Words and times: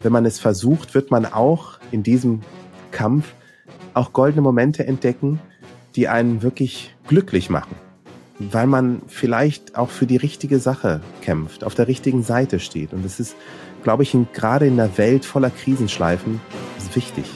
Wenn 0.00 0.12
man 0.12 0.26
es 0.26 0.38
versucht, 0.38 0.94
wird 0.94 1.10
man 1.10 1.26
auch 1.26 1.80
in 1.90 2.04
diesem 2.04 2.42
Kampf 2.92 3.32
auch 3.94 4.12
goldene 4.12 4.42
Momente 4.42 4.86
entdecken, 4.86 5.40
die 5.96 6.06
einen 6.06 6.40
wirklich 6.42 6.94
glücklich 7.08 7.50
machen. 7.50 7.74
Weil 8.38 8.68
man 8.68 9.02
vielleicht 9.08 9.76
auch 9.76 9.90
für 9.90 10.06
die 10.06 10.16
richtige 10.16 10.60
Sache 10.60 11.00
kämpft, 11.20 11.64
auf 11.64 11.74
der 11.74 11.88
richtigen 11.88 12.22
Seite 12.22 12.60
steht. 12.60 12.92
Und 12.92 13.04
es 13.04 13.18
ist, 13.18 13.34
glaube 13.82 14.04
ich, 14.04 14.16
gerade 14.32 14.68
in 14.68 14.74
einer 14.78 14.96
Welt 14.98 15.24
voller 15.24 15.50
Krisenschleifen 15.50 16.40
wichtig. 16.94 17.26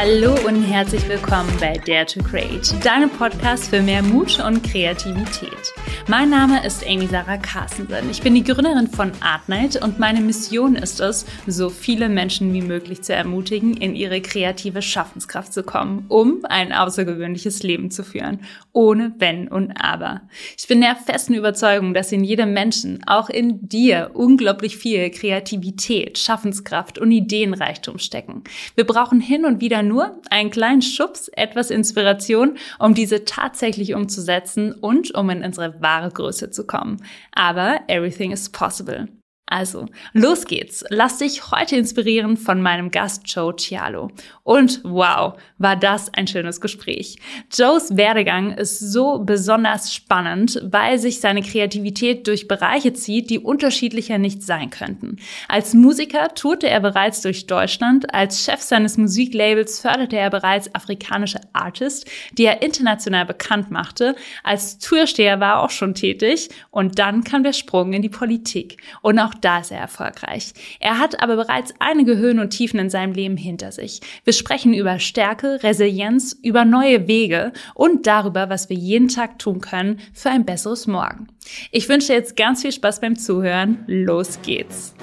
Hallo 0.00 0.32
und 0.46 0.62
herzlich 0.62 1.08
willkommen 1.08 1.50
bei 1.58 1.72
Dare 1.72 2.06
to 2.06 2.22
Create, 2.22 2.72
deinem 2.84 3.10
Podcast 3.10 3.68
für 3.68 3.82
mehr 3.82 4.00
Mut 4.00 4.38
und 4.38 4.62
Kreativität. 4.62 5.74
Mein 6.10 6.30
Name 6.30 6.64
ist 6.64 6.86
Amy 6.86 7.06
Sarah 7.06 7.36
Carstensen. 7.36 8.08
Ich 8.08 8.22
bin 8.22 8.34
die 8.34 8.42
Gründerin 8.42 8.88
von 8.88 9.12
Artnight 9.20 9.76
und 9.76 9.98
meine 9.98 10.22
Mission 10.22 10.74
ist 10.74 11.00
es, 11.00 11.26
so 11.46 11.68
viele 11.68 12.08
Menschen 12.08 12.50
wie 12.54 12.62
möglich 12.62 13.02
zu 13.02 13.12
ermutigen, 13.12 13.76
in 13.76 13.94
ihre 13.94 14.22
kreative 14.22 14.80
Schaffenskraft 14.80 15.52
zu 15.52 15.62
kommen, 15.62 16.06
um 16.08 16.46
ein 16.48 16.72
außergewöhnliches 16.72 17.62
Leben 17.62 17.90
zu 17.90 18.04
führen, 18.04 18.40
ohne 18.72 19.12
Wenn 19.18 19.48
und 19.48 19.72
Aber. 19.72 20.22
Ich 20.56 20.66
bin 20.66 20.80
der 20.80 20.96
festen 20.96 21.34
Überzeugung, 21.34 21.92
dass 21.92 22.10
in 22.10 22.24
jedem 22.24 22.54
Menschen, 22.54 23.06
auch 23.06 23.28
in 23.28 23.68
dir, 23.68 24.12
unglaublich 24.14 24.78
viel 24.78 25.10
Kreativität, 25.10 26.16
Schaffenskraft 26.16 26.98
und 26.98 27.12
Ideenreichtum 27.12 27.98
stecken. 27.98 28.44
Wir 28.76 28.86
brauchen 28.86 29.20
hin 29.20 29.44
und 29.44 29.60
wieder 29.60 29.82
nur 29.82 30.22
einen 30.30 30.50
kleinen 30.50 30.80
Schubs, 30.80 31.28
etwas 31.28 31.68
Inspiration, 31.68 32.56
um 32.78 32.94
diese 32.94 33.26
tatsächlich 33.26 33.92
umzusetzen 33.92 34.72
und 34.72 35.14
um 35.14 35.28
in 35.28 35.44
unsere 35.44 35.82
wahre 35.82 35.97
wahre 35.98 36.10
Größe 36.10 36.50
zu 36.50 36.66
kommen. 36.66 37.02
Aber 37.32 37.80
everything 37.88 38.32
is 38.32 38.48
possible. 38.48 39.08
Also, 39.50 39.86
los 40.12 40.44
geht's. 40.44 40.84
Lass 40.90 41.18
dich 41.18 41.50
heute 41.50 41.76
inspirieren 41.76 42.36
von 42.36 42.60
meinem 42.60 42.90
Gast 42.90 43.22
Joe 43.24 43.56
Cialo. 43.56 44.10
Und 44.44 44.80
wow, 44.84 45.38
war 45.56 45.76
das 45.76 46.12
ein 46.12 46.26
schönes 46.26 46.60
Gespräch. 46.60 47.16
Joes 47.50 47.96
Werdegang 47.96 48.52
ist 48.52 48.78
so 48.78 49.20
besonders 49.20 49.94
spannend, 49.94 50.60
weil 50.64 50.98
sich 50.98 51.20
seine 51.20 51.42
Kreativität 51.42 52.26
durch 52.26 52.46
Bereiche 52.46 52.92
zieht, 52.92 53.30
die 53.30 53.38
unterschiedlicher 53.38 54.18
nicht 54.18 54.42
sein 54.42 54.68
könnten. 54.68 55.16
Als 55.48 55.72
Musiker 55.72 56.28
tourte 56.34 56.68
er 56.68 56.80
bereits 56.80 57.22
durch 57.22 57.46
Deutschland, 57.46 58.12
als 58.14 58.44
Chef 58.44 58.60
seines 58.60 58.98
Musiklabels 58.98 59.80
förderte 59.80 60.18
er 60.18 60.28
bereits 60.28 60.74
afrikanische 60.74 61.40
Artists, 61.54 62.04
die 62.32 62.44
er 62.44 62.60
international 62.60 63.24
bekannt 63.24 63.70
machte. 63.70 64.14
Als 64.44 64.78
Toursteher 64.78 65.40
war 65.40 65.54
er 65.54 65.62
auch 65.62 65.70
schon 65.70 65.94
tätig 65.94 66.50
und 66.70 66.98
dann 66.98 67.24
kam 67.24 67.42
der 67.42 67.54
Sprung 67.54 67.94
in 67.94 68.02
die 68.02 68.08
Politik. 68.10 68.76
Und 69.00 69.18
auch 69.18 69.37
da 69.40 69.60
ist 69.60 69.70
er 69.70 69.78
erfolgreich. 69.78 70.52
Er 70.80 70.98
hat 70.98 71.22
aber 71.22 71.36
bereits 71.36 71.74
einige 71.78 72.16
Höhen 72.16 72.38
und 72.38 72.50
Tiefen 72.50 72.78
in 72.80 72.90
seinem 72.90 73.12
Leben 73.12 73.36
hinter 73.36 73.72
sich. 73.72 74.00
Wir 74.24 74.32
sprechen 74.32 74.74
über 74.74 74.98
Stärke, 74.98 75.62
Resilienz, 75.62 76.38
über 76.42 76.64
neue 76.64 77.08
Wege 77.08 77.52
und 77.74 78.06
darüber, 78.06 78.50
was 78.50 78.68
wir 78.68 78.76
jeden 78.76 79.08
Tag 79.08 79.38
tun 79.38 79.60
können 79.60 80.00
für 80.12 80.30
ein 80.30 80.44
besseres 80.44 80.86
Morgen. 80.86 81.28
Ich 81.70 81.88
wünsche 81.88 82.12
jetzt 82.12 82.36
ganz 82.36 82.62
viel 82.62 82.72
Spaß 82.72 83.00
beim 83.00 83.16
Zuhören. 83.16 83.84
Los 83.86 84.40
geht's! 84.42 84.94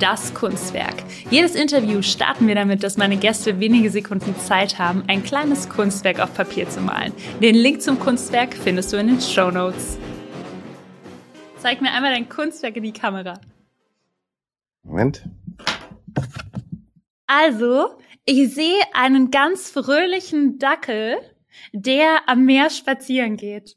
das 0.00 0.32
Kunstwerk. 0.34 0.94
Jedes 1.30 1.54
Interview 1.54 2.02
starten 2.02 2.46
wir 2.46 2.54
damit, 2.54 2.82
dass 2.82 2.96
meine 2.96 3.16
Gäste 3.16 3.60
wenige 3.60 3.90
Sekunden 3.90 4.34
Zeit 4.38 4.78
haben, 4.78 5.04
ein 5.06 5.22
kleines 5.22 5.68
Kunstwerk 5.68 6.20
auf 6.20 6.34
Papier 6.34 6.68
zu 6.68 6.80
malen. 6.80 7.12
Den 7.42 7.54
Link 7.54 7.82
zum 7.82 7.98
Kunstwerk 7.98 8.54
findest 8.54 8.92
du 8.92 8.96
in 8.96 9.08
den 9.08 9.20
Show 9.20 9.50
Notes. 9.50 9.98
Zeig 11.60 11.80
mir 11.80 11.92
einmal 11.92 12.12
dein 12.12 12.28
Kunstwerk 12.28 12.76
in 12.76 12.84
die 12.84 12.92
Kamera. 12.92 13.34
Moment. 14.84 15.28
Also, 17.26 17.98
ich 18.24 18.54
sehe 18.54 18.80
einen 18.94 19.30
ganz 19.30 19.70
fröhlichen 19.70 20.58
Dackel, 20.58 21.16
der 21.72 22.28
am 22.28 22.44
Meer 22.44 22.70
spazieren 22.70 23.36
geht. 23.36 23.76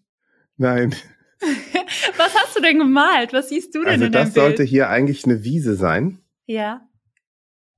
Nein. 0.58 0.96
Was 2.18 2.36
hast 2.36 2.56
du 2.56 2.62
denn 2.62 2.78
gemalt? 2.78 3.34
Was 3.34 3.50
siehst 3.50 3.74
du 3.74 3.80
denn 3.80 3.94
also 3.94 4.06
in 4.06 4.12
dem 4.12 4.24
Bild? 4.24 4.28
Das 4.28 4.34
sollte 4.36 4.64
hier 4.64 4.90
eigentlich 4.90 5.26
eine 5.26 5.44
Wiese 5.44 5.76
sein. 5.76 6.20
Ja. 6.46 6.88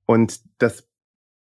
Und 0.06 0.42
das 0.58 0.88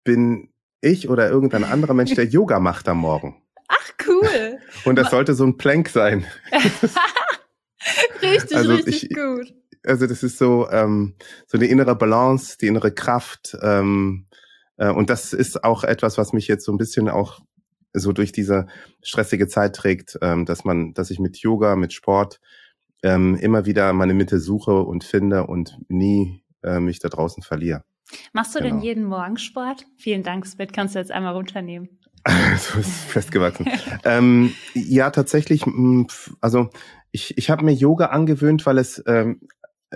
bin 0.05 0.53
ich 0.83 1.09
oder 1.09 1.31
irgendein 1.31 1.65
anderer 1.65 1.95
Mensch, 1.95 2.15
der 2.15 2.25
Yoga 2.27 2.61
macht 2.61 2.89
am 2.89 2.99
Morgen. 2.99 3.43
Ach, 3.69 3.91
cool. 4.07 4.59
Und 4.85 4.97
das 4.97 5.11
sollte 5.11 5.33
so 5.33 5.45
ein 5.45 5.57
Plank 5.57 5.89
sein. 5.89 6.27
richtig, 8.23 8.57
also 8.57 8.75
richtig 8.75 9.11
ich, 9.11 9.17
gut. 9.17 9.55
Also 9.85 10.07
das 10.07 10.23
ist 10.23 10.39
so 10.39 10.69
ähm, 10.71 11.15
so 11.47 11.59
eine 11.59 11.67
innere 11.67 11.95
Balance, 11.95 12.57
die 12.59 12.67
innere 12.67 12.93
Kraft. 12.93 13.57
Ähm, 13.63 14.27
äh, 14.77 14.91
und 14.91 15.11
das 15.11 15.33
ist 15.33 15.65
auch 15.65 15.85
etwas, 15.85 16.19
was 16.19 16.33
mich 16.33 16.49
jetzt 16.49 16.65
so 16.65 16.73
ein 16.73 16.79
bisschen 16.79 17.09
auch 17.09 17.41
so 17.93 18.13
durch 18.13 18.33
diese 18.33 18.67
stressige 19.03 19.47
Zeit 19.47 19.77
trägt, 19.77 20.19
ähm, 20.21 20.47
dass 20.47 20.65
man, 20.65 20.95
dass 20.95 21.11
ich 21.11 21.19
mit 21.19 21.39
Yoga, 21.39 21.77
mit 21.77 21.93
Sport 21.93 22.41
ähm, 23.03 23.37
immer 23.37 23.67
wieder 23.67 23.93
meine 23.93 24.15
Mitte 24.15 24.41
suche 24.41 24.83
und 24.83 25.05
finde 25.05 25.47
und 25.47 25.79
nie 25.89 26.43
äh, 26.63 26.81
mich 26.81 26.99
da 26.99 27.09
draußen 27.09 27.43
verliere. 27.43 27.85
Machst 28.33 28.55
du 28.55 28.59
genau. 28.59 28.75
denn 28.75 28.83
jeden 28.83 29.05
Morgen 29.05 29.39
Sport? 29.39 29.87
Vielen 29.97 30.23
Dank, 30.23 30.47
Spit, 30.47 30.73
kannst 30.73 30.95
du 30.95 30.99
jetzt 30.99 31.13
einmal 31.13 31.35
runternehmen. 31.35 31.89
so 32.59 32.79
ist 32.79 32.91
festgewachsen. 32.91 33.69
ähm, 34.05 34.53
ja, 34.73 35.11
tatsächlich. 35.11 35.65
Also 36.41 36.71
ich, 37.15 37.39
ich 37.39 37.49
habe 37.49 37.65
mir 37.65 37.73
Yoga 37.73 38.07
angewöhnt, 38.07 38.67
weil 38.67 38.77
es, 38.77 39.01
ähm, 39.07 39.41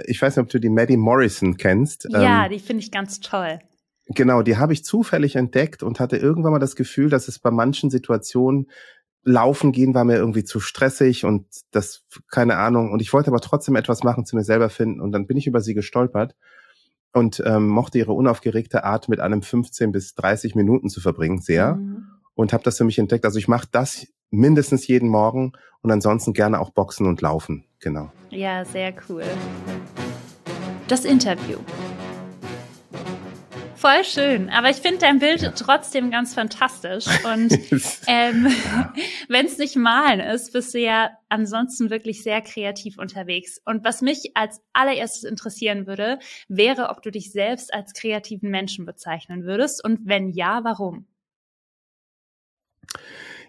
ich 0.05 0.23
weiß 0.23 0.37
nicht, 0.37 0.45
ob 0.45 0.51
du 0.51 0.61
die 0.61 0.71
Maddie 0.71 0.97
Morrison 0.97 1.56
kennst. 1.56 2.06
Ja, 2.11 2.45
ähm, 2.45 2.53
die 2.53 2.61
finde 2.61 2.84
ich 2.84 2.93
ganz 2.93 3.19
toll. 3.19 3.59
Genau, 4.06 4.43
die 4.43 4.56
habe 4.56 4.73
ich 4.73 4.84
zufällig 4.84 5.34
entdeckt 5.34 5.83
und 5.83 5.99
hatte 5.99 6.17
irgendwann 6.17 6.53
mal 6.53 6.61
das 6.61 6.77
Gefühl, 6.77 7.11
dass 7.11 7.27
es 7.27 7.41
bei 7.41 7.51
manchen 7.51 7.91
Situationen 7.91 8.71
Laufen 9.25 9.73
gehen 9.73 9.95
war 9.95 10.05
mir 10.05 10.17
irgendwie 10.17 10.45
zu 10.45 10.61
stressig 10.61 11.25
und 11.25 11.45
das, 11.73 12.05
keine 12.31 12.57
Ahnung. 12.57 12.93
Und 12.93 13.03
ich 13.03 13.12
wollte 13.12 13.31
aber 13.31 13.41
trotzdem 13.41 13.75
etwas 13.75 14.05
machen, 14.05 14.25
zu 14.25 14.37
mir 14.37 14.45
selber 14.45 14.71
finden. 14.71 15.01
Und 15.01 15.11
dann 15.11 15.27
bin 15.27 15.37
ich 15.37 15.49
über 15.49 15.61
sie 15.61 15.75
gestolpert 15.75 16.37
und 17.12 17.43
ähm, 17.45 17.67
mochte 17.67 17.99
ihre 17.99 18.12
unaufgeregte 18.12 18.84
Art 18.84 19.09
mit 19.09 19.19
einem 19.19 19.43
15 19.43 19.91
bis 19.91 20.15
30 20.15 20.55
Minuten 20.55 20.89
zu 20.89 21.01
verbringen 21.01 21.41
sehr 21.41 21.75
mhm. 21.75 22.07
und 22.34 22.53
habe 22.53 22.62
das 22.62 22.78
für 22.78 22.84
mich 22.84 23.01
entdeckt. 23.01 23.25
Also 23.25 23.41
ich 23.41 23.49
mache 23.49 23.67
das 23.73 24.07
mindestens 24.31 24.87
jeden 24.87 25.09
Morgen 25.09 25.53
und 25.83 25.91
ansonsten 25.91 26.33
gerne 26.33 26.61
auch 26.61 26.71
Boxen 26.71 27.06
und 27.06 27.21
Laufen. 27.21 27.65
Genau. 27.81 28.11
Ja, 28.31 28.65
sehr 28.65 28.93
cool. 29.09 29.25
Das 30.89 31.05
Interview. 31.05 31.59
Voll 33.78 34.03
schön. 34.03 34.50
Aber 34.50 34.71
ich 34.71 34.78
finde 34.78 34.99
dein 34.99 35.21
Bild 35.21 35.41
ja. 35.41 35.53
trotzdem 35.53 36.11
ganz 36.11 36.34
fantastisch. 36.34 37.06
Und 37.25 37.53
ähm, 38.09 38.49
wenn 39.28 39.47
es 39.47 39.56
nicht 39.56 39.77
malen 39.77 40.19
ist, 40.19 40.53
bist 40.53 40.75
du 40.75 40.81
ja 40.81 41.10
ansonsten 41.28 41.89
wirklich 41.89 42.25
sehr 42.25 42.41
kreativ 42.41 42.99
unterwegs. 42.99 43.60
Und 43.65 43.84
was 43.84 44.03
mich 44.03 44.33
als 44.34 44.60
allererstes 44.72 45.22
interessieren 45.22 45.87
würde, 45.87 46.19
wäre, 46.49 46.89
ob 46.89 47.03
du 47.03 47.12
dich 47.12 47.31
selbst 47.31 47.72
als 47.72 47.95
kreativen 47.95 48.50
Menschen 48.50 48.84
bezeichnen 48.84 49.45
würdest. 49.45 49.84
Und 49.84 50.00
wenn 50.09 50.31
ja, 50.31 50.65
warum? 50.65 51.06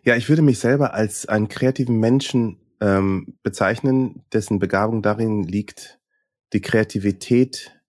Ja, 0.03 0.15
ich 0.15 0.29
würde 0.29 0.41
mich 0.41 0.59
selber 0.59 0.93
als 0.93 1.27
einen 1.27 1.49
kreativen 1.49 1.99
Menschen 1.99 2.57
ähm, 2.79 3.37
bezeichnen, 3.43 4.23
dessen 4.31 4.59
Begabung 4.59 5.01
darin 5.01 5.43
liegt, 5.43 5.99
die 6.53 6.61
Kreativität 6.61 7.79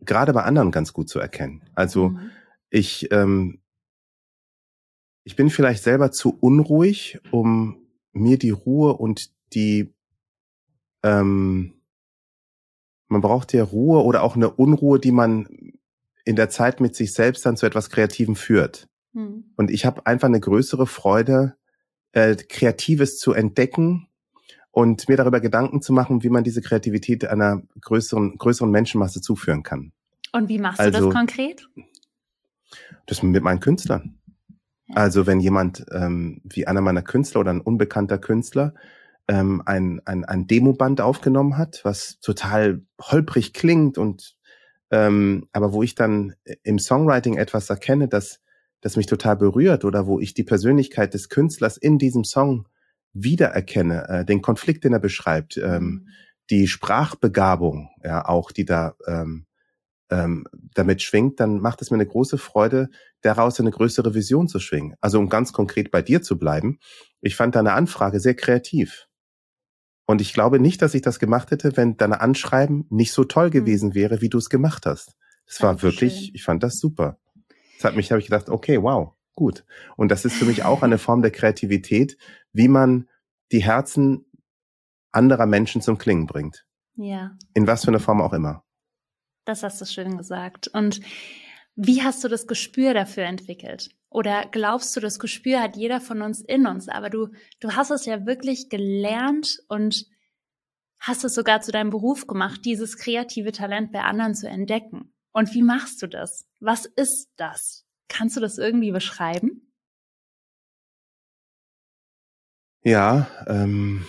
gerade 0.00 0.32
bei 0.32 0.42
anderen 0.42 0.70
ganz 0.70 0.92
gut 0.92 1.08
zu 1.08 1.18
erkennen. 1.18 1.62
Also 1.74 2.10
mhm. 2.10 2.30
ich, 2.70 3.10
ähm, 3.12 3.60
ich 5.24 5.36
bin 5.36 5.50
vielleicht 5.50 5.82
selber 5.82 6.12
zu 6.12 6.36
unruhig, 6.38 7.18
um 7.30 7.86
mir 8.12 8.38
die 8.38 8.50
Ruhe 8.50 8.94
und 8.94 9.30
die, 9.52 9.94
ähm, 11.02 11.74
man 13.08 13.20
braucht 13.20 13.52
ja 13.52 13.64
Ruhe 13.64 14.04
oder 14.04 14.22
auch 14.22 14.36
eine 14.36 14.50
Unruhe, 14.50 15.00
die 15.00 15.12
man 15.12 15.48
in 16.24 16.36
der 16.36 16.50
Zeit 16.50 16.80
mit 16.80 16.94
sich 16.94 17.12
selbst 17.12 17.44
dann 17.44 17.56
zu 17.56 17.66
etwas 17.66 17.90
Kreativem 17.90 18.36
führt. 18.36 18.89
Mhm. 19.12 19.52
Und 19.56 19.70
ich 19.70 19.84
habe 19.84 20.06
einfach 20.06 20.28
eine 20.28 20.40
größere 20.40 20.86
Freude, 20.86 21.56
äh, 22.12 22.34
Kreatives 22.36 23.18
zu 23.18 23.32
entdecken 23.32 24.08
und 24.70 25.08
mir 25.08 25.16
darüber 25.16 25.40
Gedanken 25.40 25.82
zu 25.82 25.92
machen, 25.92 26.22
wie 26.22 26.30
man 26.30 26.44
diese 26.44 26.62
Kreativität 26.62 27.24
einer 27.24 27.62
größeren, 27.80 28.38
größeren 28.38 28.70
Menschenmasse 28.70 29.20
zuführen 29.20 29.62
kann. 29.62 29.92
Und 30.32 30.48
wie 30.48 30.58
machst 30.58 30.80
also, 30.80 30.90
du 30.90 30.92
das 30.92 31.02
also 31.02 31.16
konkret? 31.16 31.68
Das 33.06 33.22
mit 33.22 33.42
meinen 33.42 33.60
Künstlern. 33.60 34.18
Also 34.94 35.26
wenn 35.26 35.40
jemand 35.40 35.84
ähm, 35.92 36.40
wie 36.44 36.66
einer 36.66 36.80
meiner 36.80 37.02
Künstler 37.02 37.40
oder 37.40 37.52
ein 37.52 37.60
unbekannter 37.60 38.18
Künstler 38.18 38.74
ähm, 39.28 39.62
ein, 39.64 40.00
ein, 40.04 40.24
ein 40.24 40.46
Demoband 40.46 41.00
aufgenommen 41.00 41.56
hat, 41.56 41.80
was 41.84 42.18
total 42.20 42.82
holprig 43.00 43.54
klingt 43.54 43.98
und 43.98 44.36
ähm, 44.90 45.48
aber 45.52 45.72
wo 45.72 45.84
ich 45.84 45.94
dann 45.94 46.34
im 46.64 46.80
Songwriting 46.80 47.36
etwas 47.36 47.70
erkenne, 47.70 48.08
das 48.08 48.40
das 48.80 48.96
mich 48.96 49.06
total 49.06 49.36
berührt 49.36 49.84
oder 49.84 50.06
wo 50.06 50.20
ich 50.20 50.34
die 50.34 50.44
Persönlichkeit 50.44 51.14
des 51.14 51.28
Künstlers 51.28 51.76
in 51.76 51.98
diesem 51.98 52.24
Song 52.24 52.66
wiedererkenne, 53.12 54.08
äh, 54.08 54.24
den 54.24 54.42
Konflikt, 54.42 54.84
den 54.84 54.92
er 54.92 55.00
beschreibt, 55.00 55.56
ähm, 55.56 55.82
mhm. 55.82 56.08
die 56.50 56.66
Sprachbegabung, 56.66 57.90
ja 58.02 58.26
auch, 58.26 58.52
die 58.52 58.64
da 58.64 58.94
ähm, 59.06 59.46
ähm, 60.10 60.44
damit 60.74 61.02
schwingt, 61.02 61.40
dann 61.40 61.60
macht 61.60 61.82
es 61.82 61.90
mir 61.90 61.96
eine 61.96 62.06
große 62.06 62.38
Freude, 62.38 62.88
daraus 63.22 63.60
eine 63.60 63.70
größere 63.70 64.14
Vision 64.14 64.48
zu 64.48 64.58
schwingen. 64.58 64.94
Also 65.00 65.18
um 65.18 65.28
ganz 65.28 65.52
konkret 65.52 65.90
bei 65.90 66.02
dir 66.02 66.22
zu 66.22 66.38
bleiben, 66.38 66.78
ich 67.20 67.36
fand 67.36 67.54
deine 67.54 67.72
Anfrage 67.72 68.20
sehr 68.20 68.34
kreativ. 68.34 69.06
Und 70.06 70.20
ich 70.20 70.32
glaube 70.32 70.58
nicht, 70.58 70.82
dass 70.82 70.94
ich 70.94 71.02
das 71.02 71.20
gemacht 71.20 71.52
hätte, 71.52 71.76
wenn 71.76 71.96
deine 71.96 72.20
Anschreiben 72.20 72.86
nicht 72.90 73.12
so 73.12 73.24
toll 73.24 73.46
mhm. 73.46 73.52
gewesen 73.52 73.94
wäre, 73.94 74.20
wie 74.20 74.28
du 74.28 74.38
es 74.38 74.50
gemacht 74.50 74.86
hast. 74.86 75.14
Es 75.46 75.62
war 75.62 75.82
wirklich, 75.82 76.34
ich 76.34 76.44
fand 76.44 76.62
das 76.62 76.78
super. 76.78 77.18
Das 77.80 77.88
hat 77.88 77.96
mich, 77.96 78.10
habe 78.10 78.20
ich 78.20 78.26
gedacht, 78.26 78.50
okay, 78.50 78.82
wow, 78.82 79.14
gut. 79.34 79.64
Und 79.96 80.10
das 80.10 80.26
ist 80.26 80.34
für 80.34 80.44
mich 80.44 80.64
auch 80.64 80.82
eine 80.82 80.98
Form 80.98 81.22
der 81.22 81.30
Kreativität, 81.30 82.18
wie 82.52 82.68
man 82.68 83.08
die 83.52 83.64
Herzen 83.64 84.26
anderer 85.12 85.46
Menschen 85.46 85.80
zum 85.80 85.96
Klingen 85.96 86.26
bringt. 86.26 86.66
Ja. 86.96 87.38
In 87.54 87.66
was 87.66 87.86
für 87.86 87.90
eine 87.90 87.98
Form 87.98 88.20
auch 88.20 88.34
immer. 88.34 88.64
Das 89.46 89.62
hast 89.62 89.80
du 89.80 89.86
schön 89.86 90.18
gesagt. 90.18 90.68
Und 90.68 91.00
wie 91.74 92.02
hast 92.02 92.22
du 92.22 92.28
das 92.28 92.46
Gespür 92.46 92.92
dafür 92.92 93.24
entwickelt? 93.24 93.88
Oder 94.10 94.44
glaubst 94.50 94.94
du, 94.94 95.00
das 95.00 95.18
Gespür 95.18 95.62
hat 95.62 95.74
jeder 95.74 96.02
von 96.02 96.20
uns 96.20 96.42
in 96.42 96.66
uns, 96.66 96.86
aber 96.86 97.08
du, 97.08 97.28
du 97.60 97.76
hast 97.76 97.90
es 97.90 98.04
ja 98.04 98.26
wirklich 98.26 98.68
gelernt 98.68 99.58
und 99.68 100.04
hast 100.98 101.24
es 101.24 101.34
sogar 101.34 101.62
zu 101.62 101.72
deinem 101.72 101.88
Beruf 101.88 102.26
gemacht, 102.26 102.60
dieses 102.66 102.98
kreative 102.98 103.52
Talent 103.52 103.90
bei 103.90 104.02
anderen 104.02 104.34
zu 104.34 104.50
entdecken. 104.50 105.14
Und 105.32 105.54
wie 105.54 105.62
machst 105.62 106.02
du 106.02 106.06
das? 106.06 106.46
Was 106.58 106.86
ist 106.86 107.30
das? 107.36 107.84
Kannst 108.08 108.36
du 108.36 108.40
das 108.40 108.58
irgendwie 108.58 108.90
beschreiben? 108.90 109.72
Ja, 112.82 113.28
ähm, 113.46 114.04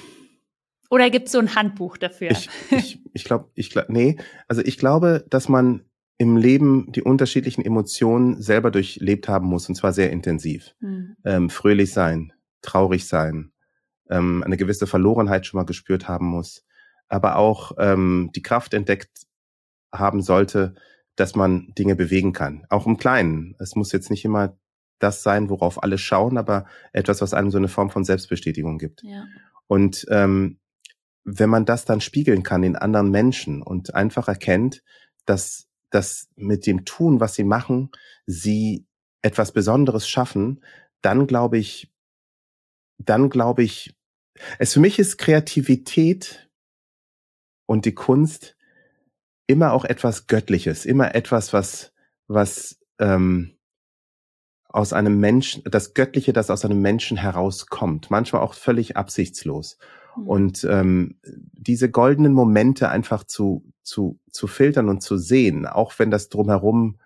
oder 0.91 1.09
gibt 1.09 1.27
es 1.27 1.31
so 1.31 1.39
ein 1.39 1.55
Handbuch 1.55 1.97
dafür? 1.97 2.31
Ich, 2.31 2.49
ich, 2.69 3.01
ich 3.13 3.23
glaube, 3.23 3.49
ich 3.55 3.69
glaub, 3.69 3.89
nee. 3.89 4.17
Also 4.49 4.61
ich 4.61 4.77
glaube, 4.77 5.25
dass 5.29 5.47
man 5.47 5.85
im 6.17 6.35
Leben 6.35 6.91
die 6.91 7.01
unterschiedlichen 7.01 7.63
Emotionen 7.63 8.41
selber 8.41 8.71
durchlebt 8.71 9.29
haben 9.29 9.47
muss, 9.47 9.69
und 9.69 9.75
zwar 9.75 9.93
sehr 9.93 10.11
intensiv. 10.11 10.75
Hm. 10.81 11.15
Ähm, 11.23 11.49
fröhlich 11.49 11.93
sein, 11.93 12.33
traurig 12.61 13.07
sein, 13.07 13.53
ähm, 14.09 14.43
eine 14.43 14.57
gewisse 14.57 14.85
Verlorenheit 14.85 15.45
schon 15.45 15.59
mal 15.59 15.65
gespürt 15.65 16.09
haben 16.09 16.27
muss, 16.27 16.65
aber 17.07 17.37
auch 17.37 17.71
ähm, 17.77 18.29
die 18.35 18.43
Kraft 18.43 18.73
entdeckt 18.73 19.25
haben 19.93 20.21
sollte, 20.21 20.75
dass 21.15 21.35
man 21.35 21.73
Dinge 21.77 21.95
bewegen 21.95 22.33
kann, 22.33 22.65
auch 22.69 22.85
im 22.85 22.97
Kleinen. 22.97 23.55
Es 23.59 23.75
muss 23.75 23.91
jetzt 23.91 24.09
nicht 24.09 24.25
immer 24.25 24.57
das 24.99 25.23
sein, 25.23 25.49
worauf 25.49 25.81
alle 25.83 25.97
schauen, 25.97 26.37
aber 26.37 26.65
etwas, 26.93 27.21
was 27.21 27.33
einem 27.33 27.51
so 27.51 27.57
eine 27.57 27.67
Form 27.67 27.89
von 27.89 28.03
Selbstbestätigung 28.03 28.77
gibt. 28.77 29.03
Ja. 29.03 29.25
Und 29.67 30.05
ähm, 30.09 30.59
wenn 31.23 31.49
man 31.49 31.65
das 31.65 31.85
dann 31.85 32.01
spiegeln 32.01 32.43
kann 32.43 32.63
in 32.63 32.75
anderen 32.75 33.09
Menschen 33.11 33.61
und 33.61 33.93
einfach 33.95 34.27
erkennt, 34.27 34.83
dass 35.25 35.67
das 35.89 36.29
mit 36.35 36.65
dem 36.65 36.85
Tun, 36.85 37.19
was 37.19 37.35
sie 37.35 37.43
machen, 37.43 37.91
sie 38.25 38.85
etwas 39.21 39.51
Besonderes 39.51 40.07
schaffen, 40.07 40.63
dann 41.01 41.27
glaube 41.27 41.57
ich, 41.57 41.91
dann 42.97 43.29
glaube 43.29 43.63
ich, 43.63 43.95
es 44.57 44.73
für 44.73 44.79
mich 44.79 44.97
ist 44.97 45.17
Kreativität 45.17 46.49
und 47.65 47.85
die 47.85 47.93
Kunst 47.93 48.55
immer 49.51 49.73
auch 49.73 49.85
etwas 49.85 50.27
Göttliches, 50.27 50.85
immer 50.85 51.13
etwas, 51.15 51.53
was, 51.53 51.93
was 52.27 52.79
ähm, 52.99 53.57
aus 54.69 54.93
einem 54.93 55.19
Menschen, 55.19 55.63
das 55.65 55.93
Göttliche, 55.93 56.33
das 56.33 56.49
aus 56.49 56.63
einem 56.63 56.81
Menschen 56.81 57.17
herauskommt, 57.17 58.09
manchmal 58.09 58.41
auch 58.41 58.53
völlig 58.53 58.95
absichtslos. 58.95 59.77
Mhm. 60.15 60.27
Und 60.27 60.63
ähm, 60.69 61.19
diese 61.23 61.91
goldenen 61.91 62.33
Momente 62.33 62.89
einfach 62.89 63.25
zu, 63.25 63.65
zu, 63.83 64.19
zu 64.31 64.47
filtern 64.47 64.87
und 64.87 65.01
zu 65.01 65.17
sehen, 65.17 65.65
auch 65.65 65.93
wenn 65.99 66.09
das 66.09 66.29
drumherum 66.29 66.99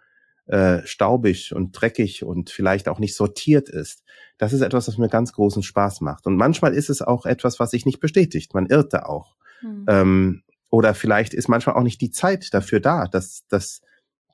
äh, 0.46 0.86
staubig 0.86 1.56
und 1.56 1.72
dreckig 1.72 2.24
und 2.24 2.52
vielleicht 2.52 2.88
auch 2.88 3.00
nicht 3.00 3.16
sortiert 3.16 3.68
ist, 3.68 4.04
das 4.38 4.54
ist 4.54 4.62
etwas, 4.62 4.88
was 4.88 5.00
mir 5.00 5.10
ganz 5.10 5.34
großen 5.34 5.64
Spaß 5.64 6.02
macht. 6.02 6.28
Und 6.28 6.36
manchmal 6.36 6.74
ist 6.74 6.90
es 6.92 7.02
auch 7.02 7.26
etwas, 7.26 7.60
was 7.60 7.72
sich 7.72 7.86
nicht 7.86 8.00
bestätigt. 8.00 8.54
Man 8.54 8.68
irrt 8.68 8.94
da 8.94 9.04
auch. 9.04 9.36
Mhm. 9.62 9.86
Ähm, 9.88 10.44
oder 10.76 10.94
vielleicht 10.94 11.34
ist 11.34 11.48
manchmal 11.48 11.78
auch 11.78 11.84
nicht 11.84 12.02
die 12.02 12.12
Zeit 12.12 12.54
dafür 12.54 12.82
da, 12.82 13.08
dass, 13.08 13.48
dass 13.48 13.80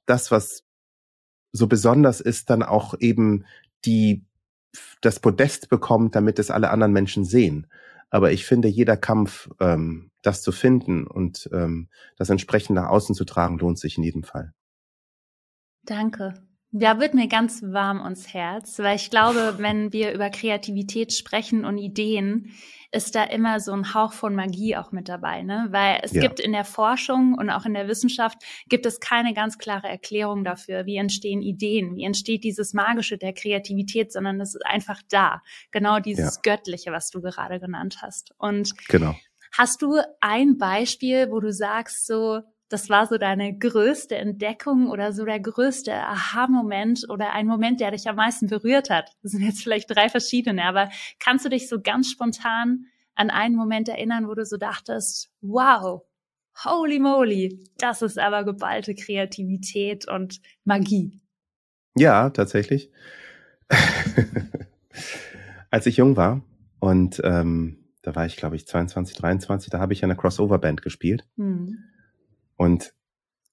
das, 0.08 0.32
was 0.32 0.64
so 1.52 1.68
besonders 1.68 2.20
ist, 2.20 2.50
dann 2.50 2.64
auch 2.64 2.96
eben 3.00 3.46
die 3.86 4.26
das 5.02 5.20
Podest 5.20 5.70
bekommt, 5.70 6.16
damit 6.16 6.40
es 6.40 6.50
alle 6.50 6.72
anderen 6.72 6.94
Menschen 6.94 7.26
sehen. 7.26 7.68
Aber 8.10 8.32
ich 8.32 8.44
finde, 8.44 8.70
jeder 8.70 8.98
Kampf, 8.98 9.52
ähm, 9.60 10.10
das 10.24 10.42
zu 10.42 10.52
finden 10.52 11.06
und 11.06 11.48
ähm, 11.54 11.90
das 12.18 12.32
entsprechend 12.32 12.76
nach 12.76 12.90
außen 12.90 13.14
zu 13.14 13.24
tragen, 13.24 13.60
lohnt 13.60 13.78
sich 13.78 14.00
in 14.00 14.04
jedem 14.04 14.24
Fall. 14.24 14.52
Danke. 15.84 16.34
Da 16.72 17.00
wird 17.00 17.14
mir 17.14 17.28
ganz 17.28 17.62
warm 17.64 18.02
ums 18.02 18.34
Herz, 18.34 18.80
weil 18.80 18.96
ich 18.96 19.10
glaube, 19.10 19.56
wenn 19.58 19.92
wir 19.92 20.14
über 20.14 20.30
Kreativität 20.30 21.14
sprechen 21.14 21.66
und 21.66 21.78
Ideen, 21.78 22.54
ist 22.94 23.16
da 23.16 23.24
immer 23.24 23.60
so 23.60 23.72
ein 23.72 23.94
Hauch 23.94 24.12
von 24.12 24.36
Magie 24.36 24.76
auch 24.76 24.92
mit 24.92 25.08
dabei, 25.08 25.44
ne? 25.44 25.68
Weil 25.72 26.00
es 26.04 26.12
ja. 26.12 26.22
gibt 26.22 26.42
in 26.42 26.52
der 26.52 26.66
Forschung 26.66 27.36
und 27.36 27.50
auch 27.50 27.66
in 27.66 27.74
der 27.74 27.88
Wissenschaft 27.88 28.38
gibt 28.68 28.86
es 28.86 29.00
keine 29.00 29.34
ganz 29.34 29.58
klare 29.58 29.88
Erklärung 29.88 30.44
dafür, 30.44 30.86
wie 30.86 30.98
entstehen 30.98 31.42
Ideen, 31.42 31.96
wie 31.96 32.04
entsteht 32.04 32.44
dieses 32.44 32.74
Magische 32.74 33.18
der 33.18 33.34
Kreativität, 33.34 34.12
sondern 34.12 34.42
es 34.42 34.56
ist 34.56 34.66
einfach 34.66 35.02
da. 35.10 35.42
Genau 35.72 36.00
dieses 36.00 36.36
ja. 36.36 36.56
Göttliche, 36.56 36.92
was 36.92 37.10
du 37.10 37.22
gerade 37.22 37.62
genannt 37.62 38.00
hast. 38.02 38.34
Und 38.38 38.74
genau. 38.90 39.16
hast 39.58 39.82
du 39.82 40.02
ein 40.20 40.58
Beispiel, 40.58 41.32
wo 41.32 41.40
du 41.40 41.54
sagst 41.54 42.06
so, 42.06 42.42
das 42.72 42.90
war 42.90 43.08
so 43.08 43.18
deine 43.18 43.58
größte 43.58 44.16
Entdeckung 44.16 44.90
oder 44.90 45.14
so 45.14 45.26
der 45.26 45.40
größte 45.40 45.94
Aha-Moment 45.94 47.06
oder 47.10 47.34
ein 47.34 47.48
Moment, 47.48 47.80
der 47.80 47.92
dich 47.92 48.08
am 48.08 48.16
meisten 48.16 48.48
berührt 48.48 48.90
hat? 48.90 49.12
Das 49.22 49.32
sind 49.32 49.42
jetzt 49.42 49.62
vielleicht 49.62 49.90
drei 49.90 50.10
verschiedene, 50.10 50.64
aber 50.64 50.90
kannst 51.20 51.46
du 51.46 51.50
dich 51.50 51.68
so 51.68 51.82
ganz 51.82 52.10
spontan 52.10 52.86
an 53.16 53.30
einen 53.30 53.56
Moment 53.56 53.90
erinnern, 53.90 54.28
wo 54.28 54.34
du 54.34 54.46
so 54.46 54.58
dachtest, 54.58 55.32
wow, 55.42 56.04
holy 56.64 57.00
moly, 57.00 57.64
das 57.78 58.02
ist 58.02 58.18
aber 58.18 58.44
geballte 58.44 58.96
Kreativität 58.96 60.08
und 60.08 60.42
Magie. 60.64 61.20
Ja, 61.96 62.30
tatsächlich. 62.30 62.92
Als 65.70 65.86
ich 65.86 65.98
jung 65.98 66.18
war 66.18 66.42
und 66.80 67.22
ähm, 67.24 67.78
da 68.02 68.16
war 68.16 68.26
ich, 68.26 68.36
glaube 68.36 68.56
ich, 68.56 68.68
22, 68.68 69.16
23, 69.16 69.70
da 69.70 69.80
habe 69.80 69.94
ich 69.94 70.04
eine 70.04 70.16
Crossover-Band 70.16 70.82
gespielt. 70.82 71.26
Hm. 71.38 71.91
Und 72.62 72.94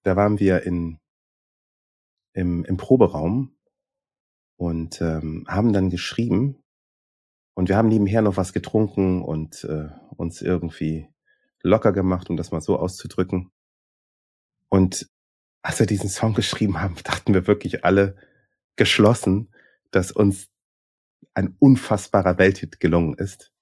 da 0.03 0.17
waren 0.17 0.39
wir 0.39 0.65
in, 0.65 1.01
im, 2.35 2.67
im 2.67 2.77
Proberaum 2.77 3.57
und 4.59 5.01
ähm, 5.01 5.47
haben 5.49 5.73
dann 5.73 5.89
geschrieben. 5.89 6.63
Und 7.55 7.71
wir 7.71 7.79
haben 7.79 7.89
nebenher 7.89 8.21
noch 8.21 8.37
was 8.37 8.53
getrunken 8.53 9.23
und 9.23 9.65
äh, 9.65 9.89
uns 10.19 10.43
irgendwie 10.43 11.09
locker 11.63 11.95
gemacht, 11.95 12.29
um 12.29 12.37
das 12.37 12.51
mal 12.51 12.61
so 12.61 12.79
auszudrücken. 12.79 13.51
Und 14.69 15.09
als 15.63 15.79
wir 15.79 15.87
diesen 15.87 16.11
Song 16.11 16.35
geschrieben 16.35 16.79
haben, 16.79 16.97
dachten 17.03 17.33
wir 17.33 17.47
wirklich 17.47 17.87
alle 17.87 18.15
geschlossen, 18.77 19.55
dass 19.91 20.13
uns 20.13 20.51
ein 21.33 21.57
unfassbarer 21.59 22.37
Welthit 22.37 22.79
gelungen 22.79 23.15
ist. 23.15 23.55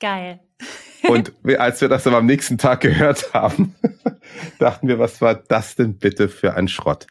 Geil. 0.00 0.40
Und 1.08 1.32
als 1.58 1.80
wir 1.80 1.88
das 1.88 2.06
aber 2.06 2.18
am 2.18 2.26
nächsten 2.26 2.58
Tag 2.58 2.80
gehört 2.80 3.32
haben, 3.32 3.74
dachten 4.58 4.88
wir, 4.88 4.98
was 4.98 5.20
war 5.20 5.34
das 5.34 5.76
denn 5.76 5.98
bitte 5.98 6.28
für 6.28 6.54
ein 6.54 6.68
Schrott? 6.68 7.06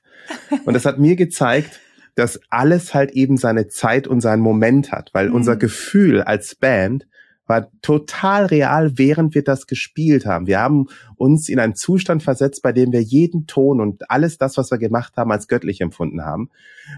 Und 0.65 0.73
das 0.73 0.85
hat 0.85 0.99
mir 0.99 1.15
gezeigt, 1.15 1.79
dass 2.15 2.39
alles 2.49 2.93
halt 2.93 3.11
eben 3.11 3.37
seine 3.37 3.67
Zeit 3.67 4.07
und 4.07 4.21
seinen 4.21 4.41
Moment 4.41 4.91
hat, 4.91 5.11
weil 5.13 5.29
mhm. 5.29 5.35
unser 5.35 5.55
Gefühl 5.55 6.21
als 6.21 6.55
Band 6.55 7.07
war 7.47 7.69
total 7.81 8.45
real, 8.45 8.97
während 8.97 9.35
wir 9.35 9.43
das 9.43 9.67
gespielt 9.67 10.25
haben. 10.25 10.47
Wir 10.47 10.59
haben 10.59 10.87
uns 11.15 11.47
in 11.49 11.59
einen 11.59 11.75
Zustand 11.75 12.23
versetzt, 12.23 12.61
bei 12.63 12.71
dem 12.71 12.91
wir 12.91 13.01
jeden 13.01 13.45
Ton 13.45 13.79
und 13.79 14.09
alles 14.09 14.37
das, 14.37 14.57
was 14.57 14.71
wir 14.71 14.77
gemacht 14.77 15.13
haben, 15.17 15.31
als 15.31 15.47
göttlich 15.47 15.81
empfunden 15.81 16.23
haben. 16.23 16.49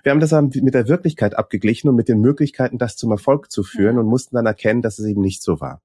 Wir 0.04 0.12
haben 0.12 0.20
das 0.20 0.32
mit 0.32 0.74
der 0.74 0.88
Wirklichkeit 0.88 1.38
abgeglichen 1.38 1.90
und 1.90 1.96
mit 1.96 2.08
den 2.08 2.22
Möglichkeiten, 2.22 2.78
das 2.78 2.96
zum 2.96 3.12
Erfolg 3.12 3.52
zu 3.52 3.64
führen 3.64 3.96
ja. 3.96 4.02
und 4.02 4.08
mussten 4.08 4.36
dann 4.36 4.46
erkennen, 4.46 4.82
dass 4.82 5.00
es 5.00 5.06
eben 5.06 5.22
nicht 5.22 5.44
so 5.44 5.60
war. 5.60 5.82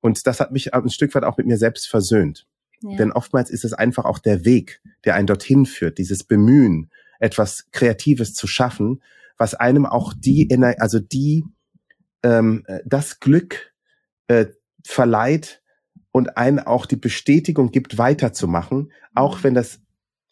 Und 0.00 0.26
das 0.26 0.40
hat 0.40 0.52
mich 0.52 0.74
ein 0.74 0.90
Stück 0.90 1.14
weit 1.14 1.24
auch 1.24 1.38
mit 1.38 1.46
mir 1.46 1.56
selbst 1.56 1.88
versöhnt. 1.88 2.46
Ja. 2.82 2.96
Denn 2.96 3.12
oftmals 3.12 3.50
ist 3.50 3.64
es 3.64 3.72
einfach 3.72 4.04
auch 4.04 4.18
der 4.18 4.44
Weg, 4.44 4.82
der 5.04 5.14
einen 5.14 5.26
dorthin 5.26 5.64
führt, 5.64 5.98
dieses 5.98 6.24
Bemühen, 6.24 6.90
etwas 7.20 7.68
Kreatives 7.70 8.34
zu 8.34 8.46
schaffen, 8.46 9.00
was 9.38 9.54
einem 9.54 9.86
auch 9.86 10.12
die, 10.16 10.48
also 10.78 10.98
die, 10.98 11.44
ähm, 12.22 12.64
das 12.84 13.20
Glück 13.20 13.71
äh, 14.32 14.52
verleiht 14.84 15.62
und 16.10 16.36
einen 16.36 16.58
auch 16.58 16.86
die 16.86 16.96
Bestätigung 16.96 17.70
gibt, 17.70 17.98
weiterzumachen, 17.98 18.92
auch 19.14 19.38
mhm. 19.38 19.44
wenn 19.44 19.54
das 19.54 19.80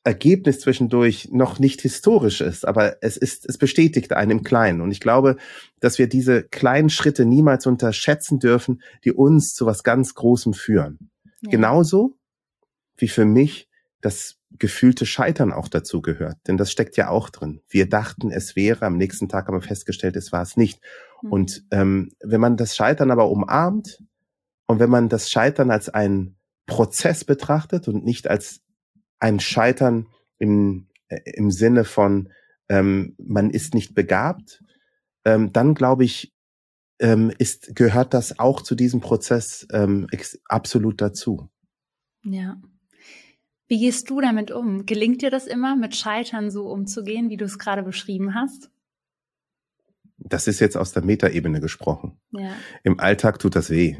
Ergebnis 0.03 0.61
zwischendurch 0.61 1.29
noch 1.31 1.59
nicht 1.59 1.83
historisch 1.83 2.41
ist, 2.41 2.67
aber 2.67 2.97
es 3.03 3.19
ist, 3.19 3.47
es 3.47 3.59
bestätigt 3.59 4.13
einen 4.15 4.31
im 4.31 4.43
Kleinen. 4.43 4.81
Und 4.81 4.91
ich 4.91 5.01
glaube, 5.01 5.37
dass 5.79 5.99
wir 5.99 6.09
diese 6.09 6.43
kleinen 6.43 6.89
Schritte 6.89 7.27
niemals 7.27 7.67
unterschätzen 7.67 8.39
dürfen, 8.39 8.81
die 9.05 9.13
uns 9.13 9.53
zu 9.53 9.67
was 9.67 9.83
ganz 9.83 10.15
Großem 10.15 10.55
führen. 10.55 11.11
Ja. 11.43 11.51
Genauso 11.51 12.17
wie 12.97 13.09
für 13.09 13.27
mich 13.27 13.69
das 14.01 14.37
gefühlte 14.59 15.05
Scheitern 15.05 15.53
auch 15.53 15.69
dazu 15.69 16.01
gehört. 16.01 16.39
Denn 16.47 16.57
das 16.57 16.73
steckt 16.73 16.97
ja 16.97 17.11
auch 17.11 17.29
drin. 17.29 17.61
Wir 17.69 17.89
dachten, 17.89 18.31
es 18.31 18.57
wäre, 18.57 18.87
am 18.87 18.97
nächsten 18.97 19.29
Tag 19.29 19.47
haben 19.47 19.57
wir 19.57 19.63
festgestellt, 19.63 20.17
es 20.17 20.33
war 20.33 20.43
es 20.43 20.57
nicht. 20.57 20.81
Mhm. 21.23 21.33
Und 21.33 21.65
ähm, 21.71 22.13
wenn 22.21 22.41
man 22.41 22.57
das 22.57 22.77
Scheitern 22.77 23.11
aber 23.11 23.31
umarmt 23.31 24.03
und 24.67 24.79
wenn 24.79 24.91
man 24.91 25.09
das 25.09 25.31
Scheitern 25.31 25.71
als 25.71 25.89
einen 25.89 26.37
Prozess 26.67 27.25
betrachtet 27.25 27.89
und 27.89 28.05
nicht 28.05 28.29
als 28.29 28.61
ein 29.19 29.41
Scheitern 29.41 30.07
im, 30.39 30.89
äh, 31.09 31.21
im 31.25 31.51
Sinne 31.51 31.85
von, 31.85 32.33
ähm, 32.69 33.15
man 33.19 33.51
ist 33.51 33.75
nicht 33.75 33.95
begabt, 33.95 34.63
ähm, 35.25 35.53
dann 35.53 35.75
glaube 35.75 36.05
ich, 36.05 36.33
ähm, 37.01 37.33
ist, 37.39 37.75
gehört 37.75 38.15
das 38.15 38.39
auch 38.39 38.63
zu 38.63 38.75
diesem 38.75 39.01
Prozess 39.01 39.67
ähm, 39.73 40.07
absolut 40.47 41.01
dazu. 41.01 41.51
Ja. 42.23 42.61
Wie 43.69 43.79
gehst 43.79 44.11
du 44.11 44.21
damit 44.21 44.51
um? 44.51 44.85
Gelingt 44.85 45.23
dir 45.23 45.31
das 45.31 45.47
immer, 45.47 45.77
mit 45.77 45.97
Scheitern 45.97 46.51
so 46.51 46.69
umzugehen, 46.69 47.31
wie 47.31 47.37
du 47.37 47.45
es 47.45 47.59
gerade 47.59 47.83
beschrieben 47.83 48.35
hast? 48.35 48.71
Das 50.21 50.47
ist 50.47 50.61
jetzt 50.61 50.77
aus 50.77 50.93
der 50.93 51.05
Metaebene 51.05 51.61
gesprochen. 51.61 52.21
Ja. 52.33 52.53
Im 52.83 53.01
Alltag 53.01 53.39
tut 53.39 53.57
das 53.57 53.71
weh. 53.71 53.97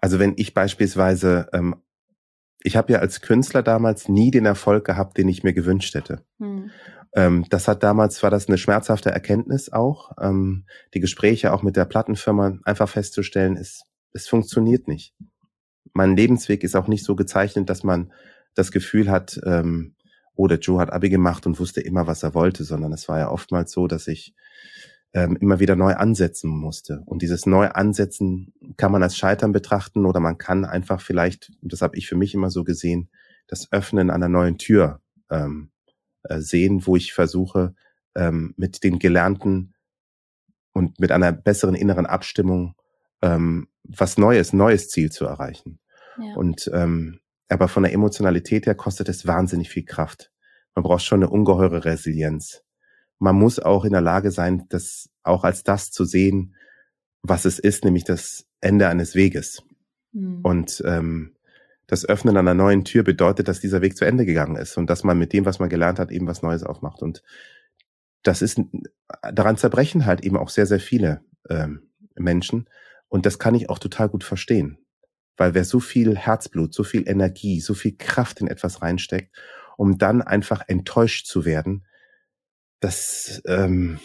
Also 0.00 0.18
wenn 0.18 0.34
ich 0.36 0.54
beispielsweise 0.54 1.48
ähm, 1.52 1.76
ich 2.64 2.76
habe 2.76 2.94
ja 2.94 2.98
als 2.98 3.20
Künstler 3.20 3.62
damals 3.62 4.08
nie 4.08 4.30
den 4.30 4.46
Erfolg 4.46 4.86
gehabt, 4.86 5.18
den 5.18 5.28
ich 5.28 5.44
mir 5.44 5.52
gewünscht 5.52 5.94
hätte. 5.94 6.24
Hm. 6.38 6.70
Ähm, 7.14 7.44
das 7.50 7.68
hat 7.68 7.82
damals, 7.82 8.22
war 8.22 8.30
das 8.30 8.48
eine 8.48 8.58
schmerzhafte 8.58 9.10
Erkenntnis 9.10 9.70
auch. 9.70 10.12
Ähm, 10.18 10.64
die 10.94 11.00
Gespräche 11.00 11.52
auch 11.52 11.62
mit 11.62 11.76
der 11.76 11.84
Plattenfirma 11.84 12.58
einfach 12.64 12.88
festzustellen, 12.88 13.56
es, 13.56 13.82
es 14.14 14.26
funktioniert 14.26 14.88
nicht. 14.88 15.14
Mein 15.92 16.16
Lebensweg 16.16 16.64
ist 16.64 16.74
auch 16.74 16.88
nicht 16.88 17.04
so 17.04 17.14
gezeichnet, 17.14 17.68
dass 17.68 17.84
man 17.84 18.12
das 18.54 18.72
Gefühl 18.72 19.10
hat, 19.10 19.38
ähm, 19.44 19.94
oh, 20.34 20.46
der 20.46 20.58
Joe 20.58 20.80
hat 20.80 20.90
Abi 20.90 21.10
gemacht 21.10 21.46
und 21.46 21.60
wusste 21.60 21.82
immer, 21.82 22.06
was 22.06 22.22
er 22.22 22.34
wollte, 22.34 22.64
sondern 22.64 22.94
es 22.94 23.08
war 23.08 23.18
ja 23.18 23.30
oftmals 23.30 23.72
so, 23.72 23.86
dass 23.86 24.08
ich 24.08 24.34
ähm, 25.14 25.36
immer 25.36 25.60
wieder 25.60 25.76
neu 25.76 25.94
ansetzen 25.94 26.50
musste. 26.50 27.02
Und 27.06 27.22
dieses 27.22 27.46
neu 27.46 27.68
ansetzen 27.68 28.52
kann 28.76 28.92
man 28.92 29.02
als 29.02 29.16
Scheitern 29.16 29.52
betrachten 29.52 30.06
oder 30.06 30.20
man 30.20 30.38
kann 30.38 30.64
einfach 30.64 31.00
vielleicht, 31.00 31.52
das 31.62 31.82
habe 31.82 31.96
ich 31.96 32.08
für 32.08 32.16
mich 32.16 32.34
immer 32.34 32.50
so 32.50 32.64
gesehen, 32.64 33.08
das 33.46 33.70
Öffnen 33.72 34.10
einer 34.10 34.28
neuen 34.28 34.58
Tür 34.58 35.00
ähm, 35.30 35.70
äh, 36.24 36.40
sehen, 36.40 36.86
wo 36.86 36.96
ich 36.96 37.12
versuche, 37.12 37.74
ähm, 38.16 38.54
mit 38.56 38.82
den 38.82 38.98
Gelernten 38.98 39.74
und 40.72 40.98
mit 40.98 41.12
einer 41.12 41.30
besseren 41.30 41.76
inneren 41.76 42.06
Abstimmung 42.06 42.74
ähm, 43.22 43.68
was 43.84 44.18
Neues, 44.18 44.52
neues 44.52 44.88
Ziel 44.88 45.12
zu 45.12 45.26
erreichen. 45.26 45.78
Ja. 46.18 46.34
Und 46.34 46.70
ähm, 46.74 47.20
aber 47.48 47.68
von 47.68 47.84
der 47.84 47.92
Emotionalität 47.92 48.66
her 48.66 48.74
kostet 48.74 49.08
es 49.08 49.26
wahnsinnig 49.26 49.68
viel 49.68 49.84
Kraft. 49.84 50.32
Man 50.74 50.82
braucht 50.82 51.04
schon 51.04 51.22
eine 51.22 51.30
ungeheure 51.30 51.84
Resilienz 51.84 52.63
man 53.18 53.36
muss 53.36 53.58
auch 53.58 53.84
in 53.84 53.92
der 53.92 54.00
Lage 54.00 54.30
sein, 54.30 54.66
das 54.68 55.08
auch 55.22 55.44
als 55.44 55.62
das 55.64 55.90
zu 55.90 56.04
sehen, 56.04 56.54
was 57.22 57.44
es 57.44 57.58
ist, 57.58 57.84
nämlich 57.84 58.04
das 58.04 58.46
Ende 58.60 58.88
eines 58.88 59.14
Weges. 59.14 59.62
Mhm. 60.12 60.40
Und 60.42 60.82
ähm, 60.86 61.34
das 61.86 62.04
Öffnen 62.06 62.36
einer 62.36 62.54
neuen 62.54 62.84
Tür 62.84 63.02
bedeutet, 63.02 63.48
dass 63.48 63.60
dieser 63.60 63.82
Weg 63.82 63.96
zu 63.96 64.04
Ende 64.04 64.24
gegangen 64.24 64.56
ist 64.56 64.76
und 64.76 64.88
dass 64.88 65.04
man 65.04 65.18
mit 65.18 65.32
dem, 65.32 65.44
was 65.44 65.58
man 65.58 65.68
gelernt 65.68 65.98
hat, 65.98 66.10
eben 66.10 66.26
was 66.26 66.42
Neues 66.42 66.62
aufmacht. 66.62 67.02
Und 67.02 67.22
das 68.22 68.42
ist 68.42 68.60
daran 69.32 69.56
zerbrechen 69.56 70.06
halt 70.06 70.22
eben 70.22 70.36
auch 70.36 70.48
sehr, 70.48 70.66
sehr 70.66 70.80
viele 70.80 71.22
ähm, 71.50 71.90
Menschen. 72.14 72.68
Und 73.08 73.26
das 73.26 73.38
kann 73.38 73.54
ich 73.54 73.68
auch 73.68 73.78
total 73.78 74.08
gut 74.08 74.24
verstehen. 74.24 74.78
Weil 75.36 75.54
wer 75.54 75.64
so 75.64 75.80
viel 75.80 76.16
Herzblut, 76.16 76.72
so 76.72 76.84
viel 76.84 77.08
Energie, 77.08 77.60
so 77.60 77.74
viel 77.74 77.96
Kraft 77.96 78.40
in 78.40 78.46
etwas 78.46 78.82
reinsteckt, 78.82 79.34
um 79.76 79.98
dann 79.98 80.22
einfach 80.22 80.62
enttäuscht 80.68 81.26
zu 81.26 81.44
werden, 81.44 81.84
das 82.80 83.42
ähm, 83.46 83.98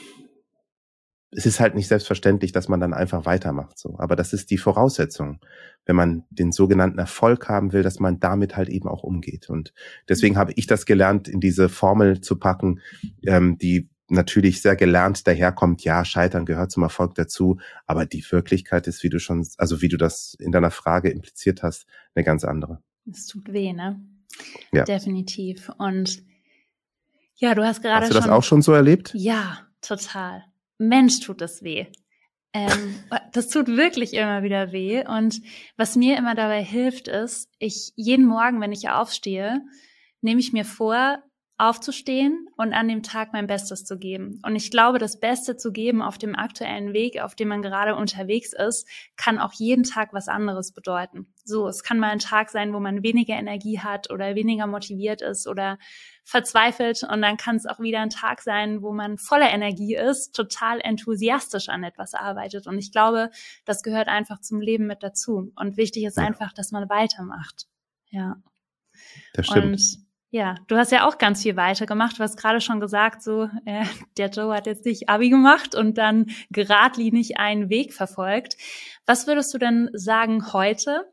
es 1.32 1.46
ist 1.46 1.60
halt 1.60 1.76
nicht 1.76 1.88
selbstverständlich, 1.88 2.52
dass 2.52 2.70
man 2.70 2.80
dann 2.80 2.94
einfach 2.94 3.26
weitermacht 3.26 3.78
so. 3.78 3.96
Aber 4.00 4.16
das 4.16 4.34
ist 4.34 4.50
die 4.50 4.58
Voraussetzung, 4.58 5.40
wenn 5.86 5.96
man 5.96 6.24
den 6.32 6.52
sogenannten 6.52 6.98
Erfolg 6.98 7.48
haben 7.48 7.72
will, 7.72 7.84
dass 7.84 8.00
man 8.00 8.20
damit 8.20 8.58
halt 8.58 8.70
eben 8.70 8.88
auch 8.88 9.04
umgeht. 9.04 9.50
Und 9.50 9.74
deswegen 10.08 10.38
habe 10.38 10.54
ich 10.56 10.66
das 10.66 10.86
gelernt, 10.86 11.28
in 11.28 11.40
diese 11.40 11.70
Formel 11.70 12.22
zu 12.22 12.40
packen, 12.40 12.80
ähm, 13.26 13.58
die 13.60 13.90
natürlich 14.08 14.64
sehr 14.64 14.76
gelernt 14.76 15.28
daherkommt, 15.28 15.84
ja, 15.84 16.04
Scheitern 16.04 16.46
gehört 16.46 16.72
zum 16.72 16.82
Erfolg 16.82 17.14
dazu, 17.14 17.60
aber 17.86 18.08
die 18.08 18.26
Wirklichkeit 18.32 18.88
ist, 18.88 19.04
wie 19.04 19.10
du 19.10 19.20
schon, 19.20 19.48
also 19.58 19.84
wie 19.84 19.88
du 19.88 19.98
das 19.98 20.36
in 20.40 20.52
deiner 20.52 20.72
Frage 20.72 21.12
impliziert 21.12 21.62
hast, 21.62 21.86
eine 22.16 22.26
ganz 22.26 22.44
andere. 22.44 22.82
Es 23.12 23.28
tut 23.28 23.54
weh, 23.54 23.72
ne? 23.72 24.02
Ja. 24.72 24.84
Definitiv. 24.84 25.72
Und 25.78 26.24
ja, 27.40 27.56
du 27.56 27.66
hast 27.66 27.82
gerade 27.82 28.06
schon. 28.06 28.16
Hast 28.16 28.26
du 28.26 28.30
das 28.30 28.30
auch 28.30 28.44
schon 28.44 28.62
so 28.62 28.74
erlebt? 28.74 29.12
Ja, 29.14 29.68
total. 29.82 30.44
Mensch, 30.78 31.22
tut 31.22 31.42
das 31.42 31.64
weh. 31.64 31.88
Ähm, 32.54 32.96
das 33.34 33.48
tut 33.48 33.68
wirklich 33.68 34.14
immer 34.14 34.44
wieder 34.44 34.72
weh. 34.72 35.06
Und 35.08 35.42
was 35.78 35.96
mir 35.96 36.18
immer 36.18 36.36
dabei 36.36 36.64
hilft, 36.64 37.08
ist, 37.08 37.50
ich 37.58 37.94
jeden 37.96 38.26
Morgen, 38.26 38.60
wenn 38.62 38.74
ich 38.74 38.90
aufstehe, 38.90 39.62
nehme 40.22 40.42
ich 40.42 40.52
mir 40.52 40.66
vor, 40.66 41.24
aufzustehen 41.60 42.48
und 42.56 42.72
an 42.72 42.88
dem 42.88 43.04
Tag 43.04 43.34
mein 43.34 43.46
Bestes 43.46 43.84
zu 43.84 44.00
geben. 44.00 44.40
Und 44.44 44.56
ich 44.56 44.72
glaube, 44.72 44.98
das 44.98 45.20
Beste 45.20 45.58
zu 45.58 45.74
geben 45.74 46.02
auf 46.02 46.18
dem 46.18 46.34
aktuellen 46.34 46.94
Weg, 46.94 47.22
auf 47.22 47.36
dem 47.36 47.50
man 47.50 47.62
gerade 47.62 47.96
unterwegs 47.96 48.54
ist, 48.54 48.88
kann 49.18 49.40
auch 49.40 49.52
jeden 49.52 49.84
Tag 49.84 50.14
was 50.14 50.30
anderes 50.30 50.72
bedeuten. 50.72 51.34
So, 51.44 51.68
es 51.68 51.84
kann 51.84 52.00
mal 52.00 52.12
ein 52.12 52.20
Tag 52.20 52.50
sein, 52.50 52.74
wo 52.74 52.80
man 52.80 53.04
weniger 53.04 53.34
Energie 53.34 53.80
hat 53.80 54.10
oder 54.10 54.36
weniger 54.36 54.68
motiviert 54.68 55.22
ist 55.22 55.48
oder 55.48 55.78
verzweifelt. 56.24 57.04
Und 57.04 57.22
dann 57.22 57.36
kann 57.36 57.58
es 57.58 57.66
auch 57.66 57.82
wieder 57.82 58.00
ein 58.00 58.10
Tag 58.10 58.42
sein, 58.42 58.82
wo 58.82 58.94
man 58.94 59.18
voller 59.18 59.52
Energie 59.52 59.98
ist, 59.98 60.34
total 60.34 60.80
enthusiastisch 60.80 61.68
an 61.68 61.84
etwas 61.84 62.14
arbeitet. 62.14 62.68
Und 62.68 62.78
ich 62.78 62.94
glaube, 62.94 63.32
das 63.66 63.84
gehört 63.84 64.08
einfach 64.08 64.40
zum 64.40 64.62
Leben 64.62 64.88
mit 64.88 65.04
dazu. 65.04 65.52
Und 65.58 65.76
wichtig 65.76 66.06
ist 66.06 66.18
einfach, 66.18 66.54
dass 66.54 66.72
man 66.72 66.88
weitermacht. 66.88 67.68
Ja. 68.12 68.38
Das 69.34 69.48
stimmt. 69.48 69.66
Und 69.66 70.09
ja, 70.32 70.56
du 70.68 70.76
hast 70.76 70.92
ja 70.92 71.08
auch 71.08 71.18
ganz 71.18 71.42
viel 71.42 71.56
weitergemacht. 71.56 72.20
Du 72.20 72.24
hast 72.24 72.38
gerade 72.38 72.62
schon 72.62 72.80
gesagt, 72.80 73.24
so 73.24 73.50
äh, 73.66 73.86
der 74.18 74.30
Joe 74.30 74.54
hat 74.54 74.68
jetzt 74.68 74.86
nicht 74.86 75.10
Abi 75.10 75.30
gemacht 75.30 75.74
und 75.74 75.98
dann 75.98 76.28
geradlinig 76.52 77.38
einen 77.38 77.70
Weg 77.70 77.94
verfolgt. 77.94 78.56
Was 79.06 79.26
würdest 79.26 79.54
du 79.54 79.58
denn 79.58 79.90
sagen 79.94 80.54
heute? 80.54 81.12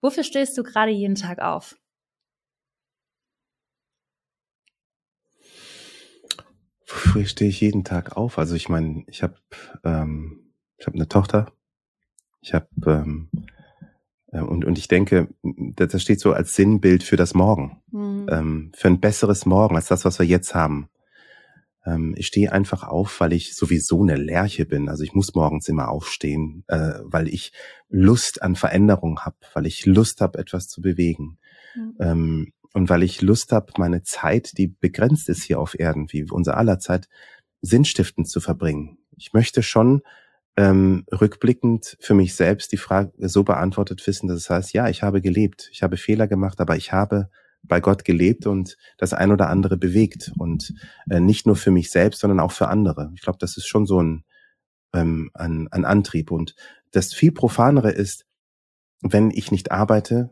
Wofür 0.00 0.22
stehst 0.22 0.56
du 0.56 0.62
gerade 0.62 0.92
jeden 0.92 1.16
Tag 1.16 1.40
auf? 1.40 1.76
Wofür 6.86 7.26
stehe 7.26 7.50
ich 7.50 7.60
jeden 7.60 7.84
Tag 7.84 8.16
auf? 8.16 8.38
Also 8.38 8.54
ich 8.54 8.68
meine, 8.68 9.04
ich 9.08 9.22
habe 9.22 9.36
ähm, 9.82 10.52
ich 10.76 10.86
habe 10.86 10.96
eine 10.96 11.08
Tochter. 11.08 11.52
Ich 12.40 12.54
habe 12.54 12.68
ähm, 12.86 13.30
und, 14.40 14.64
und 14.64 14.78
ich 14.78 14.88
denke, 14.88 15.28
das 15.42 16.00
steht 16.00 16.20
so 16.20 16.32
als 16.32 16.54
Sinnbild 16.54 17.02
für 17.02 17.16
das 17.16 17.34
Morgen, 17.34 17.82
mhm. 17.90 18.26
ähm, 18.30 18.72
für 18.74 18.88
ein 18.88 19.00
besseres 19.00 19.44
Morgen 19.46 19.76
als 19.76 19.88
das, 19.88 20.04
was 20.04 20.18
wir 20.18 20.26
jetzt 20.26 20.54
haben. 20.54 20.88
Ähm, 21.84 22.14
ich 22.16 22.28
stehe 22.28 22.52
einfach 22.52 22.84
auf, 22.84 23.20
weil 23.20 23.32
ich 23.32 23.54
sowieso 23.54 24.02
eine 24.02 24.16
Lerche 24.16 24.64
bin. 24.64 24.88
Also 24.88 25.04
ich 25.04 25.14
muss 25.14 25.34
morgens 25.34 25.68
immer 25.68 25.88
aufstehen, 25.88 26.64
äh, 26.68 26.94
weil 27.02 27.28
ich 27.28 27.52
Lust 27.88 28.42
an 28.42 28.56
Veränderung 28.56 29.20
habe, 29.20 29.36
weil 29.54 29.66
ich 29.66 29.84
Lust 29.84 30.20
habe, 30.20 30.38
etwas 30.38 30.68
zu 30.68 30.80
bewegen. 30.80 31.38
Mhm. 31.74 31.96
Ähm, 32.00 32.52
und 32.74 32.88
weil 32.88 33.02
ich 33.02 33.20
Lust 33.20 33.52
habe, 33.52 33.72
meine 33.76 34.02
Zeit, 34.02 34.56
die 34.56 34.68
begrenzt 34.68 35.28
ist 35.28 35.42
hier 35.42 35.60
auf 35.60 35.78
Erden, 35.78 36.10
wie 36.10 36.24
unser 36.30 36.56
aller 36.56 36.78
Zeit, 36.78 37.08
sinnstiftend 37.60 38.28
zu 38.28 38.40
verbringen. 38.40 38.98
Ich 39.16 39.34
möchte 39.34 39.62
schon 39.62 40.00
ähm, 40.56 41.04
rückblickend 41.10 41.96
für 42.00 42.14
mich 42.14 42.34
selbst 42.34 42.72
die 42.72 42.76
Frage 42.76 43.12
so 43.28 43.42
beantwortet 43.42 44.06
wissen, 44.06 44.28
dass 44.28 44.38
es 44.38 44.50
heißt, 44.50 44.72
ja, 44.74 44.88
ich 44.88 45.02
habe 45.02 45.22
gelebt, 45.22 45.68
ich 45.72 45.82
habe 45.82 45.96
Fehler 45.96 46.28
gemacht, 46.28 46.60
aber 46.60 46.76
ich 46.76 46.92
habe 46.92 47.30
bei 47.62 47.80
Gott 47.80 48.04
gelebt 48.04 48.46
und 48.46 48.76
das 48.98 49.14
ein 49.14 49.30
oder 49.30 49.48
andere 49.48 49.76
bewegt 49.76 50.32
und 50.36 50.74
äh, 51.08 51.20
nicht 51.20 51.46
nur 51.46 51.56
für 51.56 51.70
mich 51.70 51.90
selbst, 51.90 52.20
sondern 52.20 52.40
auch 52.40 52.52
für 52.52 52.68
andere. 52.68 53.12
Ich 53.14 53.22
glaube, 53.22 53.38
das 53.38 53.56
ist 53.56 53.66
schon 53.66 53.86
so 53.86 54.02
ein, 54.02 54.24
ähm, 54.92 55.30
ein, 55.34 55.68
ein 55.70 55.84
Antrieb 55.84 56.30
und 56.30 56.54
das 56.90 57.14
viel 57.14 57.32
profanere 57.32 57.90
ist, 57.90 58.26
wenn 59.00 59.30
ich 59.30 59.50
nicht 59.50 59.72
arbeite, 59.72 60.30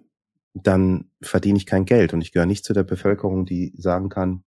dann 0.54 1.10
verdiene 1.22 1.56
ich 1.56 1.66
kein 1.66 1.84
Geld 1.84 2.12
und 2.12 2.20
ich 2.20 2.32
gehöre 2.32 2.46
nicht 2.46 2.64
zu 2.64 2.72
der 2.72 2.82
Bevölkerung, 2.82 3.46
die 3.46 3.72
sagen 3.76 4.08
kann, 4.08 4.44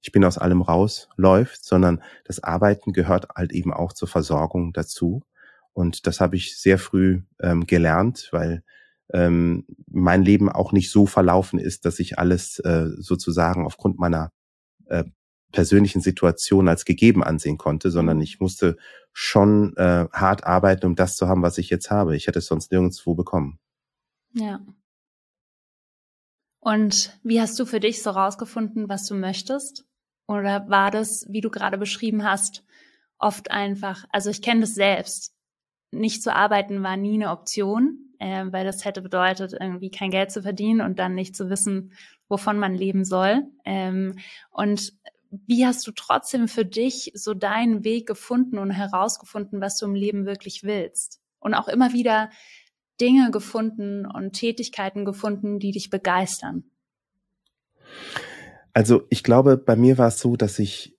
ich 0.00 0.12
bin 0.12 0.24
aus 0.24 0.38
allem 0.38 0.62
raus, 0.62 1.08
läuft, 1.16 1.64
sondern 1.64 2.02
das 2.24 2.42
Arbeiten 2.42 2.92
gehört 2.92 3.28
halt 3.34 3.52
eben 3.52 3.72
auch 3.72 3.92
zur 3.92 4.08
Versorgung 4.08 4.72
dazu. 4.72 5.22
Und 5.72 6.06
das 6.06 6.20
habe 6.20 6.36
ich 6.36 6.58
sehr 6.58 6.78
früh 6.78 7.22
ähm, 7.40 7.66
gelernt, 7.66 8.28
weil 8.32 8.62
ähm, 9.12 9.66
mein 9.86 10.22
Leben 10.22 10.50
auch 10.50 10.72
nicht 10.72 10.90
so 10.90 11.06
verlaufen 11.06 11.58
ist, 11.58 11.84
dass 11.84 11.98
ich 11.98 12.18
alles 12.18 12.58
äh, 12.60 12.88
sozusagen 12.98 13.66
aufgrund 13.66 13.98
meiner 13.98 14.32
äh, 14.86 15.04
persönlichen 15.52 16.00
Situation 16.00 16.68
als 16.68 16.84
gegeben 16.84 17.24
ansehen 17.24 17.58
konnte, 17.58 17.90
sondern 17.90 18.18
mhm. 18.18 18.22
ich 18.22 18.40
musste 18.40 18.76
schon 19.12 19.76
äh, 19.76 20.06
hart 20.12 20.44
arbeiten, 20.44 20.86
um 20.86 20.94
das 20.94 21.16
zu 21.16 21.28
haben, 21.28 21.42
was 21.42 21.58
ich 21.58 21.70
jetzt 21.70 21.90
habe. 21.90 22.16
Ich 22.16 22.26
hätte 22.26 22.38
es 22.38 22.46
sonst 22.46 22.70
nirgendwo 22.70 23.14
bekommen. 23.14 23.58
Ja. 24.32 24.60
Und 26.60 27.18
wie 27.22 27.40
hast 27.40 27.58
du 27.58 27.64
für 27.64 27.80
dich 27.80 28.02
so 28.02 28.10
rausgefunden, 28.10 28.88
was 28.88 29.06
du 29.06 29.14
möchtest? 29.14 29.86
Oder 30.30 30.68
war 30.68 30.92
das, 30.92 31.26
wie 31.28 31.40
du 31.40 31.50
gerade 31.50 31.76
beschrieben 31.76 32.22
hast, 32.22 32.62
oft 33.18 33.50
einfach, 33.50 34.04
also 34.12 34.30
ich 34.30 34.42
kenne 34.42 34.60
das 34.60 34.76
selbst. 34.76 35.34
Nicht 35.90 36.22
zu 36.22 36.32
arbeiten 36.32 36.84
war 36.84 36.96
nie 36.96 37.14
eine 37.14 37.32
Option, 37.32 38.14
äh, 38.20 38.44
weil 38.48 38.64
das 38.64 38.84
hätte 38.84 39.02
bedeutet, 39.02 39.54
irgendwie 39.58 39.90
kein 39.90 40.12
Geld 40.12 40.30
zu 40.30 40.42
verdienen 40.42 40.82
und 40.82 41.00
dann 41.00 41.16
nicht 41.16 41.34
zu 41.34 41.50
wissen, 41.50 41.94
wovon 42.28 42.60
man 42.60 42.76
leben 42.76 43.04
soll. 43.04 43.42
Ähm, 43.64 44.20
und 44.52 44.92
wie 45.32 45.66
hast 45.66 45.84
du 45.88 45.90
trotzdem 45.90 46.46
für 46.46 46.64
dich 46.64 47.10
so 47.14 47.34
deinen 47.34 47.82
Weg 47.82 48.06
gefunden 48.06 48.58
und 48.58 48.70
herausgefunden, 48.70 49.60
was 49.60 49.78
du 49.78 49.86
im 49.86 49.96
Leben 49.96 50.26
wirklich 50.26 50.62
willst? 50.62 51.20
Und 51.40 51.54
auch 51.54 51.66
immer 51.66 51.92
wieder 51.92 52.30
Dinge 53.00 53.32
gefunden 53.32 54.06
und 54.06 54.34
Tätigkeiten 54.34 55.04
gefunden, 55.04 55.58
die 55.58 55.72
dich 55.72 55.90
begeistern? 55.90 56.70
Also 58.72 59.02
ich 59.10 59.22
glaube, 59.22 59.56
bei 59.56 59.76
mir 59.76 59.98
war 59.98 60.08
es 60.08 60.20
so, 60.20 60.36
dass 60.36 60.58
ich 60.58 60.96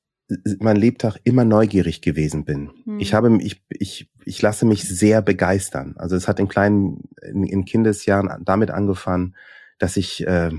mein 0.60 0.78
Lebtag 0.78 1.18
immer 1.24 1.46
neugierig 1.46 2.02
gewesen 2.02 2.46
bin. 2.46 2.72
Hm. 2.86 3.00
Ich 3.00 3.14
habe 3.14 3.38
ich 3.42 3.64
ich 3.70 4.10
ich 4.26 4.42
lasse 4.42 4.66
mich 4.66 4.88
sehr 4.88 5.22
begeistern. 5.22 5.96
Also 5.98 6.16
es 6.16 6.28
hat 6.28 6.40
in 6.40 6.48
kleinen 6.48 7.10
in, 7.22 7.44
in 7.44 7.66
Kindesjahren 7.66 8.44
damit 8.46 8.72
angefangen, 8.72 9.36
dass 9.78 9.98
ich 9.98 10.26
äh, 10.26 10.52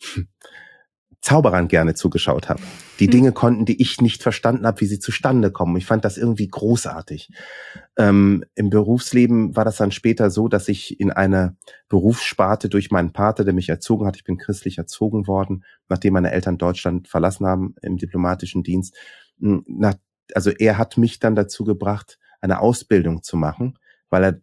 Zauberern 1.20 1.68
gerne 1.68 1.94
zugeschaut 1.94 2.48
habe. 2.48 2.62
Die 2.98 3.04
hm. 3.04 3.10
Dinge 3.10 3.32
konnten, 3.32 3.66
die 3.66 3.80
ich 3.80 4.00
nicht 4.00 4.22
verstanden 4.22 4.66
habe, 4.66 4.80
wie 4.80 4.86
sie 4.86 4.98
zustande 4.98 5.50
kommen. 5.50 5.76
Ich 5.76 5.84
fand 5.84 6.04
das 6.04 6.16
irgendwie 6.16 6.48
großartig. 6.48 7.30
Ähm, 7.98 8.44
Im 8.54 8.70
Berufsleben 8.70 9.54
war 9.54 9.64
das 9.64 9.76
dann 9.76 9.92
später 9.92 10.30
so, 10.30 10.48
dass 10.48 10.68
ich 10.68 10.98
in 10.98 11.10
einer 11.10 11.56
Berufssparte 11.88 12.68
durch 12.70 12.90
meinen 12.90 13.12
Pater, 13.12 13.44
der 13.44 13.52
mich 13.52 13.68
erzogen 13.68 14.06
hat, 14.06 14.16
ich 14.16 14.24
bin 14.24 14.38
christlich 14.38 14.78
erzogen 14.78 15.26
worden, 15.26 15.64
nachdem 15.88 16.14
meine 16.14 16.32
Eltern 16.32 16.56
Deutschland 16.56 17.08
verlassen 17.08 17.46
haben 17.46 17.74
im 17.82 17.98
diplomatischen 17.98 18.62
Dienst. 18.62 18.96
Hm, 19.40 19.64
nach, 19.66 19.94
also 20.34 20.50
er 20.50 20.78
hat 20.78 20.96
mich 20.96 21.18
dann 21.18 21.34
dazu 21.34 21.64
gebracht, 21.64 22.18
eine 22.40 22.60
Ausbildung 22.60 23.22
zu 23.22 23.36
machen, 23.36 23.78
weil 24.08 24.24
er 24.24 24.40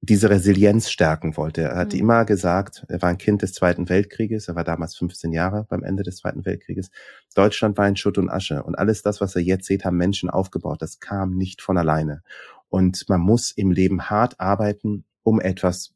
diese 0.00 0.30
Resilienz 0.30 0.90
stärken 0.90 1.36
wollte. 1.36 1.62
Er 1.62 1.76
hat 1.76 1.92
mhm. 1.92 2.00
immer 2.00 2.24
gesagt, 2.24 2.84
er 2.88 3.02
war 3.02 3.10
ein 3.10 3.18
Kind 3.18 3.42
des 3.42 3.52
Zweiten 3.52 3.88
Weltkrieges, 3.88 4.48
er 4.48 4.54
war 4.54 4.64
damals 4.64 4.96
15 4.96 5.32
Jahre 5.32 5.66
beim 5.68 5.82
Ende 5.82 6.02
des 6.02 6.16
Zweiten 6.16 6.44
Weltkrieges. 6.44 6.90
Deutschland 7.34 7.76
war 7.78 7.88
in 7.88 7.96
Schutt 7.96 8.18
und 8.18 8.30
Asche 8.30 8.62
und 8.62 8.78
alles 8.78 9.02
das, 9.02 9.20
was 9.20 9.34
er 9.36 9.42
jetzt 9.42 9.66
sieht, 9.66 9.84
haben 9.84 9.96
Menschen 9.96 10.30
aufgebaut. 10.30 10.82
Das 10.82 11.00
kam 11.00 11.36
nicht 11.36 11.62
von 11.62 11.78
alleine. 11.78 12.22
Und 12.68 13.08
man 13.08 13.20
muss 13.20 13.52
im 13.52 13.70
Leben 13.70 14.10
hart 14.10 14.38
arbeiten, 14.40 15.04
um 15.22 15.40
etwas 15.40 15.94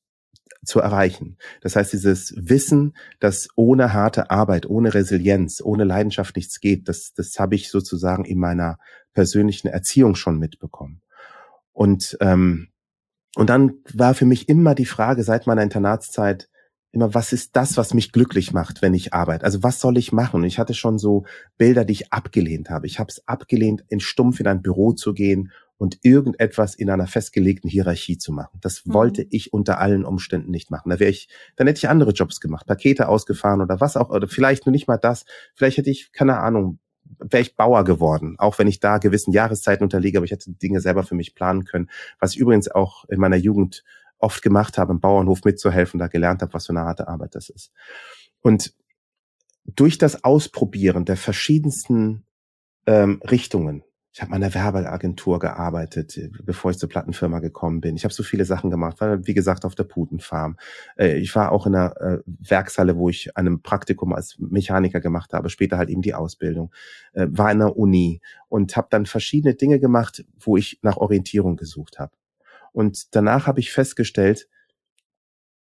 zu 0.65 0.81
erreichen. 0.81 1.39
Das 1.63 1.77
heißt, 1.77 1.93
dieses 1.93 2.35
Wissen, 2.37 2.95
dass 3.19 3.49
ohne 3.55 3.93
harte 3.93 4.31
Arbeit, 4.31 4.67
ohne 4.67 4.93
Resilienz, 4.93 5.63
ohne 5.63 5.85
Leidenschaft 5.85 6.37
nichts 6.37 6.61
geht, 6.61 6.89
das, 6.89 7.13
das 7.15 7.39
habe 7.39 7.55
ich 7.55 7.71
sozusagen 7.71 8.25
in 8.25 8.39
meiner 8.39 8.79
persönlichen 9.15 9.69
Erziehung 9.69 10.15
schon 10.15 10.39
mitbekommen. 10.39 11.01
Und 11.73 12.17
ähm, 12.21 12.69
und 13.37 13.51
dann 13.51 13.75
war 13.95 14.15
für 14.15 14.27
mich 14.27 14.49
immer 14.49 14.75
die 14.75 14.87
Frage 14.87 15.23
seit 15.23 15.47
meiner 15.47 15.63
Internatszeit 15.63 16.49
immer, 16.93 17.15
was 17.15 17.33
ist 17.33 17.55
das, 17.55 17.77
was 17.77 17.95
mich 17.95 18.13
glücklich 18.13 18.53
macht, 18.53 18.83
wenn 18.83 18.95
ich 18.95 19.15
arbeite? 19.15 19.45
Also 19.45 19.63
was 19.63 19.81
soll 19.81 19.97
ich 19.97 20.13
machen? 20.13 20.41
Und 20.41 20.47
ich 20.47 20.59
hatte 20.59 20.75
schon 20.75 20.99
so 20.99 21.25
Bilder, 21.57 21.85
die 21.85 21.93
ich 21.93 22.13
abgelehnt 22.13 22.71
habe. 22.71 22.87
Ich 22.87 22.99
habe 22.99 23.11
es 23.11 23.27
abgelehnt, 23.29 23.85
in 23.89 24.01
stumpf 24.01 24.41
in 24.41 24.49
ein 24.49 24.63
Büro 24.63 24.93
zu 24.93 25.15
gehen 25.15 25.53
und 25.79 25.99
irgendetwas 26.03 26.75
in 26.75 26.91
einer 26.91 27.07
festgelegten 27.07 27.71
Hierarchie 27.71 28.19
zu 28.19 28.33
machen. 28.33 28.59
Das 28.61 28.85
mhm. 28.85 28.93
wollte 28.93 29.27
ich 29.31 29.53
unter 29.53 29.79
allen 29.79 30.05
Umständen 30.05 30.51
nicht 30.51 30.71
machen. 30.71 30.91
Da 30.91 30.99
wäre 30.99 31.11
ich, 31.11 31.29
dann 31.57 31.67
hätte 31.69 31.79
ich 31.79 31.89
andere 31.89 32.11
Jobs 32.11 32.41
gemacht, 32.41 32.67
Pakete 32.67 33.09
ausgefahren 33.09 33.61
oder 33.61 33.81
was 33.81 33.97
auch, 33.97 34.11
oder 34.11 34.29
vielleicht 34.29 34.67
nur 34.67 34.73
nicht 34.73 34.89
mal 34.89 34.99
das. 34.99 35.25
Vielleicht 35.55 35.79
hätte 35.79 35.91
ich, 35.91 36.13
keine 36.13 36.41
Ahnung, 36.41 36.81
wäre 37.21 37.43
ich 37.43 37.57
Bauer 37.57 37.85
geworden, 37.85 38.37
auch 38.39 38.59
wenn 38.59 38.67
ich 38.67 38.81
da 38.81 38.99
gewissen 38.99 39.33
Jahreszeiten 39.33 39.85
unterliege, 39.85 40.19
aber 40.19 40.25
ich 40.25 40.31
hätte 40.31 40.53
Dinge 40.53 40.81
selber 40.81 41.03
für 41.03 41.15
mich 41.15 41.35
planen 41.35 41.65
können, 41.65 41.91
was 42.19 42.35
ich 42.35 42.39
übrigens 42.39 42.71
auch 42.71 43.05
in 43.09 43.21
meiner 43.21 43.37
Jugend 43.37 43.85
oft 44.19 44.43
gemacht 44.43 44.79
habe, 44.79 44.93
im 44.93 45.01
Bauernhof 45.01 45.45
mitzuhelfen, 45.45 45.99
da 45.99 46.09
gelernt 46.09 46.43
habe, 46.43 46.53
was 46.53 46.67
für 46.67 46.73
eine 46.73 46.83
harte 46.83 47.09
Arbeit 47.09 47.35
das 47.35 47.49
ist. 47.49 47.73
Und 48.41 48.75
durch 49.65 49.99
das 49.99 50.25
Ausprobieren 50.25 51.05
der 51.05 51.17
verschiedensten 51.17 52.25
ähm, 52.87 53.21
Richtungen, 53.31 53.85
ich 54.13 54.21
habe 54.21 54.31
mal 54.31 54.39
in 54.39 54.43
einer 54.43 54.55
Werbeagentur 54.55 55.39
gearbeitet, 55.39 56.19
bevor 56.43 56.73
ich 56.73 56.79
zur 56.79 56.89
Plattenfirma 56.89 57.39
gekommen 57.39 57.81
bin. 57.81 57.95
Ich 57.95 58.03
habe 58.03 58.13
so 58.13 58.25
viele 58.25 58.45
Sachen 58.45 58.69
gemacht, 58.69 59.01
war 59.01 59.25
wie 59.27 59.35
gesagt 59.35 59.65
auf 59.65 59.77
der 59.77 59.85
Putenfarm. 59.85 60.57
Äh, 60.97 61.19
ich 61.19 61.35
war 61.37 61.53
auch 61.53 61.67
in 61.67 61.77
einer 61.77 62.01
äh, 62.01 62.19
Werkshalle, 62.27 62.97
wo 62.97 63.09
ich 63.09 63.37
einem 63.37 63.63
Praktikum 63.63 64.13
als 64.13 64.37
Mechaniker 64.39 65.01
gemacht 65.01 65.33
habe, 65.33 65.49
später 65.49 65.79
halt 65.79 65.91
eben 65.91 66.03
die 66.03 66.15
Ausbildung. 66.15 66.73
Äh, 67.13 67.29
war 67.31 67.53
in 67.53 67.61
der 67.61 67.77
Uni 67.77 68.21
und 68.49 68.77
habe 68.77 68.89
dann 68.91 69.07
verschiedene 69.07 69.55
Dinge 69.55 69.79
gemacht, 69.79 70.25
wo 70.39 70.57
ich 70.57 70.81
nach 70.83 70.97
Orientierung 70.97 71.57
gesucht 71.57 72.01
habe. 72.01 72.13
Und 72.73 73.15
danach 73.15 73.47
habe 73.47 73.61
ich 73.61 73.73
festgestellt, 73.73 74.49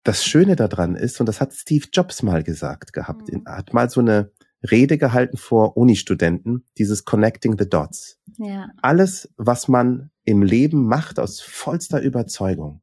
das 0.04 0.26
Schöne 0.26 0.56
daran 0.56 0.96
ist, 0.96 1.20
und 1.20 1.28
das 1.28 1.40
hat 1.40 1.54
Steve 1.54 1.86
Jobs 1.94 2.24
mal 2.24 2.42
gesagt 2.42 2.94
gehabt, 2.94 3.32
mhm. 3.32 3.44
hat 3.46 3.74
mal 3.74 3.90
so 3.92 4.00
eine 4.00 4.32
Rede 4.64 4.98
gehalten 4.98 5.38
vor 5.38 5.78
Uni-Studenten, 5.78 6.66
dieses 6.78 7.06
Connecting 7.06 7.58
the 7.58 7.70
Dots. 7.70 8.20
Ja. 8.38 8.70
Alles, 8.82 9.34
was 9.38 9.68
man 9.68 10.12
im 10.24 10.42
Leben 10.44 10.86
macht 10.86 11.20
aus 11.20 11.40
vollster 11.40 12.02
Überzeugung, 12.02 12.82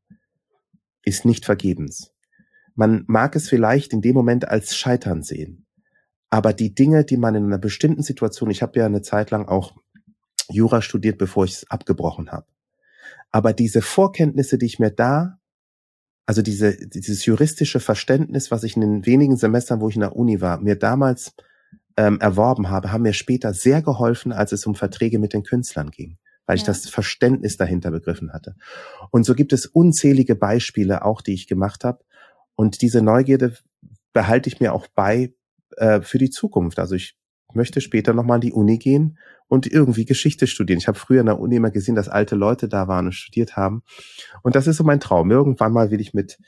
ist 1.03 1.25
nicht 1.25 1.45
vergebens. 1.45 2.13
Man 2.75 3.05
mag 3.07 3.37
es 3.37 3.49
vielleicht 3.49 3.93
in 3.93 4.01
dem 4.01 4.15
Moment 4.15 4.49
als 4.49 4.77
Scheitern 4.77 5.23
sehen, 5.23 5.67
aber 6.31 6.53
die 6.53 6.75
Dinge, 6.75 7.05
die 7.05 7.17
man 7.17 7.35
in 7.35 7.45
einer 7.45 7.59
bestimmten 7.59 8.03
Situation, 8.03 8.51
ich 8.51 8.63
habe 8.63 8.79
ja 8.79 8.87
eine 8.87 9.03
Zeit 9.03 9.31
lang 9.31 9.49
auch 9.49 9.75
Jura 10.49 10.83
studiert, 10.83 11.19
bevor 11.19 11.45
ich 11.45 11.53
es 11.53 11.71
abgebrochen 11.71 12.31
habe, 12.31 12.47
aber 13.31 13.53
diese 13.53 13.83
Vorkenntnisse, 13.83 14.59
die 14.59 14.67
ich 14.67 14.79
mir 14.79 14.91
da 14.91 15.39
also 16.27 16.43
diese, 16.43 16.77
dieses 16.77 17.25
juristische 17.25 17.79
Verständnis, 17.79 18.51
was 18.51 18.65
ich 18.65 18.75
in 18.75 18.81
den 18.83 19.07
wenigen 19.07 19.37
Semestern, 19.37 19.81
wo 19.81 19.89
ich 19.89 19.95
in 19.95 20.01
der 20.01 20.17
Uni 20.17 20.41
war, 20.41 20.61
mir 20.61 20.77
damals 20.77 21.35
ähm, 21.97 22.21
erworben 22.21 22.71
habe, 22.71 22.93
haben 22.93 23.03
mir 23.03 23.13
später 23.13 23.55
sehr 23.55 23.83
geholfen, 23.83 24.33
als 24.33 24.53
es 24.53 24.67
um 24.67 24.75
Verträge 24.75 25.19
mit 25.19 25.33
den 25.33 25.43
Künstlern 25.43 25.91
ging, 25.91 26.19
weil 26.47 26.57
ja. 26.57 26.61
ich 26.61 26.67
das 26.67 26.89
Verständnis 26.89 27.57
dahinter 27.57 27.91
begriffen 27.91 28.33
hatte. 28.33 28.55
Und 29.11 29.25
so 29.25 29.35
gibt 29.35 29.53
es 29.53 29.67
unzählige 29.67 30.35
Beispiele 30.35 31.05
auch, 31.05 31.23
die 31.23 31.35
ich 31.35 31.47
gemacht 31.47 31.85
habe. 31.85 32.05
Und 32.55 32.83
diese 32.83 33.03
Neugierde 33.03 33.57
behalte 34.13 34.49
ich 34.49 34.61
mir 34.61 34.73
auch 34.73 34.87
bei 34.89 35.35
äh, 35.77 36.01
für 36.01 36.19
die 36.19 36.31
Zukunft. 36.31 36.79
Also 36.79 36.95
ich 36.95 37.19
möchte 37.53 37.81
später 37.81 38.13
nochmal 38.13 38.37
an 38.37 38.41
die 38.41 38.53
Uni 38.53 38.79
gehen 38.79 39.19
und 39.49 39.67
irgendwie 39.67 40.05
Geschichte 40.05 40.47
studieren. 40.47 40.79
Ich 40.79 40.89
habe 40.89 40.99
früher 40.99 41.21
in 41.21 41.27
der 41.27 41.41
Uni 41.41 41.57
immer 41.57 41.71
gesehen, 41.71 41.95
dass 41.95 42.09
alte 42.09 42.35
Leute 42.35 42.69
da 42.69 42.89
waren 42.89 43.07
und 43.07 43.13
studiert 43.13 43.57
haben. 43.57 43.83
Und 44.43 44.55
das 44.55 44.67
ist 44.67 44.77
so 44.77 44.85
mein 44.85 45.01
Traum. 45.01 45.31
Irgendwann 45.31 45.73
mal 45.73 45.91
will 45.91 46.01
ich 46.01 46.15
mit 46.15 46.39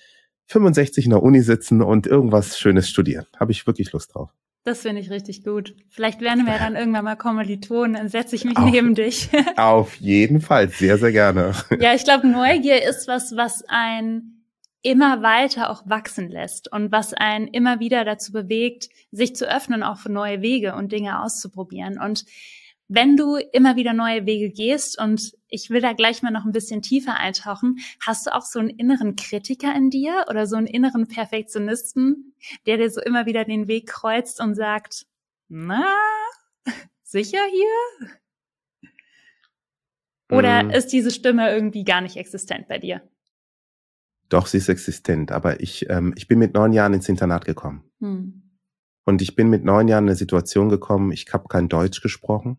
65 0.47 1.05
in 1.05 1.11
der 1.11 1.23
Uni 1.23 1.43
sitzen 1.43 1.83
und 1.83 2.07
irgendwas 2.07 2.59
Schönes 2.59 2.89
studieren. 2.89 3.27
Habe 3.39 3.53
ich 3.53 3.67
wirklich 3.67 3.93
Lust 3.93 4.15
drauf. 4.15 4.31
Das 4.69 4.83
finde 4.83 5.01
ich 5.01 5.11
richtig 5.11 5.45
gut. 5.45 5.75
Vielleicht 5.89 6.21
werden 6.21 6.45
wir 6.45 6.59
dann 6.59 6.77
irgendwann 6.77 7.07
mal 7.07 7.17
Kommilitonen, 7.17 7.95
dann 7.95 8.11
setze 8.11 8.37
ich 8.37 8.45
mich 8.45 8.59
auf, 8.59 8.71
neben 8.71 8.95
dich. 8.95 9.31
auf 9.57 9.95
jeden 9.95 10.43
Fall, 10.43 10.69
sehr, 10.69 10.99
sehr 10.99 11.11
gerne. 11.11 11.55
Ja, 11.81 11.95
ich 11.95 12.05
glaube, 12.05 12.27
Neugier 12.29 12.87
ist 12.87 13.09
was, 13.09 13.35
was 13.35 13.65
ein 13.67 14.45
immer 14.83 15.23
weiter 15.23 15.71
auch 15.71 15.89
wachsen 15.89 16.29
lässt 16.29 16.71
und 16.71 16.93
was 16.93 17.15
einen 17.15 17.49
immer 17.49 17.81
wieder 17.81 18.05
dazu 18.05 18.31
bewegt, 18.31 18.91
sich 19.11 19.35
zu 19.35 19.51
öffnen, 19.51 19.83
auch 19.83 19.97
für 19.97 20.13
neue 20.13 20.43
Wege 20.43 20.75
und 20.75 20.93
Dinge 20.93 21.23
auszuprobieren. 21.23 21.99
Und 21.99 22.27
wenn 22.89 23.17
du 23.17 23.37
immer 23.37 23.77
wieder 23.77 23.95
neue 23.95 24.27
Wege 24.27 24.51
gehst 24.51 25.01
und 25.01 25.33
ich 25.49 25.71
will 25.71 25.81
da 25.81 25.93
gleich 25.93 26.23
mal 26.23 26.31
noch 26.31 26.45
ein 26.45 26.53
bisschen 26.53 26.83
tiefer 26.83 27.17
eintauchen, 27.17 27.79
hast 28.05 28.27
du 28.27 28.35
auch 28.35 28.45
so 28.45 28.59
einen 28.59 28.71
inneren 28.71 29.17
Kritiker 29.17 29.75
in 29.75 29.91
dir 29.91 30.27
oder 30.29 30.47
so 30.47 30.57
einen 30.57 30.67
inneren 30.67 31.09
Perfektionisten, 31.09 32.35
der 32.67 32.77
dir 32.77 32.91
so 32.91 33.01
immer 33.01 33.27
wieder 33.27 33.45
den 33.45 33.69
Weg 33.69 33.89
kreuzt 33.89 34.41
und 34.41 34.55
sagt, 34.55 35.07
na, 35.49 35.87
sicher 37.03 37.45
hier? 37.51 38.09
Oder 40.31 40.65
mm. 40.65 40.71
ist 40.71 40.89
diese 40.89 41.11
Stimme 41.11 41.51
irgendwie 41.51 41.85
gar 41.85 42.03
nicht 42.03 42.17
existent 42.17 42.69
bei 42.69 42.79
dir? 42.79 43.03
Doch, 44.29 44.47
sie 44.47 44.59
ist 44.59 44.69
existent, 44.69 45.33
aber 45.33 45.61
ich, 45.61 45.89
ähm, 45.89 46.13
ich 46.17 46.29
bin 46.29 46.39
mit 46.39 46.53
neun 46.53 46.75
Jahren 46.75 46.93
ins 46.93 47.09
Internat 47.09 47.47
gekommen. 47.47 47.91
Hm. 48.01 48.43
Und 49.07 49.23
ich 49.23 49.37
bin 49.37 49.49
mit 49.49 49.65
neun 49.65 49.89
Jahren 49.89 50.05
in 50.05 50.11
eine 50.11 50.17
Situation 50.17 50.69
gekommen, 50.69 51.13
ich 51.13 51.33
habe 51.33 51.49
kein 51.49 51.71
Deutsch 51.71 52.03
gesprochen 52.03 52.59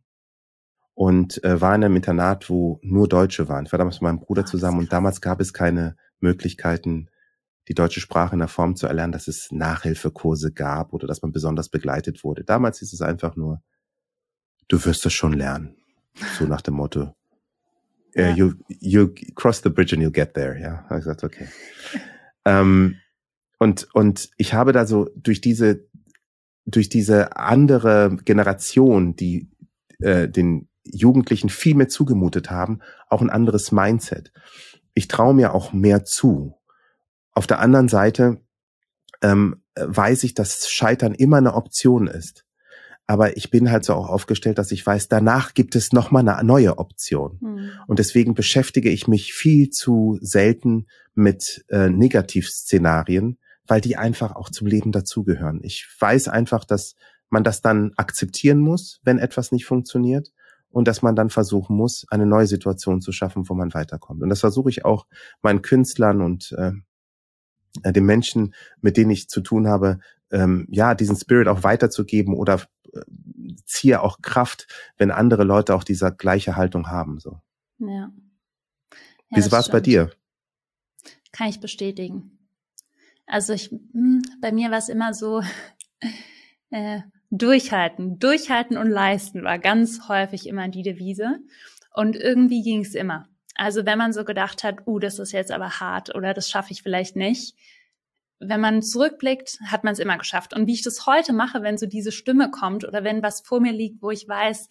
und 1.00 1.42
äh, 1.46 1.62
war 1.62 1.74
in 1.76 1.86
einem 1.86 1.96
Internat, 1.96 2.50
wo 2.50 2.78
nur 2.84 3.08
Deutsche 3.08 3.48
waren. 3.48 3.66
Ich 3.66 3.72
war 3.72 3.78
damals 3.78 3.96
mit 3.96 4.02
meinem 4.02 4.20
Bruder 4.20 4.46
zusammen 4.46 4.80
und 4.80 4.92
damals 4.92 5.22
gab 5.22 5.40
es 5.40 5.54
keine 5.54 5.96
Möglichkeiten, 6.20 7.10
die 7.70 7.74
deutsche 7.74 8.02
Sprache 8.02 8.34
in 8.34 8.40
der 8.40 8.50
Form 8.50 8.76
zu 8.76 8.86
erlernen, 8.86 9.14
dass 9.14 9.30
es 9.30 9.50
Nachhilfekurse 9.50 10.52
gab 10.52 10.92
oder 10.92 11.08
dass 11.08 11.22
man 11.22 11.32
besonders 11.32 11.70
begleitet 11.70 12.26
wurde. 12.26 12.44
Damals 12.44 12.82
ist 12.82 12.92
es 12.92 13.02
einfach 13.02 13.38
nur, 13.38 13.62
du 14.68 14.84
wirst 14.84 15.06
es 15.06 15.14
schon 15.14 15.32
lernen. 15.32 15.78
So 16.38 16.44
nach 16.44 16.60
dem 16.60 16.74
Motto, 16.74 17.16
ja. 18.14 18.34
uh, 18.34 18.36
you, 18.36 18.54
you 18.68 19.14
cross 19.36 19.62
the 19.64 19.70
bridge 19.70 19.96
and 19.96 20.04
you'll 20.04 20.12
get 20.12 20.34
there. 20.34 20.60
Ja, 20.60 20.84
habe 20.90 21.00
ich 21.00 21.06
gesagt, 21.06 21.24
okay. 21.24 21.48
ähm, 22.44 22.98
und, 23.58 23.88
und 23.94 24.32
ich 24.36 24.54
habe 24.54 24.74
da 24.74 24.86
so 24.86 25.10
durch 25.16 25.40
diese, 25.40 25.88
durch 26.66 26.90
diese 26.90 27.38
andere 27.38 28.18
Generation, 28.26 29.16
die 29.16 29.50
äh, 30.00 30.28
den 30.28 30.69
Jugendlichen 30.92 31.50
viel 31.50 31.76
mehr 31.76 31.90
zugemutet 31.90 32.50
haben, 32.50 32.80
auch 33.08 33.22
ein 33.22 33.30
anderes 33.30 33.72
Mindset. 33.72 34.32
Ich 34.94 35.08
traue 35.08 35.34
mir 35.34 35.54
auch 35.54 35.74
mehr 35.74 36.04
zu. 36.04 36.56
Auf 37.34 37.48
der 37.48 37.60
anderen 37.60 37.88
Seite 37.88 38.42
ähm, 39.22 39.62
weiß 39.76 40.24
ich, 40.24 40.34
dass 40.34 40.70
Scheitern 40.70 41.14
immer 41.14 41.38
eine 41.38 41.54
Option 41.54 42.08
ist. 42.08 42.46
Aber 43.08 43.38
ich 43.38 43.50
bin 43.50 43.72
halt 43.72 43.86
so 43.86 43.96
auch 43.96 44.08
aufgestellt, 44.08 44.60
dass 44.60 44.72
ich 44.72 44.86
weiß, 44.86 45.08
danach 45.08 45.56
gibt 45.56 45.76
es 45.76 45.94
noch 45.94 46.12
mal 46.12 46.28
eine 46.28 46.44
neue 46.44 46.78
Option. 46.78 47.40
Mhm. 47.42 47.72
Und 47.88 47.98
deswegen 47.98 48.36
beschäftige 48.36 48.92
ich 48.92 49.08
mich 49.08 49.34
viel 49.34 49.72
zu 49.72 50.20
selten 50.22 50.86
mit 51.16 51.66
äh, 51.70 51.90
Negativszenarien, 51.90 53.40
weil 53.66 53.82
die 53.82 53.98
einfach 53.98 54.36
auch 54.36 54.52
zum 54.52 54.68
Leben 54.68 54.92
dazugehören. 54.92 55.60
Ich 55.64 55.88
weiß 56.00 56.28
einfach, 56.28 56.66
dass 56.66 56.96
man 57.30 57.44
das 57.44 57.62
dann 57.62 57.94
akzeptieren 57.96 58.60
muss, 58.60 59.00
wenn 59.04 59.18
etwas 59.18 59.52
nicht 59.52 59.66
funktioniert 59.66 60.32
und 60.72 60.88
dass 60.88 61.02
man 61.02 61.16
dann 61.16 61.30
versuchen 61.30 61.76
muss, 61.76 62.06
eine 62.10 62.26
neue 62.26 62.48
Situation 62.48 63.02
zu 63.02 63.12
schaffen, 63.12 63.48
wo 63.50 63.54
man 63.54 63.74
weiterkommt. 63.74 64.22
Und 64.22 64.30
das 64.30 64.42
versuche 64.42 64.70
ich 64.70 64.86
auch 64.86 65.08
meinen 65.42 65.62
Künstlern 65.62 66.22
und 66.22 66.52
äh, 66.58 66.72
äh, 67.84 67.94
den 67.94 68.06
Menschen, 68.06 68.54
mit 68.82 68.98
denen 68.98 69.12
ich 69.12 69.30
zu 69.30 69.42
tun 69.42 69.68
habe, 69.68 70.00
ähm, 70.32 70.68
ja, 70.70 70.96
diesen 70.96 71.16
Spirit 71.16 71.48
auch 71.48 71.64
weiterzugeben 71.64 72.34
oder 72.34 72.62
äh, 72.94 73.02
ziehe 73.66 74.02
auch 74.02 74.22
Kraft, 74.22 74.68
wenn 74.98 75.12
andere 75.12 75.44
Leute 75.44 75.76
auch 75.76 75.84
diese 75.84 76.14
gleiche 76.16 76.56
Haltung 76.56 76.88
haben. 76.88 77.20
So. 77.20 77.42
Ja. 77.80 78.12
ja 79.30 79.38
Wie 79.38 79.52
war 79.52 79.60
es 79.60 79.70
bei 79.70 79.82
dir? 79.82 80.12
Kann 81.32 81.48
ich 81.48 81.60
bestätigen. 81.60 82.38
Also 83.26 83.54
ich, 83.54 83.70
hm, 83.70 84.24
bei 84.42 84.52
mir 84.52 84.72
war 84.72 84.80
es 84.80 84.90
immer 84.90 85.14
so, 85.14 85.42
äh, 86.72 87.02
durchhalten, 87.32 88.20
durchhalten 88.20 88.78
und 88.78 88.90
leisten 88.90 89.44
war 89.44 89.60
ganz 89.60 90.08
häufig 90.08 90.48
immer 90.48 90.68
die 90.68 90.84
Devise. 90.84 91.40
Und 91.94 92.16
irgendwie 92.16 92.64
ging 92.64 92.82
es 92.82 92.96
immer. 92.96 93.28
Also 93.56 93.86
wenn 93.86 93.98
man 93.98 94.14
so 94.14 94.24
gedacht 94.24 94.64
hat, 94.64 94.88
uh, 94.88 95.00
das 95.00 95.20
ist 95.20 95.32
jetzt 95.32 95.52
aber 95.52 95.80
hart 95.80 96.16
oder 96.16 96.34
das 96.34 96.50
schaffe 96.50 96.72
ich 96.72 96.82
vielleicht 96.82 97.16
nicht, 97.16 97.56
wenn 98.40 98.62
man 98.62 98.82
zurückblickt, 98.82 99.60
hat 99.66 99.84
man 99.84 99.94
es 99.94 100.00
immer 100.00 100.18
geschafft. 100.18 100.54
Und 100.54 100.66
wie 100.66 100.74
ich 100.74 100.82
das 100.82 101.06
heute 101.06 101.34
mache, 101.34 101.62
wenn 101.62 101.78
so 101.78 101.86
diese 101.86 102.12
Stimme 102.12 102.50
kommt 102.50 102.86
oder 102.86 103.04
wenn 103.04 103.22
was 103.22 103.42
vor 103.42 103.60
mir 103.60 103.74
liegt, 103.74 104.02
wo 104.02 104.12
ich 104.12 104.28
weiß, 104.28 104.68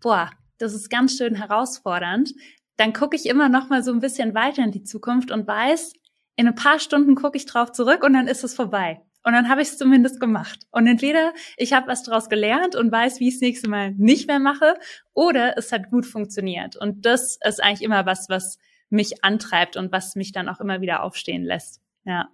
boah, 0.00 0.30
das 0.58 0.72
ist 0.72 0.88
ganz 0.88 1.16
schön 1.16 1.34
herausfordernd, 1.34 2.32
dann 2.76 2.92
gucke 2.92 3.16
ich 3.16 3.26
immer 3.26 3.48
noch 3.48 3.68
mal 3.68 3.82
so 3.82 3.92
ein 3.92 3.98
bisschen 3.98 4.34
weiter 4.34 4.62
in 4.62 4.70
die 4.70 4.84
Zukunft 4.84 5.32
und 5.32 5.48
weiß, 5.48 5.94
in 6.36 6.46
ein 6.46 6.54
paar 6.54 6.78
Stunden 6.78 7.16
gucke 7.16 7.36
ich 7.36 7.46
drauf 7.46 7.72
zurück 7.72 8.04
und 8.04 8.12
dann 8.12 8.28
ist 8.28 8.44
es 8.44 8.54
vorbei. 8.54 9.02
Und 9.28 9.34
dann 9.34 9.50
habe 9.50 9.60
ich 9.60 9.68
es 9.68 9.76
zumindest 9.76 10.20
gemacht. 10.20 10.60
Und 10.70 10.86
entweder 10.86 11.34
ich 11.58 11.74
habe 11.74 11.86
was 11.86 12.02
daraus 12.02 12.30
gelernt 12.30 12.74
und 12.74 12.90
weiß, 12.90 13.20
wie 13.20 13.28
ich 13.28 13.34
es 13.34 13.40
nächste 13.42 13.68
Mal 13.68 13.92
nicht 13.92 14.26
mehr 14.26 14.38
mache, 14.38 14.72
oder 15.12 15.58
es 15.58 15.70
hat 15.70 15.90
gut 15.90 16.06
funktioniert. 16.06 16.76
Und 16.76 17.04
das 17.04 17.38
ist 17.46 17.62
eigentlich 17.62 17.82
immer 17.82 18.06
was, 18.06 18.30
was 18.30 18.56
mich 18.88 19.22
antreibt 19.24 19.76
und 19.76 19.92
was 19.92 20.16
mich 20.16 20.32
dann 20.32 20.48
auch 20.48 20.60
immer 20.60 20.80
wieder 20.80 21.02
aufstehen 21.02 21.44
lässt. 21.44 21.82
Ja. 22.04 22.30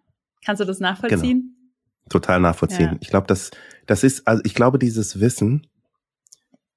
Kannst 0.46 0.60
du 0.60 0.64
das 0.64 0.78
nachvollziehen? 0.78 1.56
Genau. 1.56 2.10
Total 2.10 2.38
nachvollziehen. 2.38 2.92
Ja. 2.92 2.98
Ich 3.00 3.08
glaube, 3.08 3.26
das, 3.26 3.50
das 3.86 4.04
ist, 4.04 4.28
also 4.28 4.40
ich 4.44 4.54
glaube, 4.54 4.78
dieses 4.78 5.18
Wissen, 5.18 5.66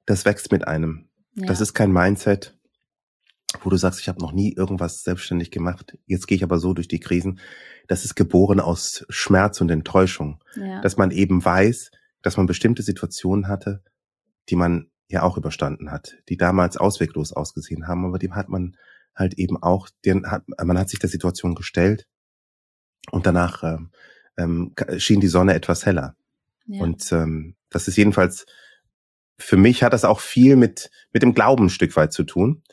das 0.07 0.25
wächst 0.25 0.51
mit 0.51 0.67
einem. 0.67 1.09
Ja. 1.35 1.45
Das 1.45 1.61
ist 1.61 1.75
kein 1.75 1.91
Mindset, 1.91 2.56
wo 3.61 3.69
du 3.69 3.77
sagst, 3.77 4.01
ich 4.01 4.09
habe 4.09 4.21
noch 4.21 4.33
nie 4.33 4.53
irgendwas 4.53 5.03
selbstständig 5.03 5.51
gemacht. 5.51 5.97
Jetzt 6.05 6.27
gehe 6.27 6.35
ich 6.35 6.43
aber 6.43 6.59
so 6.59 6.73
durch 6.73 6.87
die 6.87 6.99
Krisen. 6.99 7.39
Das 7.87 8.03
ist 8.03 8.15
geboren 8.15 8.59
aus 8.59 9.05
Schmerz 9.09 9.61
und 9.61 9.71
Enttäuschung. 9.71 10.43
Ja. 10.55 10.81
Dass 10.81 10.97
man 10.97 11.11
eben 11.11 11.43
weiß, 11.43 11.91
dass 12.21 12.37
man 12.37 12.45
bestimmte 12.45 12.83
Situationen 12.83 13.47
hatte, 13.47 13.83
die 14.49 14.55
man 14.55 14.89
ja 15.07 15.23
auch 15.23 15.37
überstanden 15.37 15.91
hat, 15.91 16.17
die 16.27 16.37
damals 16.37 16.77
ausweglos 16.77 17.31
ausgesehen 17.31 17.87
haben, 17.87 18.05
aber 18.05 18.19
die 18.19 18.31
hat 18.31 18.49
man 18.49 18.75
halt 19.15 19.35
eben 19.35 19.61
auch, 19.61 19.89
den 20.05 20.29
hat, 20.29 20.43
man 20.47 20.77
hat 20.77 20.89
sich 20.89 20.99
der 20.99 21.09
Situation 21.09 21.55
gestellt 21.55 22.05
und 23.11 23.25
danach 23.25 23.63
ähm, 23.63 23.91
ähm, 24.37 24.73
schien 24.97 25.21
die 25.21 25.27
Sonne 25.27 25.53
etwas 25.53 25.85
heller. 25.85 26.15
Ja. 26.65 26.83
Und 26.83 27.11
ähm, 27.13 27.55
das 27.69 27.87
ist 27.87 27.95
jedenfalls, 27.95 28.45
für 29.39 29.57
mich 29.57 29.83
hat 29.83 29.93
das 29.93 30.03
auch 30.03 30.19
viel 30.19 30.55
mit, 30.55 30.89
mit 31.13 31.23
dem 31.23 31.33
Glauben 31.33 31.65
ein 31.65 31.69
Stück 31.69 31.95
weit 31.95 32.11
zu 32.11 32.23
tun. 32.23 32.63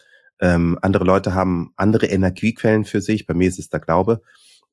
Ähm, 0.41 0.79
andere 0.83 1.05
Leute 1.05 1.35
haben 1.35 1.73
andere 1.77 2.07
Energiequellen 2.07 2.85
für 2.85 3.01
sich. 3.01 3.27
Bei 3.27 3.35
mir 3.35 3.49
ist 3.49 3.59
es 3.59 3.69
der 3.69 3.81
Glaube. 3.81 4.23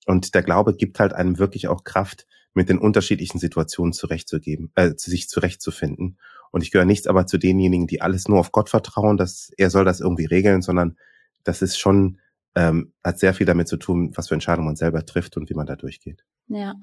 Und 0.05 0.33
der 0.33 0.43
Glaube 0.43 0.75
gibt 0.75 0.99
halt 0.99 1.13
einem 1.13 1.37
wirklich 1.37 1.67
auch 1.67 1.83
Kraft, 1.83 2.25
mit 2.53 2.69
den 2.69 2.79
unterschiedlichen 2.79 3.39
Situationen 3.39 3.93
zurechtzugeben, 3.93 4.71
äh, 4.75 4.91
sich 4.95 5.29
zurechtzufinden. 5.29 6.17
Und 6.51 6.63
ich 6.63 6.71
gehöre 6.71 6.85
nichts 6.85 7.07
aber 7.07 7.25
zu 7.25 7.37
denjenigen, 7.37 7.87
die 7.87 8.01
alles 8.01 8.27
nur 8.27 8.39
auf 8.39 8.51
Gott 8.51 8.69
vertrauen, 8.69 9.17
dass 9.17 9.51
er 9.57 9.69
soll 9.69 9.85
das 9.85 10.01
irgendwie 10.01 10.25
regeln, 10.25 10.61
sondern 10.61 10.97
das 11.43 11.61
ist 11.61 11.79
schon 11.79 12.19
ähm, 12.55 12.93
hat 13.03 13.19
sehr 13.19 13.33
viel 13.33 13.45
damit 13.45 13.67
zu 13.67 13.77
tun, 13.77 14.11
was 14.15 14.27
für 14.27 14.33
Entscheidungen 14.33 14.67
man 14.67 14.75
selber 14.75 15.05
trifft 15.05 15.37
und 15.37 15.49
wie 15.49 15.53
man 15.53 15.65
da 15.65 15.75
durchgeht. 15.75 16.23
Ja. 16.47 16.75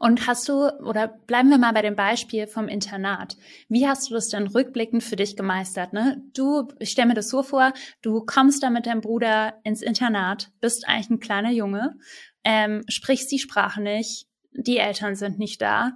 Und 0.00 0.26
hast 0.26 0.48
du, 0.48 0.68
oder 0.80 1.06
bleiben 1.06 1.48
wir 1.48 1.58
mal 1.58 1.72
bei 1.72 1.82
dem 1.82 1.94
Beispiel 1.94 2.48
vom 2.48 2.66
Internat. 2.66 3.36
Wie 3.68 3.86
hast 3.86 4.10
du 4.10 4.14
das 4.14 4.28
denn 4.28 4.48
rückblickend 4.48 5.04
für 5.04 5.14
dich 5.14 5.36
gemeistert? 5.36 5.92
Ne? 5.92 6.22
Du, 6.34 6.66
ich 6.80 6.90
stelle 6.90 7.08
mir 7.08 7.14
das 7.14 7.28
so 7.28 7.44
vor, 7.44 7.72
du 8.02 8.24
kommst 8.24 8.64
da 8.64 8.70
mit 8.70 8.86
deinem 8.86 9.00
Bruder 9.00 9.54
ins 9.62 9.80
Internat, 9.80 10.50
bist 10.60 10.88
eigentlich 10.88 11.10
ein 11.10 11.20
kleiner 11.20 11.52
Junge, 11.52 11.96
ähm, 12.42 12.82
sprichst 12.88 13.30
die 13.30 13.38
Sprache 13.38 13.80
nicht, 13.80 14.26
die 14.52 14.78
Eltern 14.78 15.14
sind 15.14 15.38
nicht 15.38 15.62
da 15.62 15.92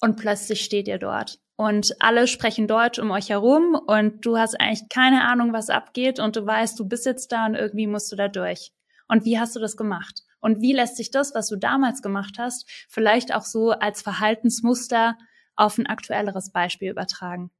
und 0.00 0.16
plötzlich 0.16 0.62
steht 0.62 0.88
ihr 0.88 0.98
dort 0.98 1.38
und 1.60 1.94
alle 2.00 2.26
sprechen 2.26 2.66
Deutsch 2.66 2.98
um 2.98 3.10
euch 3.10 3.28
herum 3.28 3.78
und 3.86 4.24
du 4.24 4.38
hast 4.38 4.58
eigentlich 4.58 4.88
keine 4.88 5.28
Ahnung, 5.28 5.52
was 5.52 5.68
abgeht 5.68 6.18
und 6.18 6.34
du 6.34 6.46
weißt, 6.46 6.80
du 6.80 6.88
bist 6.88 7.04
jetzt 7.04 7.32
da 7.32 7.44
und 7.44 7.54
irgendwie 7.54 7.86
musst 7.86 8.10
du 8.10 8.16
da 8.16 8.28
durch. 8.28 8.72
Und 9.08 9.26
wie 9.26 9.38
hast 9.38 9.56
du 9.56 9.60
das 9.60 9.76
gemacht? 9.76 10.22
Und 10.40 10.62
wie 10.62 10.72
lässt 10.72 10.96
sich 10.96 11.10
das, 11.10 11.34
was 11.34 11.48
du 11.48 11.56
damals 11.56 12.00
gemacht 12.00 12.36
hast, 12.38 12.66
vielleicht 12.88 13.34
auch 13.34 13.44
so 13.44 13.72
als 13.72 14.00
Verhaltensmuster 14.00 15.18
auf 15.54 15.76
ein 15.76 15.86
aktuelleres 15.86 16.50
Beispiel 16.50 16.92
übertragen? 16.92 17.50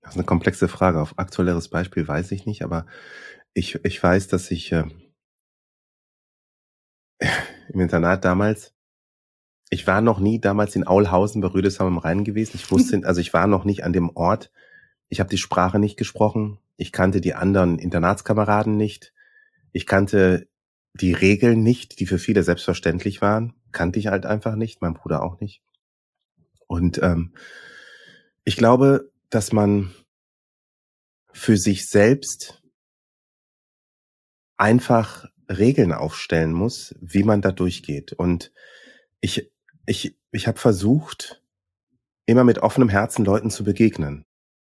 Das 0.00 0.14
ist 0.14 0.16
eine 0.16 0.26
komplexe 0.26 0.66
Frage. 0.66 1.00
Auf 1.00 1.20
aktuelleres 1.20 1.68
Beispiel 1.68 2.08
weiß 2.08 2.32
ich 2.32 2.46
nicht, 2.46 2.64
aber 2.64 2.86
ich, 3.54 3.76
ich 3.84 4.02
weiß, 4.02 4.26
dass 4.26 4.50
ich 4.50 4.72
äh, 4.72 4.86
im 7.68 7.78
Internat 7.78 8.24
damals 8.24 8.74
ich 9.72 9.86
war 9.86 10.02
noch 10.02 10.20
nie 10.20 10.38
damals 10.38 10.76
in 10.76 10.86
Aulhausen 10.86 11.40
bei 11.40 11.48
Rüdesheim 11.48 11.86
im 11.86 11.96
Rhein 11.96 12.24
gewesen. 12.24 12.52
Ich 12.56 12.70
wusste, 12.70 13.00
also 13.04 13.22
ich 13.22 13.32
war 13.32 13.46
noch 13.46 13.64
nicht 13.64 13.84
an 13.84 13.94
dem 13.94 14.14
Ort. 14.14 14.52
Ich 15.08 15.18
habe 15.18 15.30
die 15.30 15.38
Sprache 15.38 15.78
nicht 15.78 15.96
gesprochen. 15.96 16.58
Ich 16.76 16.92
kannte 16.92 17.22
die 17.22 17.32
anderen 17.32 17.78
Internatskameraden 17.78 18.76
nicht. 18.76 19.14
Ich 19.72 19.86
kannte 19.86 20.46
die 20.92 21.14
Regeln 21.14 21.62
nicht, 21.62 22.00
die 22.00 22.06
für 22.06 22.18
viele 22.18 22.42
selbstverständlich 22.42 23.22
waren. 23.22 23.54
Kannte 23.72 23.98
ich 23.98 24.08
halt 24.08 24.26
einfach 24.26 24.56
nicht, 24.56 24.82
mein 24.82 24.92
Bruder 24.92 25.22
auch 25.22 25.40
nicht. 25.40 25.62
Und 26.66 27.02
ähm, 27.02 27.32
ich 28.44 28.56
glaube, 28.56 29.10
dass 29.30 29.52
man 29.52 29.94
für 31.32 31.56
sich 31.56 31.88
selbst 31.88 32.62
einfach 34.58 35.24
Regeln 35.48 35.94
aufstellen 35.94 36.52
muss, 36.52 36.94
wie 37.00 37.22
man 37.22 37.40
da 37.40 37.52
durchgeht. 37.52 38.12
Und 38.12 38.52
ich 39.22 39.51
ich, 39.92 40.16
ich 40.32 40.48
habe 40.48 40.58
versucht, 40.58 41.42
immer 42.26 42.44
mit 42.44 42.58
offenem 42.58 42.88
Herzen 42.88 43.24
Leuten 43.24 43.50
zu 43.50 43.62
begegnen. 43.62 44.24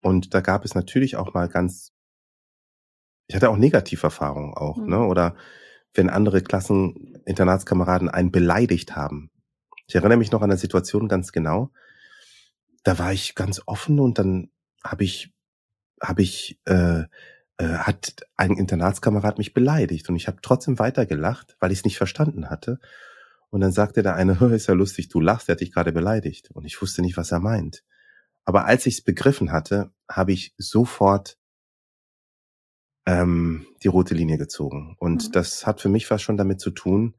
Und 0.01 0.33
da 0.33 0.41
gab 0.41 0.63
es 0.63 0.75
natürlich 0.75 1.17
auch 1.17 1.33
mal 1.33 1.49
ganz, 1.49 1.91
ich 3.27 3.35
hatte 3.35 3.49
auch 3.49 3.57
Negativerfahrungen 3.57 4.53
auch, 4.53 4.77
mhm. 4.77 4.89
ne? 4.89 4.99
Oder 4.99 5.35
wenn 5.93 6.09
andere 6.09 6.41
Klassen, 6.41 7.19
Internatskameraden 7.25 8.09
einen 8.09 8.31
beleidigt 8.31 8.95
haben. 8.95 9.31
Ich 9.87 9.95
erinnere 9.95 10.17
mich 10.17 10.31
noch 10.31 10.41
an 10.41 10.51
eine 10.51 10.59
Situation 10.59 11.07
ganz 11.07 11.31
genau. 11.31 11.71
Da 12.83 12.99
war 12.99 13.11
ich 13.11 13.33
ganz 13.33 13.61
offen 13.65 13.99
und 13.99 14.19
dann 14.19 14.51
habe 14.83 15.03
ich, 15.03 15.33
habe 16.01 16.21
ich, 16.21 16.59
äh, 16.65 17.05
äh, 17.57 17.77
hat 17.79 18.17
ein 18.35 18.51
Internatskamerad 18.51 19.39
mich 19.39 19.55
beleidigt 19.55 20.07
und 20.09 20.15
ich 20.15 20.27
habe 20.27 20.37
trotzdem 20.43 20.77
weitergelacht, 20.77 21.57
weil 21.59 21.71
ich 21.71 21.79
es 21.79 21.85
nicht 21.85 21.97
verstanden 21.97 22.51
hatte. 22.51 22.79
Und 23.49 23.61
dann 23.61 23.71
sagte 23.71 24.03
der 24.03 24.15
eine, 24.15 24.33
ist 24.53 24.67
ja 24.67 24.73
lustig, 24.73 25.09
du 25.09 25.19
lachst, 25.19 25.49
er 25.49 25.53
hat 25.53 25.61
dich 25.61 25.73
gerade 25.73 25.91
beleidigt. 25.91 26.51
Und 26.51 26.65
ich 26.65 26.81
wusste 26.81 27.01
nicht, 27.01 27.17
was 27.17 27.31
er 27.31 27.39
meint. 27.39 27.83
Aber 28.45 28.65
als 28.65 28.85
ich 28.85 28.95
es 28.95 29.03
begriffen 29.03 29.51
hatte, 29.51 29.91
habe 30.09 30.31
ich 30.31 30.53
sofort 30.57 31.37
ähm, 33.05 33.65
die 33.83 33.87
rote 33.87 34.13
Linie 34.13 34.37
gezogen. 34.37 34.95
Und 34.99 35.27
mhm. 35.27 35.31
das 35.31 35.65
hat 35.65 35.81
für 35.81 35.89
mich 35.89 36.09
was 36.11 36.21
schon 36.21 36.37
damit 36.37 36.59
zu 36.59 36.71
tun, 36.71 37.15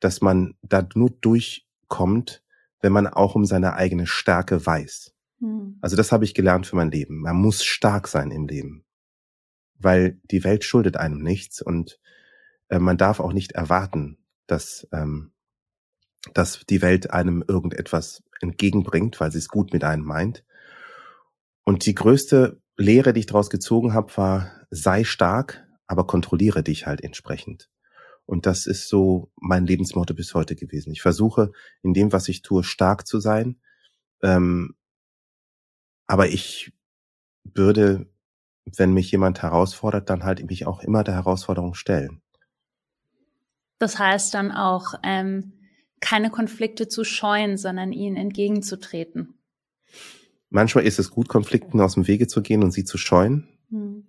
dass 0.00 0.20
man 0.20 0.54
da 0.62 0.86
nur 0.94 1.10
durchkommt, 1.10 2.42
wenn 2.80 2.92
man 2.92 3.06
auch 3.06 3.34
um 3.34 3.44
seine 3.44 3.74
eigene 3.74 4.06
Stärke 4.06 4.64
weiß. 4.64 5.14
Mhm. 5.40 5.78
Also 5.80 5.96
das 5.96 6.12
habe 6.12 6.24
ich 6.24 6.34
gelernt 6.34 6.66
für 6.66 6.76
mein 6.76 6.90
Leben. 6.90 7.20
Man 7.20 7.36
muss 7.36 7.64
stark 7.64 8.08
sein 8.08 8.30
im 8.30 8.46
Leben, 8.46 8.84
weil 9.78 10.20
die 10.30 10.44
Welt 10.44 10.64
schuldet 10.64 10.96
einem 10.96 11.22
nichts 11.22 11.60
und 11.60 12.00
äh, 12.68 12.78
man 12.78 12.96
darf 12.96 13.20
auch 13.20 13.32
nicht 13.32 13.52
erwarten, 13.52 14.18
dass 14.46 14.88
ähm, 14.92 15.32
dass 16.34 16.60
die 16.68 16.82
Welt 16.82 17.10
einem 17.10 17.44
irgendetwas 17.46 18.22
entgegenbringt, 18.40 19.20
weil 19.20 19.32
sie 19.32 19.38
es 19.38 19.48
gut 19.48 19.72
mit 19.72 19.84
einem 19.84 20.04
meint. 20.04 20.44
Und 21.64 21.86
die 21.86 21.94
größte 21.94 22.60
Lehre, 22.76 23.12
die 23.12 23.20
ich 23.20 23.26
daraus 23.26 23.50
gezogen 23.50 23.94
habe, 23.94 24.16
war, 24.16 24.50
sei 24.70 25.04
stark, 25.04 25.66
aber 25.86 26.06
kontrolliere 26.06 26.62
dich 26.62 26.86
halt 26.86 27.02
entsprechend. 27.02 27.70
Und 28.24 28.46
das 28.46 28.66
ist 28.66 28.88
so 28.88 29.30
mein 29.36 29.66
Lebensmotto 29.66 30.14
bis 30.14 30.34
heute 30.34 30.56
gewesen. 30.56 30.92
Ich 30.92 31.02
versuche 31.02 31.52
in 31.82 31.92
dem, 31.92 32.12
was 32.12 32.28
ich 32.28 32.42
tue, 32.42 32.62
stark 32.64 33.06
zu 33.06 33.20
sein. 33.20 33.60
Ähm, 34.22 34.74
aber 36.06 36.28
ich 36.28 36.72
würde, 37.44 38.06
wenn 38.64 38.92
mich 38.92 39.10
jemand 39.10 39.42
herausfordert, 39.42 40.08
dann 40.08 40.24
halt 40.24 40.44
mich 40.48 40.66
auch 40.66 40.80
immer 40.80 41.04
der 41.04 41.14
Herausforderung 41.14 41.74
stellen. 41.74 42.22
Das 43.78 43.98
heißt 43.98 44.32
dann 44.34 44.52
auch, 44.52 44.94
ähm, 45.02 45.52
keine 46.02 46.30
Konflikte 46.30 46.88
zu 46.88 47.04
scheuen, 47.04 47.56
sondern 47.56 47.92
ihnen 47.92 48.16
entgegenzutreten. 48.16 49.38
Manchmal 50.50 50.84
ist 50.84 50.98
es 50.98 51.10
gut, 51.10 51.28
Konflikten 51.28 51.80
aus 51.80 51.94
dem 51.94 52.06
Wege 52.06 52.26
zu 52.26 52.42
gehen 52.42 52.62
und 52.62 52.72
sie 52.72 52.84
zu 52.84 52.98
scheuen. 52.98 53.48
Hm. 53.70 54.06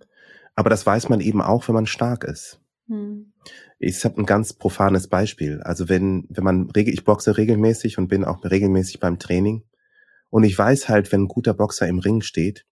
Aber 0.55 0.69
das 0.69 0.85
weiß 0.85 1.07
man 1.07 1.21
eben 1.21 1.41
auch, 1.41 1.67
wenn 1.67 1.75
man 1.75 1.85
stark 1.85 2.25
ist. 2.25 2.59
Hm. 2.87 3.31
Ich 3.79 4.03
habe 4.03 4.21
ein 4.21 4.25
ganz 4.25 4.53
profanes 4.53 5.07
Beispiel. 5.07 5.61
Also 5.61 5.87
wenn, 5.87 6.25
wenn 6.29 6.43
man 6.43 6.69
regel, 6.71 6.93
ich 6.93 7.05
boxe 7.05 7.37
regelmäßig 7.37 7.97
und 7.97 8.07
bin 8.09 8.25
auch 8.25 8.43
regelmäßig 8.43 8.99
beim 8.99 9.19
Training. 9.19 9.63
Und 10.29 10.43
ich 10.43 10.57
weiß 10.57 10.89
halt, 10.89 11.11
wenn 11.11 11.21
ein 11.21 11.27
guter 11.27 11.53
Boxer 11.53 11.87
im 11.87 11.99
Ring 11.99 12.21
steht, 12.21 12.65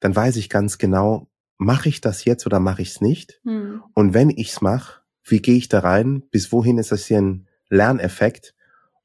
dann 0.00 0.14
weiß 0.14 0.36
ich 0.36 0.50
ganz 0.50 0.78
genau, 0.78 1.30
mache 1.58 1.88
ich 1.88 2.00
das 2.00 2.24
jetzt 2.24 2.44
oder 2.44 2.60
mache 2.60 2.82
ich 2.82 2.90
es 2.90 3.00
nicht? 3.00 3.40
Hm. 3.44 3.82
Und 3.94 4.14
wenn 4.14 4.30
ich's 4.30 4.60
mache, 4.60 5.02
wie 5.22 5.40
gehe 5.40 5.56
ich 5.56 5.68
da 5.68 5.78
rein? 5.80 6.22
Bis 6.30 6.52
wohin 6.52 6.78
ist 6.78 6.92
das 6.92 7.06
hier 7.06 7.18
ein 7.18 7.45
Lerneffekt? 7.68 8.54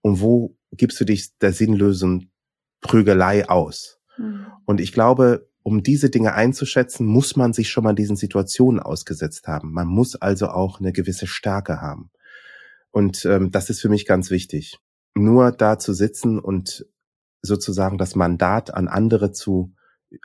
Und 0.02 0.22
wo 0.22 0.58
gibst 0.72 1.00
du 1.00 1.06
dich 1.06 1.38
der 1.40 1.54
sinnlosen 1.54 2.32
Prügelei 2.82 3.48
aus? 3.48 4.00
Hm. 4.16 4.48
Und 4.66 4.82
ich 4.82 4.92
glaube, 4.92 5.50
um 5.64 5.84
diese 5.84 6.10
Dinge 6.10 6.34
einzuschätzen, 6.34 7.06
muss 7.06 7.36
man 7.36 7.54
sich 7.54 7.70
schon 7.70 7.84
mal 7.84 7.94
diesen 7.94 8.16
Situationen 8.16 8.80
ausgesetzt 8.80 9.48
haben. 9.48 9.72
Man 9.72 9.88
muss 9.88 10.16
also 10.16 10.48
auch 10.48 10.80
eine 10.80 10.92
gewisse 10.92 11.28
Stärke 11.28 11.82
haben. 11.82 12.10
Und 12.92 13.26
ähm, 13.26 13.52
das 13.52 13.70
ist 13.70 13.82
für 13.82 13.90
mich 13.90 14.06
ganz 14.06 14.32
wichtig. 14.32 14.78
Nur 15.14 15.52
da 15.52 15.78
zu 15.78 15.94
sitzen 15.94 16.40
und 16.40 16.86
sozusagen 17.42 17.98
das 17.98 18.16
Mandat 18.16 18.74
an 18.74 18.88
andere 18.88 19.32
zu 19.32 19.74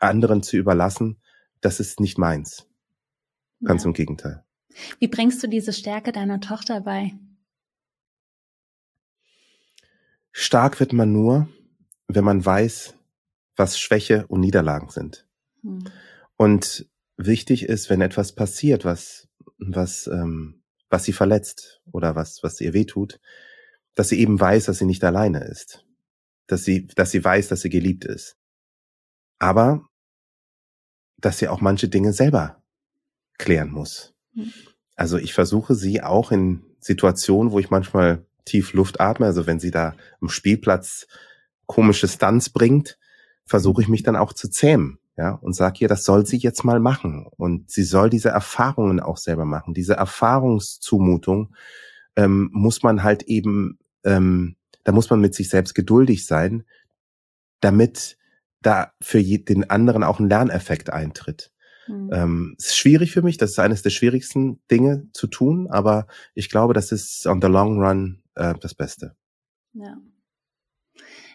anderen 0.01 0.43
zu 0.43 0.57
überlassen, 0.57 1.21
das 1.61 1.81
ist 1.81 2.01
nicht 2.01 2.19
meins. 2.19 2.67
Ganz 3.65 3.85
ja. 3.85 3.89
im 3.89 3.95
Gegenteil. 3.95 4.45
Wie 4.99 5.09
bringst 5.09 5.43
du 5.43 5.49
diese 5.49 5.73
Stärke 5.73 6.13
deiner 6.13 6.41
Tochter 6.41 6.81
bei? 6.81 7.13
Stark 10.39 10.81
wird 10.81 10.93
man 10.93 11.15
nur, 11.15 11.49
wenn 12.09 12.23
man 12.23 12.45
weiß, 12.45 12.93
was 13.57 13.79
Schwäche 13.79 14.27
und 14.27 14.41
Niederlagen 14.41 14.91
sind. 14.91 15.27
Hm. 15.63 15.85
Und 16.37 16.87
wichtig 17.17 17.63
ist, 17.63 17.89
wenn 17.89 18.03
etwas 18.03 18.35
passiert, 18.35 18.85
was, 18.85 19.29
was, 19.57 20.07
ähm, 20.09 20.63
was 20.91 21.05
sie 21.05 21.15
verletzt 21.15 21.81
oder 21.91 22.17
was, 22.17 22.43
was 22.43 22.61
ihr 22.61 22.75
wehtut, 22.75 23.19
dass 23.95 24.11
sie 24.11 24.21
eben 24.21 24.39
weiß, 24.39 24.67
dass 24.67 24.77
sie 24.77 24.85
nicht 24.85 25.03
alleine 25.05 25.43
ist. 25.43 25.87
Dass 26.49 26.65
sie, 26.65 26.87
dass 26.87 27.13
sie 27.13 27.25
weiß, 27.25 27.49
dass 27.49 27.63
sie 27.63 27.71
geliebt 27.71 28.05
ist. 28.05 28.37
Aber, 29.39 29.89
dass 31.17 31.39
sie 31.39 31.49
auch 31.49 31.63
manche 31.63 31.89
Dinge 31.89 32.13
selber 32.13 32.63
klären 33.39 33.71
muss. 33.71 34.15
Hm. 34.35 34.53
Also 34.97 35.17
ich 35.17 35.33
versuche 35.33 35.75
sie 35.75 36.03
auch 36.03 36.31
in 36.31 36.63
Situationen, 36.79 37.53
wo 37.53 37.59
ich 37.59 37.71
manchmal 37.71 38.26
tief 38.47 38.73
Luft 38.73 39.01
atme, 39.01 39.27
also 39.27 39.47
wenn 39.47 39.61
sie 39.61 39.71
da 39.71 39.95
am 40.23 40.31
Spielplatz 40.31 41.07
komische 41.67 42.09
Stunts 42.09 42.49
bringt, 42.49 42.99
versuche 43.45 43.83
ich 43.83 43.89
mich 43.89 44.03
dann 44.03 44.17
auch 44.17 44.33
zu 44.33 44.49
zähmen, 44.49 44.99
ja, 45.17 45.33
und 45.33 45.55
sage 45.55 45.81
ihr, 45.81 45.89
das 45.89 46.05
soll 46.05 46.27
sie 46.27 46.39
jetzt 46.39 46.65
mal 46.65 46.81
machen 46.81 47.27
und 47.37 47.71
sie 47.71 47.85
soll 47.85 48.11
diese 48.11 48.31
Erfahrungen 48.31 49.01
auch 49.01 49.17
selber 49.17 49.45
machen. 49.45 49.75
Diese 49.75 49.95
Erfahrungszumutung 49.95 51.55
ähm, 52.17 52.51
muss 52.53 52.83
man 52.83 53.03
halt 53.03 53.25
eben, 53.25 53.79
ähm, 54.05 54.57
da 54.85 54.93
muss 54.93 55.11
man 55.11 55.21
mit 55.21 55.35
sich 55.35 55.49
selbst 55.49 55.75
geduldig 55.75 56.27
sein, 56.27 56.65
damit 57.61 58.17
da 58.63 58.93
für 59.01 59.23
den 59.23 59.71
anderen 59.71 60.03
auch 60.03 60.19
ein 60.19 60.29
Lerneffekt 60.29 60.91
eintritt. 60.91 61.51
Mhm. 61.89 62.11
Ähm, 62.13 62.57
es 62.59 62.67
ist 62.67 62.77
schwierig 62.77 63.13
für 63.13 63.23
mich, 63.23 63.39
das 63.39 63.53
ist 63.53 63.59
eines 63.59 63.83
der 63.83 63.91
schwierigsten 63.91 64.61
Dinge 64.71 65.09
zu 65.13 65.29
tun, 65.29 65.69
aber 65.71 66.07
ich 66.35 66.51
glaube, 66.51 66.75
das 66.75 66.93
ist 66.93 67.27
on 67.27 67.41
the 67.41 67.49
long 67.49 67.81
run 67.83 68.23
äh, 68.37 68.55
das 68.61 68.75
Beste. 68.75 69.17
Ja. 69.73 69.97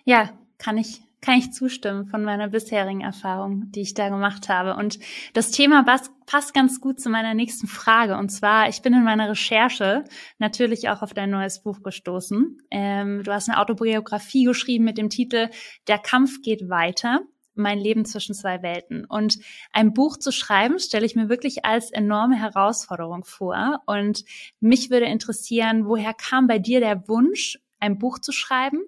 Ja, 0.05 0.31
kann 0.57 0.77
ich 0.77 1.01
kann 1.21 1.37
ich 1.37 1.53
zustimmen 1.53 2.07
von 2.07 2.23
meiner 2.23 2.47
bisherigen 2.47 3.01
Erfahrung, 3.01 3.71
die 3.71 3.81
ich 3.81 3.93
da 3.93 4.09
gemacht 4.09 4.49
habe. 4.49 4.75
Und 4.75 4.97
das 5.33 5.51
Thema 5.51 5.83
passt 6.25 6.53
ganz 6.53 6.81
gut 6.81 6.99
zu 6.99 7.09
meiner 7.09 7.35
nächsten 7.35 7.67
Frage. 7.67 8.17
Und 8.17 8.29
zwar, 8.29 8.67
ich 8.69 8.81
bin 8.81 8.93
in 8.93 9.03
meiner 9.03 9.29
Recherche 9.29 10.03
natürlich 10.39 10.89
auch 10.89 11.03
auf 11.03 11.13
dein 11.13 11.29
neues 11.29 11.61
Buch 11.61 11.83
gestoßen. 11.83 12.57
Ähm, 12.71 13.23
du 13.23 13.31
hast 13.31 13.49
eine 13.49 13.59
Autobiografie 13.59 14.45
geschrieben 14.45 14.83
mit 14.83 14.97
dem 14.97 15.09
Titel 15.09 15.49
Der 15.87 15.99
Kampf 15.99 16.41
geht 16.41 16.69
weiter. 16.69 17.21
Mein 17.53 17.79
Leben 17.79 18.05
zwischen 18.05 18.33
zwei 18.33 18.61
Welten. 18.61 19.05
Und 19.05 19.39
ein 19.71 19.93
Buch 19.93 20.17
zu 20.17 20.31
schreiben, 20.31 20.79
stelle 20.79 21.05
ich 21.05 21.15
mir 21.15 21.29
wirklich 21.29 21.65
als 21.65 21.91
enorme 21.91 22.35
Herausforderung 22.35 23.23
vor. 23.25 23.81
Und 23.85 24.23
mich 24.59 24.89
würde 24.89 25.05
interessieren, 25.05 25.85
woher 25.85 26.13
kam 26.13 26.47
bei 26.47 26.59
dir 26.59 26.79
der 26.79 27.07
Wunsch, 27.07 27.59
ein 27.79 27.97
Buch 27.97 28.19
zu 28.19 28.31
schreiben? 28.31 28.79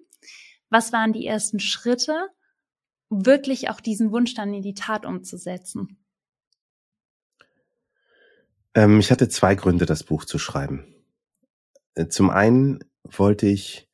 Was 0.70 0.94
waren 0.94 1.14
die 1.14 1.26
ersten 1.26 1.60
Schritte, 1.60 2.30
wirklich 3.10 3.70
auch 3.70 3.80
diesen 3.82 4.12
Wunsch 4.12 4.34
dann 4.34 4.54
in 4.54 4.62
die 4.62 4.74
Tat 4.74 5.06
umzusetzen? 5.06 5.98
Ähm, 8.74 9.00
ich 9.00 9.12
hatte 9.12 9.30
zwei 9.30 9.56
Gründe, 9.56 9.86
das 9.86 10.04
Buch 10.04 10.26
zu 10.26 10.40
schreiben. 10.40 10.86
Äh, 11.96 12.08
zum 12.08 12.30
einen 12.30 12.80
wollte 13.04 13.48
ich 13.48 13.88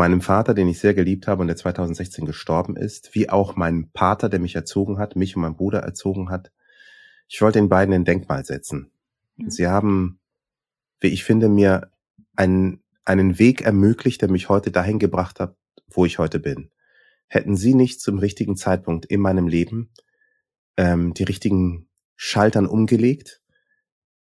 meinem 0.00 0.22
Vater, 0.22 0.54
den 0.54 0.66
ich 0.66 0.80
sehr 0.80 0.94
geliebt 0.94 1.28
habe 1.28 1.42
und 1.42 1.46
der 1.46 1.56
2016 1.56 2.24
gestorben 2.24 2.74
ist, 2.74 3.14
wie 3.14 3.28
auch 3.28 3.54
meinem 3.54 3.90
Pater, 3.92 4.30
der 4.30 4.40
mich 4.40 4.54
erzogen 4.54 4.98
hat, 4.98 5.14
mich 5.14 5.36
und 5.36 5.42
mein 5.42 5.56
Bruder 5.56 5.80
erzogen 5.80 6.30
hat, 6.30 6.50
ich 7.28 7.42
wollte 7.42 7.58
den 7.58 7.68
beiden 7.68 7.94
ein 7.94 8.06
Denkmal 8.06 8.44
setzen. 8.44 8.90
Mhm. 9.36 9.50
Sie 9.50 9.68
haben, 9.68 10.18
wie 11.00 11.08
ich 11.08 11.22
finde, 11.22 11.50
mir 11.50 11.90
einen, 12.34 12.82
einen 13.04 13.38
Weg 13.38 13.60
ermöglicht, 13.60 14.22
der 14.22 14.30
mich 14.30 14.48
heute 14.48 14.70
dahin 14.70 14.98
gebracht 14.98 15.38
hat, 15.38 15.54
wo 15.88 16.06
ich 16.06 16.18
heute 16.18 16.40
bin. 16.40 16.70
Hätten 17.26 17.54
Sie 17.54 17.74
nicht 17.74 18.00
zum 18.00 18.18
richtigen 18.18 18.56
Zeitpunkt 18.56 19.04
in 19.04 19.20
meinem 19.20 19.46
Leben 19.46 19.92
ähm, 20.78 21.12
die 21.12 21.24
richtigen 21.24 21.88
Schaltern 22.16 22.66
umgelegt, 22.66 23.42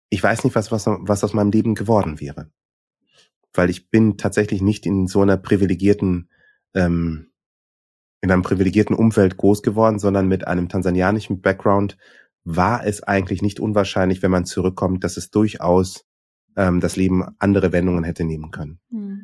ich 0.09 0.21
weiß 0.21 0.43
nicht, 0.43 0.55
was, 0.55 0.71
was, 0.71 0.85
was 0.85 1.23
aus 1.23 1.33
meinem 1.33 1.51
Leben 1.51 1.73
geworden 1.73 2.19
wäre. 2.19 2.51
Weil 3.53 3.69
ich 3.69 3.89
bin 3.89 4.17
tatsächlich 4.17 4.61
nicht 4.61 4.85
in 4.85 5.07
so 5.07 5.21
einer 5.21 5.37
privilegierten, 5.37 6.29
ähm, 6.73 7.31
in 8.21 8.31
einem 8.31 8.43
privilegierten 8.43 8.95
Umfeld 8.95 9.37
groß 9.37 9.63
geworden, 9.63 9.99
sondern 9.99 10.27
mit 10.27 10.47
einem 10.47 10.69
tansanianischen 10.69 11.41
Background 11.41 11.97
war 12.43 12.85
es 12.85 13.03
eigentlich 13.03 13.41
nicht 13.41 13.59
unwahrscheinlich, 13.59 14.21
wenn 14.21 14.31
man 14.31 14.45
zurückkommt, 14.45 15.03
dass 15.03 15.17
es 15.17 15.29
durchaus 15.29 16.05
ähm, 16.55 16.79
das 16.79 16.95
Leben 16.95 17.35
andere 17.39 17.71
Wendungen 17.71 18.03
hätte 18.03 18.23
nehmen 18.23 18.51
können. 18.51 18.79
Mhm. 18.89 19.21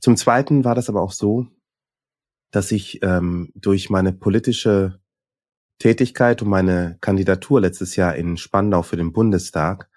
Zum 0.00 0.16
Zweiten 0.16 0.64
war 0.64 0.74
das 0.74 0.88
aber 0.88 1.02
auch 1.02 1.12
so, 1.12 1.46
dass 2.50 2.72
ich 2.72 3.02
ähm, 3.02 3.50
durch 3.54 3.90
meine 3.90 4.12
politische 4.12 5.00
Tätigkeit 5.78 6.42
und 6.42 6.48
meine 6.48 6.96
Kandidatur 7.00 7.60
letztes 7.60 7.96
Jahr 7.96 8.16
in 8.16 8.36
Spandau 8.36 8.82
für 8.82 8.96
den 8.96 9.12
Bundestag 9.12 9.90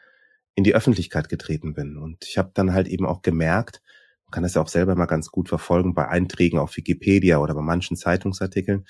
in 0.56 0.64
die 0.64 0.76
Öffentlichkeit 0.76 1.30
getreten 1.30 1.74
bin. 1.74 1.98
Und 1.98 2.26
ich 2.26 2.38
habe 2.38 2.52
dann 2.54 2.74
halt 2.74 2.88
eben 2.88 3.06
auch 3.06 3.22
gemerkt, 3.22 3.82
man 4.26 4.32
kann 4.32 4.44
das 4.44 4.54
ja 4.54 4.62
auch 4.62 4.68
selber 4.68 4.96
mal 4.96 5.06
ganz 5.06 5.30
gut 5.30 5.50
verfolgen 5.50 5.94
bei 5.94 6.08
Einträgen 6.08 6.60
auf 6.60 6.78
Wikipedia 6.78 7.40
oder 7.40 7.56
bei 7.56 7.62
manchen 7.62 7.98
Zeitungsartikeln, 7.98 8.86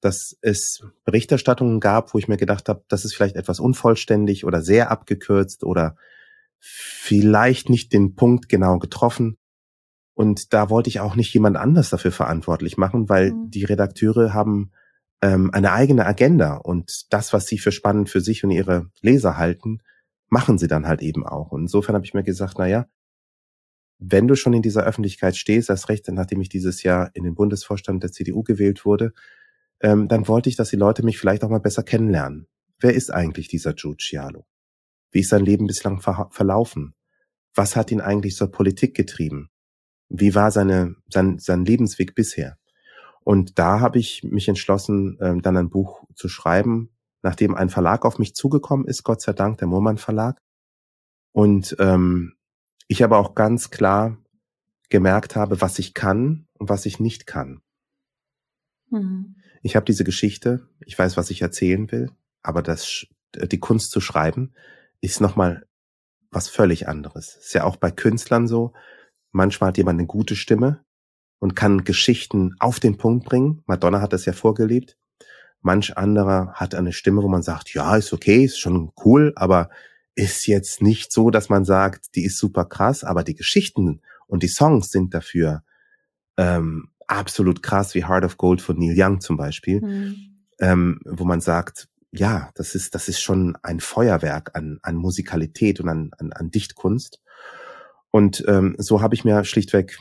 dass 0.00 0.36
es 0.42 0.84
Berichterstattungen 1.04 1.80
gab, 1.80 2.12
wo 2.12 2.18
ich 2.18 2.28
mir 2.28 2.36
gedacht 2.36 2.68
habe, 2.68 2.84
das 2.88 3.04
ist 3.04 3.14
vielleicht 3.14 3.36
etwas 3.36 3.60
unvollständig 3.60 4.44
oder 4.44 4.60
sehr 4.60 4.90
abgekürzt 4.90 5.64
oder 5.64 5.96
vielleicht 6.58 7.70
nicht 7.70 7.92
den 7.92 8.14
Punkt 8.14 8.48
genau 8.48 8.78
getroffen. 8.78 9.38
Und 10.14 10.52
da 10.52 10.70
wollte 10.70 10.88
ich 10.88 11.00
auch 11.00 11.14
nicht 11.14 11.32
jemand 11.32 11.56
anders 11.56 11.90
dafür 11.90 12.12
verantwortlich 12.12 12.76
machen, 12.76 13.08
weil 13.08 13.32
mhm. 13.32 13.50
die 13.50 13.64
Redakteure 13.64 14.32
haben 14.32 14.72
ähm, 15.22 15.50
eine 15.52 15.72
eigene 15.72 16.06
Agenda 16.06 16.56
und 16.56 17.12
das, 17.12 17.32
was 17.32 17.46
sie 17.46 17.58
für 17.58 17.72
spannend 17.72 18.08
für 18.08 18.20
sich 18.20 18.44
und 18.44 18.50
ihre 18.50 18.90
Leser 19.00 19.36
halten, 19.36 19.80
machen 20.28 20.58
sie 20.58 20.68
dann 20.68 20.86
halt 20.86 21.02
eben 21.02 21.26
auch. 21.26 21.52
Und 21.52 21.62
insofern 21.62 21.94
habe 21.94 22.04
ich 22.04 22.14
mir 22.14 22.22
gesagt, 22.22 22.54
na 22.58 22.66
ja, 22.66 22.86
wenn 23.98 24.28
du 24.28 24.34
schon 24.34 24.52
in 24.52 24.62
dieser 24.62 24.84
Öffentlichkeit 24.84 25.36
stehst, 25.36 25.70
das 25.70 25.88
Recht, 25.88 26.08
nachdem 26.08 26.40
ich 26.40 26.48
dieses 26.48 26.82
Jahr 26.82 27.10
in 27.14 27.24
den 27.24 27.34
Bundesvorstand 27.34 28.02
der 28.02 28.12
CDU 28.12 28.42
gewählt 28.42 28.84
wurde, 28.84 29.12
ähm, 29.80 30.08
dann 30.08 30.28
wollte 30.28 30.48
ich, 30.48 30.56
dass 30.56 30.70
die 30.70 30.76
Leute 30.76 31.02
mich 31.02 31.18
vielleicht 31.18 31.44
auch 31.44 31.48
mal 31.48 31.60
besser 31.60 31.82
kennenlernen. 31.82 32.46
Wer 32.78 32.94
ist 32.94 33.10
eigentlich 33.10 33.48
dieser 33.48 33.74
Jude 33.74 33.98
Cialo? 33.98 34.46
Wie 35.10 35.20
ist 35.20 35.30
sein 35.30 35.44
Leben 35.44 35.66
bislang 35.66 36.00
ver 36.00 36.28
verlaufen? 36.30 36.94
Was 37.54 37.74
hat 37.74 37.90
ihn 37.90 38.02
eigentlich 38.02 38.36
zur 38.36 38.50
Politik 38.50 38.94
getrieben? 38.94 39.48
Wie 40.08 40.34
war 40.34 40.50
seine, 40.50 40.96
sein, 41.08 41.38
sein 41.38 41.64
Lebensweg 41.64 42.14
bisher? 42.14 42.58
Und 43.24 43.58
da 43.58 43.80
habe 43.80 43.98
ich 43.98 44.22
mich 44.24 44.46
entschlossen, 44.46 45.18
ähm, 45.20 45.42
dann 45.42 45.56
ein 45.56 45.70
Buch 45.70 46.04
zu 46.14 46.28
schreiben, 46.28 46.90
nachdem 47.26 47.56
ein 47.56 47.70
Verlag 47.70 48.04
auf 48.04 48.20
mich 48.20 48.36
zugekommen 48.36 48.86
ist, 48.86 49.02
Gott 49.02 49.20
sei 49.20 49.32
Dank, 49.32 49.58
der 49.58 49.66
Murmann 49.66 49.98
Verlag. 49.98 50.40
Und 51.32 51.74
ähm, 51.80 52.34
ich 52.86 53.02
aber 53.02 53.18
auch 53.18 53.34
ganz 53.34 53.70
klar 53.70 54.16
gemerkt 54.90 55.34
habe, 55.34 55.60
was 55.60 55.80
ich 55.80 55.92
kann 55.92 56.46
und 56.56 56.68
was 56.68 56.86
ich 56.86 57.00
nicht 57.00 57.26
kann. 57.26 57.62
Mhm. 58.90 59.34
Ich 59.62 59.74
habe 59.74 59.84
diese 59.84 60.04
Geschichte, 60.04 60.68
ich 60.84 60.96
weiß, 60.96 61.16
was 61.16 61.30
ich 61.30 61.42
erzählen 61.42 61.90
will, 61.90 62.12
aber 62.42 62.62
das, 62.62 63.06
die 63.34 63.58
Kunst 63.58 63.90
zu 63.90 64.00
schreiben 64.00 64.54
ist 65.00 65.20
nochmal 65.20 65.66
was 66.30 66.48
völlig 66.48 66.86
anderes. 66.86 67.36
Ist 67.38 67.54
ja 67.54 67.64
auch 67.64 67.76
bei 67.76 67.90
Künstlern 67.90 68.46
so. 68.46 68.72
Manchmal 69.32 69.68
hat 69.68 69.78
jemand 69.78 69.98
eine 69.98 70.06
gute 70.06 70.36
Stimme 70.36 70.84
und 71.40 71.56
kann 71.56 71.82
Geschichten 71.82 72.54
auf 72.60 72.78
den 72.78 72.98
Punkt 72.98 73.26
bringen. 73.26 73.64
Madonna 73.66 74.00
hat 74.00 74.12
das 74.12 74.26
ja 74.26 74.32
vorgelebt. 74.32 74.96
Manch 75.66 75.96
anderer 75.96 76.52
hat 76.54 76.76
eine 76.76 76.92
Stimme, 76.92 77.24
wo 77.24 77.28
man 77.28 77.42
sagt, 77.42 77.74
ja, 77.74 77.96
ist 77.96 78.12
okay, 78.12 78.44
ist 78.44 78.60
schon 78.60 78.92
cool, 79.04 79.32
aber 79.34 79.68
ist 80.14 80.46
jetzt 80.46 80.80
nicht 80.80 81.10
so, 81.10 81.30
dass 81.30 81.48
man 81.48 81.64
sagt, 81.64 82.14
die 82.14 82.24
ist 82.24 82.38
super 82.38 82.66
krass, 82.66 83.02
aber 83.02 83.24
die 83.24 83.34
Geschichten 83.34 84.00
und 84.28 84.44
die 84.44 84.48
Songs 84.48 84.92
sind 84.92 85.12
dafür 85.12 85.64
ähm, 86.36 86.90
absolut 87.08 87.64
krass, 87.64 87.96
wie 87.96 88.04
Heart 88.04 88.24
of 88.24 88.36
Gold 88.36 88.62
von 88.62 88.78
Neil 88.78 88.94
Young 88.96 89.20
zum 89.20 89.36
Beispiel, 89.36 89.80
mhm. 89.80 90.16
ähm, 90.60 91.00
wo 91.04 91.24
man 91.24 91.40
sagt, 91.40 91.88
ja, 92.12 92.50
das 92.54 92.76
ist, 92.76 92.94
das 92.94 93.08
ist 93.08 93.20
schon 93.20 93.58
ein 93.64 93.80
Feuerwerk 93.80 94.52
an, 94.54 94.78
an 94.82 94.94
Musikalität 94.94 95.80
und 95.80 95.88
an, 95.88 96.10
an, 96.16 96.32
an 96.32 96.52
Dichtkunst. 96.52 97.20
Und 98.12 98.44
ähm, 98.46 98.76
so 98.78 99.02
habe 99.02 99.16
ich 99.16 99.24
mir 99.24 99.44
schlichtweg 99.44 99.98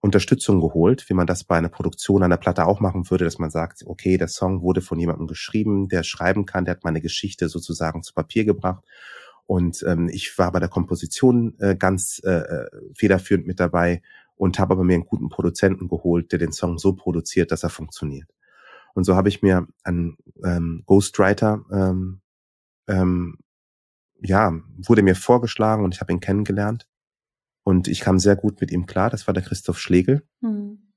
Unterstützung 0.00 0.60
geholt, 0.60 1.08
wie 1.08 1.14
man 1.14 1.26
das 1.26 1.44
bei 1.44 1.56
einer 1.56 1.68
Produktion 1.68 2.22
einer 2.22 2.38
Platte 2.38 2.66
auch 2.66 2.80
machen 2.80 3.10
würde, 3.10 3.24
dass 3.24 3.38
man 3.38 3.50
sagt, 3.50 3.84
okay, 3.86 4.16
der 4.16 4.28
Song 4.28 4.62
wurde 4.62 4.80
von 4.80 4.98
jemandem 4.98 5.26
geschrieben, 5.26 5.88
der 5.88 6.02
schreiben 6.02 6.46
kann, 6.46 6.64
der 6.64 6.72
hat 6.76 6.84
meine 6.84 7.02
Geschichte 7.02 7.48
sozusagen 7.48 8.02
zu 8.02 8.14
Papier 8.14 8.44
gebracht. 8.44 8.82
Und 9.46 9.84
ähm, 9.86 10.08
ich 10.08 10.38
war 10.38 10.52
bei 10.52 10.60
der 10.60 10.68
Komposition 10.68 11.58
äh, 11.58 11.76
ganz 11.76 12.20
äh, 12.24 12.30
äh 12.30 12.70
federführend 12.94 13.46
mit 13.46 13.60
dabei 13.60 14.00
und 14.36 14.58
habe 14.58 14.72
aber 14.72 14.84
mir 14.84 14.94
einen 14.94 15.04
guten 15.04 15.28
Produzenten 15.28 15.88
geholt, 15.88 16.32
der 16.32 16.38
den 16.38 16.52
Song 16.52 16.78
so 16.78 16.94
produziert, 16.94 17.52
dass 17.52 17.62
er 17.62 17.68
funktioniert. 17.68 18.28
Und 18.94 19.04
so 19.04 19.16
habe 19.16 19.28
ich 19.28 19.42
mir 19.42 19.66
einen 19.84 20.16
ähm, 20.42 20.82
Ghostwriter, 20.86 21.64
ähm, 21.70 22.20
ähm, 22.88 23.38
ja, 24.22 24.52
wurde 24.86 25.02
mir 25.02 25.14
vorgeschlagen 25.14 25.84
und 25.84 25.94
ich 25.94 26.00
habe 26.00 26.12
ihn 26.12 26.20
kennengelernt. 26.20 26.86
Und 27.70 27.86
ich 27.86 28.00
kam 28.00 28.18
sehr 28.18 28.34
gut 28.34 28.60
mit 28.60 28.72
ihm 28.72 28.86
klar. 28.86 29.10
Das 29.10 29.28
war 29.28 29.32
der 29.32 29.44
Christoph 29.44 29.78
Schlegel. 29.78 30.26
Mhm. 30.40 30.92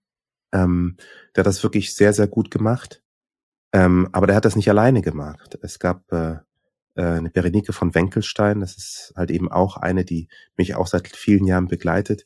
Ähm, 0.51 0.97
der 1.35 1.41
hat 1.41 1.47
das 1.47 1.61
wirklich 1.61 1.93
sehr, 1.95 2.13
sehr 2.13 2.27
gut 2.27 2.49
gemacht. 2.49 3.03
Ähm, 3.73 4.09
aber 4.11 4.25
der 4.25 4.35
hat 4.35 4.45
das 4.45 4.55
nicht 4.55 4.69
alleine 4.69 5.03
gemacht. 5.03 5.59
Es 5.61 5.77
gab 5.77 6.11
äh, 6.11 6.37
äh 6.95 7.03
eine 7.03 7.29
Berenike 7.29 7.73
von 7.73 7.93
Wenkelstein. 7.93 8.59
Das 8.59 8.75
ist 8.75 9.13
halt 9.15 9.29
eben 9.29 9.51
auch 9.51 9.77
eine, 9.77 10.03
die 10.03 10.29
mich 10.57 10.73
auch 10.73 10.87
seit 10.87 11.07
vielen 11.15 11.45
Jahren 11.45 11.67
begleitet. 11.67 12.25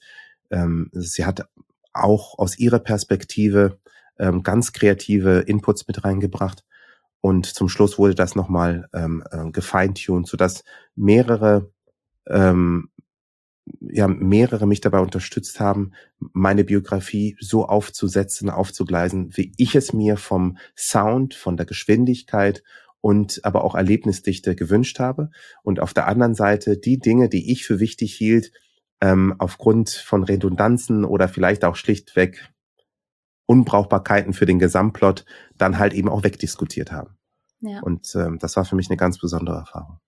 Ähm, 0.50 0.90
sie 0.94 1.26
hat 1.26 1.50
auch 1.92 2.40
aus 2.40 2.58
ihrer 2.58 2.80
Perspektive 2.80 3.80
ähm, 4.18 4.44
ganz 4.44 4.72
kreative 4.72 5.40
Inputs 5.42 5.88
mit 5.88 6.06
reingebracht. 6.06 6.64
Und 7.20 7.48
zum 7.48 7.68
Schluss 7.68 7.98
wurde 7.98 8.16
das 8.16 8.36
nochmal 8.36 8.88
ähm, 8.94 9.26
äh, 9.30 9.52
gefeintuned, 9.52 10.26
sodass 10.26 10.64
mehrere 10.96 11.70
ähm, 12.28 12.92
ja, 13.80 14.08
mehrere 14.08 14.68
mich 14.68 14.82
dabei 14.82 15.00
unterstützt 15.00 15.60
haben, 15.60 15.92
meine 16.20 16.64
Biografie 16.64 17.36
so 17.40 17.66
aufzusetzen, 17.66 18.50
aufzugleisen, 18.50 19.36
wie 19.36 19.52
ich 19.58 19.76
es 19.76 19.94
mir 19.94 20.18
vom 20.18 20.58
Sound, 20.76 21.34
von 21.34 21.58
der 21.58 21.66
Geschwindigkeit 21.66 22.64
und 23.02 23.40
aber 23.44 23.64
auch 23.64 23.76
Erlebnisdichte 23.76 24.56
gewünscht 24.56 25.00
habe. 25.00 25.30
Und 25.64 25.80
auf 25.80 25.94
der 25.94 26.08
anderen 26.08 26.36
Seite 26.36 26.78
die 26.78 27.00
Dinge, 27.00 27.30
die 27.30 27.52
ich 27.52 27.66
für 27.66 27.80
wichtig 27.80 28.14
hielt, 28.14 28.52
ähm, 29.02 29.36
aufgrund 29.38 29.90
von 29.90 30.24
Redundanzen 30.24 31.06
oder 31.06 31.28
vielleicht 31.28 31.64
auch 31.64 31.76
schlichtweg 31.76 32.50
Unbrauchbarkeiten 33.46 34.34
für 34.34 34.46
den 34.46 34.60
Gesamtplot 34.60 35.26
dann 35.58 35.80
halt 35.80 35.94
eben 35.94 36.10
auch 36.10 36.24
wegdiskutiert 36.24 36.92
haben. 36.92 37.18
Ja. 37.62 37.80
Und 37.82 38.14
ähm, 38.16 38.40
das 38.40 38.56
war 38.56 38.66
für 38.66 38.76
mich 38.76 38.90
eine 38.90 38.98
ganz 38.98 39.20
besondere 39.20 39.58
Erfahrung. 39.58 40.00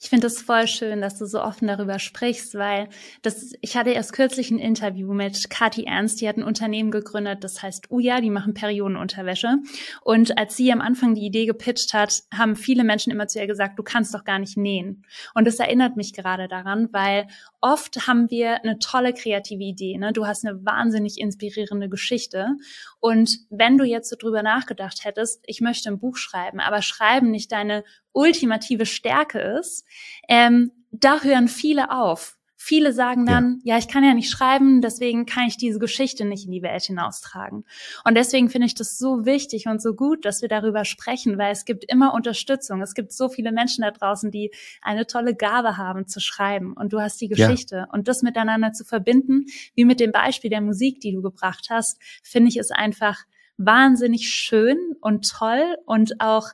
Ich 0.00 0.08
finde 0.08 0.26
es 0.26 0.42
voll 0.42 0.66
schön, 0.66 1.00
dass 1.00 1.18
du 1.18 1.26
so 1.26 1.40
offen 1.42 1.68
darüber 1.68 1.98
sprichst, 1.98 2.54
weil 2.54 2.88
das, 3.22 3.52
ich 3.60 3.76
hatte 3.76 3.90
erst 3.90 4.12
kürzlich 4.12 4.50
ein 4.50 4.58
Interview 4.58 5.12
mit 5.12 5.50
Kati 5.50 5.84
Ernst, 5.84 6.20
die 6.20 6.28
hat 6.28 6.36
ein 6.36 6.42
Unternehmen 6.42 6.90
gegründet, 6.90 7.44
das 7.44 7.62
heißt 7.62 7.90
Uja, 7.90 8.20
die 8.20 8.30
machen 8.30 8.54
Periodenunterwäsche. 8.54 9.58
Und 10.02 10.36
als 10.38 10.56
sie 10.56 10.72
am 10.72 10.80
Anfang 10.80 11.14
die 11.14 11.26
Idee 11.26 11.46
gepitcht 11.46 11.94
hat, 11.94 12.22
haben 12.32 12.56
viele 12.56 12.84
Menschen 12.84 13.12
immer 13.12 13.28
zu 13.28 13.38
ihr 13.38 13.46
gesagt, 13.46 13.78
du 13.78 13.82
kannst 13.82 14.14
doch 14.14 14.24
gar 14.24 14.38
nicht 14.38 14.56
nähen. 14.56 15.04
Und 15.34 15.46
das 15.46 15.58
erinnert 15.58 15.96
mich 15.96 16.12
gerade 16.12 16.48
daran, 16.48 16.88
weil 16.92 17.26
oft 17.60 18.06
haben 18.06 18.30
wir 18.30 18.62
eine 18.62 18.78
tolle 18.78 19.14
kreative 19.14 19.62
Idee. 19.62 19.96
Ne? 19.98 20.12
Du 20.12 20.26
hast 20.26 20.44
eine 20.44 20.64
wahnsinnig 20.64 21.18
inspirierende 21.18 21.88
Geschichte. 21.88 22.56
Und 23.02 23.40
wenn 23.50 23.78
du 23.78 23.84
jetzt 23.84 24.10
so 24.10 24.16
drüber 24.16 24.44
nachgedacht 24.44 25.04
hättest, 25.04 25.42
ich 25.44 25.60
möchte 25.60 25.88
ein 25.90 25.98
Buch 25.98 26.16
schreiben, 26.16 26.60
aber 26.60 26.82
schreiben 26.82 27.32
nicht 27.32 27.50
deine 27.50 27.82
ultimative 28.12 28.86
Stärke 28.86 29.40
ist, 29.40 29.84
ähm, 30.28 30.70
da 30.92 31.20
hören 31.20 31.48
viele 31.48 31.90
auf. 31.90 32.38
Viele 32.64 32.92
sagen 32.92 33.26
dann, 33.26 33.60
ja. 33.64 33.74
ja. 33.74 33.78
ich 33.78 33.88
kann 33.88 34.04
ja 34.04 34.14
nicht 34.14 34.30
schreiben, 34.30 34.82
deswegen 34.82 35.26
kann 35.26 35.48
ich 35.48 35.56
diese 35.56 35.80
Geschichte 35.80 36.24
nicht 36.24 36.44
in 36.44 36.52
die 36.52 36.62
Welt 36.62 36.84
hinaustragen. 36.84 37.64
Und 38.04 38.14
deswegen 38.14 38.50
finde 38.50 38.68
ich 38.68 38.76
das 38.76 38.98
so 38.98 39.26
wichtig 39.26 39.66
und 39.66 39.82
so 39.82 39.94
gut, 39.94 40.24
dass 40.24 40.42
wir 40.42 40.48
darüber 40.48 40.84
sprechen, 40.84 41.38
weil 41.38 41.50
es 41.50 41.64
gibt 41.64 41.84
immer 41.90 42.14
Unterstützung. 42.14 42.80
Es 42.80 42.94
gibt 42.94 43.12
so 43.12 43.28
viele 43.28 43.50
Menschen 43.50 43.82
da 43.82 43.90
draußen, 43.90 44.30
die 44.30 44.52
eine 44.80 45.08
tolle 45.08 45.34
Gabe 45.34 45.76
haben 45.76 46.06
zu 46.06 46.20
schreiben. 46.20 46.74
Und 46.74 46.92
du 46.92 47.00
hast 47.00 47.20
die 47.20 47.26
Geschichte. 47.26 47.76
Ja. 47.76 47.88
Und 47.90 48.06
das 48.06 48.22
miteinander 48.22 48.72
zu 48.72 48.84
verbinden, 48.84 49.46
wie 49.74 49.84
mit 49.84 49.98
dem 49.98 50.12
Beispiel 50.12 50.50
der 50.50 50.60
Musik, 50.60 51.00
die 51.00 51.10
du 51.10 51.20
gebracht 51.20 51.66
hast, 51.68 51.98
finde 52.22 52.48
ich 52.48 52.58
es 52.58 52.70
einfach 52.70 53.24
wahnsinnig 53.56 54.28
schön 54.28 54.78
und 55.00 55.28
toll 55.28 55.78
und 55.84 56.20
auch 56.20 56.50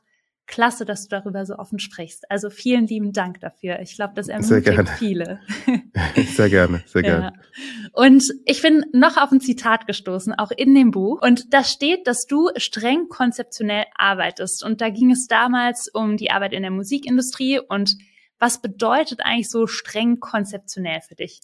klasse, 0.48 0.84
dass 0.84 1.06
du 1.06 1.08
darüber 1.11 1.46
so 1.46 1.56
offen 1.56 1.78
sprichst. 1.78 2.28
Also 2.30 2.50
vielen 2.50 2.87
lieben 2.87 3.12
Dank 3.12 3.38
dafür. 3.40 3.78
Ich 3.80 3.94
glaube, 3.94 4.14
das 4.16 4.26
ermutigt 4.28 4.88
viele. 4.98 5.40
sehr 6.34 6.48
gerne, 6.48 6.82
sehr 6.87 7.02
gerne. 7.02 7.32
Ja. 7.34 7.90
Und 7.92 8.24
ich 8.46 8.62
bin 8.62 8.84
noch 8.92 9.16
auf 9.16 9.30
ein 9.30 9.40
Zitat 9.40 9.87
gestoßen, 9.87 10.34
auch 10.34 10.50
in 10.50 10.74
dem 10.74 10.90
Buch. 10.90 11.22
Und 11.22 11.52
da 11.52 11.62
steht, 11.62 12.06
dass 12.06 12.26
du 12.26 12.48
streng 12.56 13.08
konzeptionell 13.08 13.84
arbeitest. 13.94 14.64
Und 14.64 14.80
da 14.80 14.88
ging 14.88 15.12
es 15.12 15.26
damals 15.28 15.88
um 15.92 16.16
die 16.16 16.30
Arbeit 16.30 16.54
in 16.54 16.62
der 16.62 16.72
Musikindustrie. 16.72 17.61
Und 17.61 17.96
was 18.38 18.61
bedeutet 18.61 19.20
eigentlich 19.22 19.50
so 19.50 19.66
streng 19.66 20.18
konzeptionell 20.18 21.02
für 21.06 21.14
dich? 21.14 21.40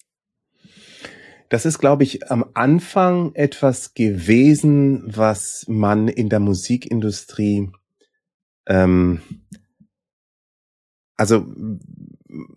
Das 1.51 1.67
ist, 1.67 1.79
glaube 1.79 2.05
ich, 2.05 2.31
am 2.31 2.45
Anfang 2.55 3.35
etwas 3.35 3.93
gewesen, 3.95 5.03
was 5.05 5.67
man 5.69 6.09
in 6.09 6.31
der 6.31 6.41
Musikindustrie 6.41 7.71
ähm, 8.67 9.21
also 11.17 11.47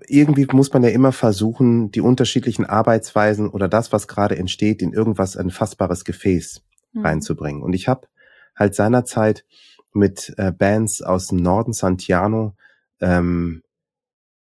irgendwie 0.08 0.48
muss 0.52 0.74
man 0.74 0.84
ja 0.84 0.90
immer 0.90 1.12
versuchen, 1.12 1.92
die 1.92 2.02
unterschiedlichen 2.02 2.66
Arbeitsweisen 2.66 3.50
oder 3.50 3.68
das, 3.68 3.92
was 3.92 4.08
gerade 4.08 4.38
entsteht, 4.38 4.82
in 4.82 4.94
irgendwas 4.94 5.38
ein 5.38 5.52
fassbares 5.52 6.06
Gefäß 6.06 6.64
mhm. 6.94 7.06
reinzubringen. 7.06 7.62
Und 7.62 7.74
ich 7.74 7.88
habe 7.88 8.08
halt 8.56 8.74
seinerzeit 8.74 9.46
mit 9.94 10.34
äh, 10.38 10.52
Bands 10.52 11.02
aus 11.02 11.28
dem 11.28 11.38
Norden 11.38 11.74
Santiano 11.74 12.56
ähm, 13.00 13.62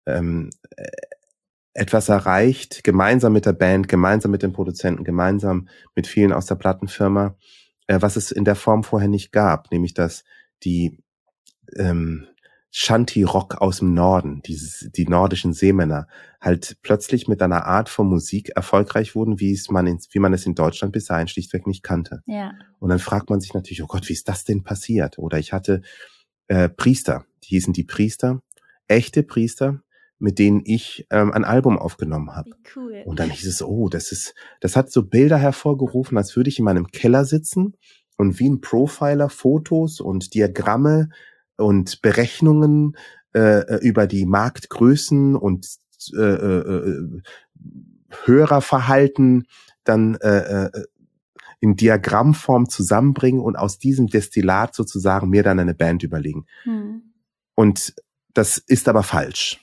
ähm, 0.05 0.49
äh, 0.75 0.85
etwas 1.73 2.09
erreicht, 2.09 2.83
gemeinsam 2.83 3.33
mit 3.33 3.47
der 3.47 3.53
Band, 3.53 3.87
gemeinsam 3.87 4.31
mit 4.31 4.43
den 4.43 4.53
Produzenten, 4.53 5.03
gemeinsam 5.03 5.67
mit 5.95 6.05
vielen 6.05 6.31
aus 6.31 6.45
der 6.45 6.55
Plattenfirma, 6.55 7.35
äh, 7.87 7.99
was 7.99 8.15
es 8.15 8.31
in 8.31 8.45
der 8.45 8.55
Form 8.55 8.83
vorher 8.83 9.09
nicht 9.09 9.31
gab, 9.31 9.71
nämlich 9.71 9.95
dass 9.95 10.23
die 10.63 11.02
ähm, 11.77 12.27
Shanty-Rock 12.75 13.61
aus 13.61 13.79
dem 13.79 13.93
Norden, 13.93 14.41
dieses, 14.41 14.89
die 14.91 15.07
nordischen 15.07 15.53
Seemänner, 15.53 16.07
halt 16.41 16.77
plötzlich 16.81 17.27
mit 17.27 17.39
einer 17.43 17.65
Art 17.65 17.87
von 17.87 18.07
Musik 18.07 18.49
erfolgreich 18.55 19.13
wurden, 19.13 19.39
wie 19.39 19.53
es 19.53 19.69
man 19.69 19.85
in, 19.85 19.99
wie 20.11 20.19
man 20.19 20.33
es 20.33 20.47
in 20.47 20.55
Deutschland 20.55 20.91
bis 20.91 21.05
dahin 21.05 21.27
schlichtweg 21.27 21.67
nicht 21.67 21.83
kannte. 21.83 22.23
Ja. 22.25 22.53
Und 22.79 22.89
dann 22.89 22.97
fragt 22.97 23.29
man 23.29 23.39
sich 23.39 23.53
natürlich, 23.53 23.83
oh 23.83 23.87
Gott, 23.87 24.09
wie 24.09 24.13
ist 24.13 24.27
das 24.27 24.43
denn 24.43 24.63
passiert? 24.63 25.19
Oder 25.19 25.37
ich 25.37 25.53
hatte 25.53 25.83
äh, 26.47 26.67
Priester, 26.67 27.25
die 27.43 27.49
hießen 27.49 27.73
die 27.73 27.83
Priester, 27.83 28.41
echte 28.87 29.21
Priester, 29.21 29.81
mit 30.17 30.39
denen 30.39 30.63
ich 30.65 31.05
ähm, 31.11 31.31
ein 31.31 31.43
Album 31.43 31.77
aufgenommen 31.77 32.35
habe. 32.35 32.49
Cool. 32.75 33.03
Und 33.05 33.19
dann 33.19 33.29
hieß 33.29 33.45
es, 33.45 33.61
oh, 33.61 33.87
das 33.87 34.11
ist, 34.11 34.33
das 34.61 34.75
hat 34.75 34.91
so 34.91 35.03
Bilder 35.03 35.37
hervorgerufen, 35.37 36.17
als 36.17 36.35
würde 36.35 36.49
ich 36.49 36.57
in 36.57 36.65
meinem 36.65 36.87
Keller 36.87 37.25
sitzen 37.25 37.75
und 38.17 38.39
wie 38.39 38.49
ein 38.49 38.61
Profiler 38.61 39.29
Fotos 39.29 39.99
und 39.99 40.33
Diagramme 40.33 41.09
und 41.57 42.01
Berechnungen 42.01 42.97
äh, 43.33 43.79
über 43.79 44.07
die 44.07 44.25
Marktgrößen 44.25 45.35
und 45.35 45.67
äh, 46.13 46.21
äh, 46.21 47.21
Hörerverhalten 48.25 49.47
dann 49.83 50.15
äh, 50.15 50.65
äh, 50.65 50.85
in 51.59 51.75
Diagrammform 51.75 52.67
zusammenbringen 52.67 53.41
und 53.41 53.55
aus 53.55 53.79
diesem 53.79 54.07
Destillat 54.07 54.75
sozusagen 54.75 55.29
mir 55.29 55.43
dann 55.43 55.59
eine 55.59 55.73
Band 55.73 56.03
überlegen. 56.03 56.45
Hm. 56.63 57.13
Und 57.55 57.95
das 58.33 58.57
ist 58.57 58.89
aber 58.89 59.03
falsch. 59.03 59.59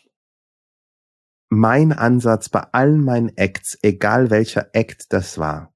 Mein 1.49 1.93
Ansatz 1.93 2.49
bei 2.49 2.61
allen 2.73 3.05
meinen 3.05 3.37
Acts, 3.37 3.77
egal 3.83 4.31
welcher 4.31 4.69
Act 4.73 5.13
das 5.13 5.37
war, 5.37 5.75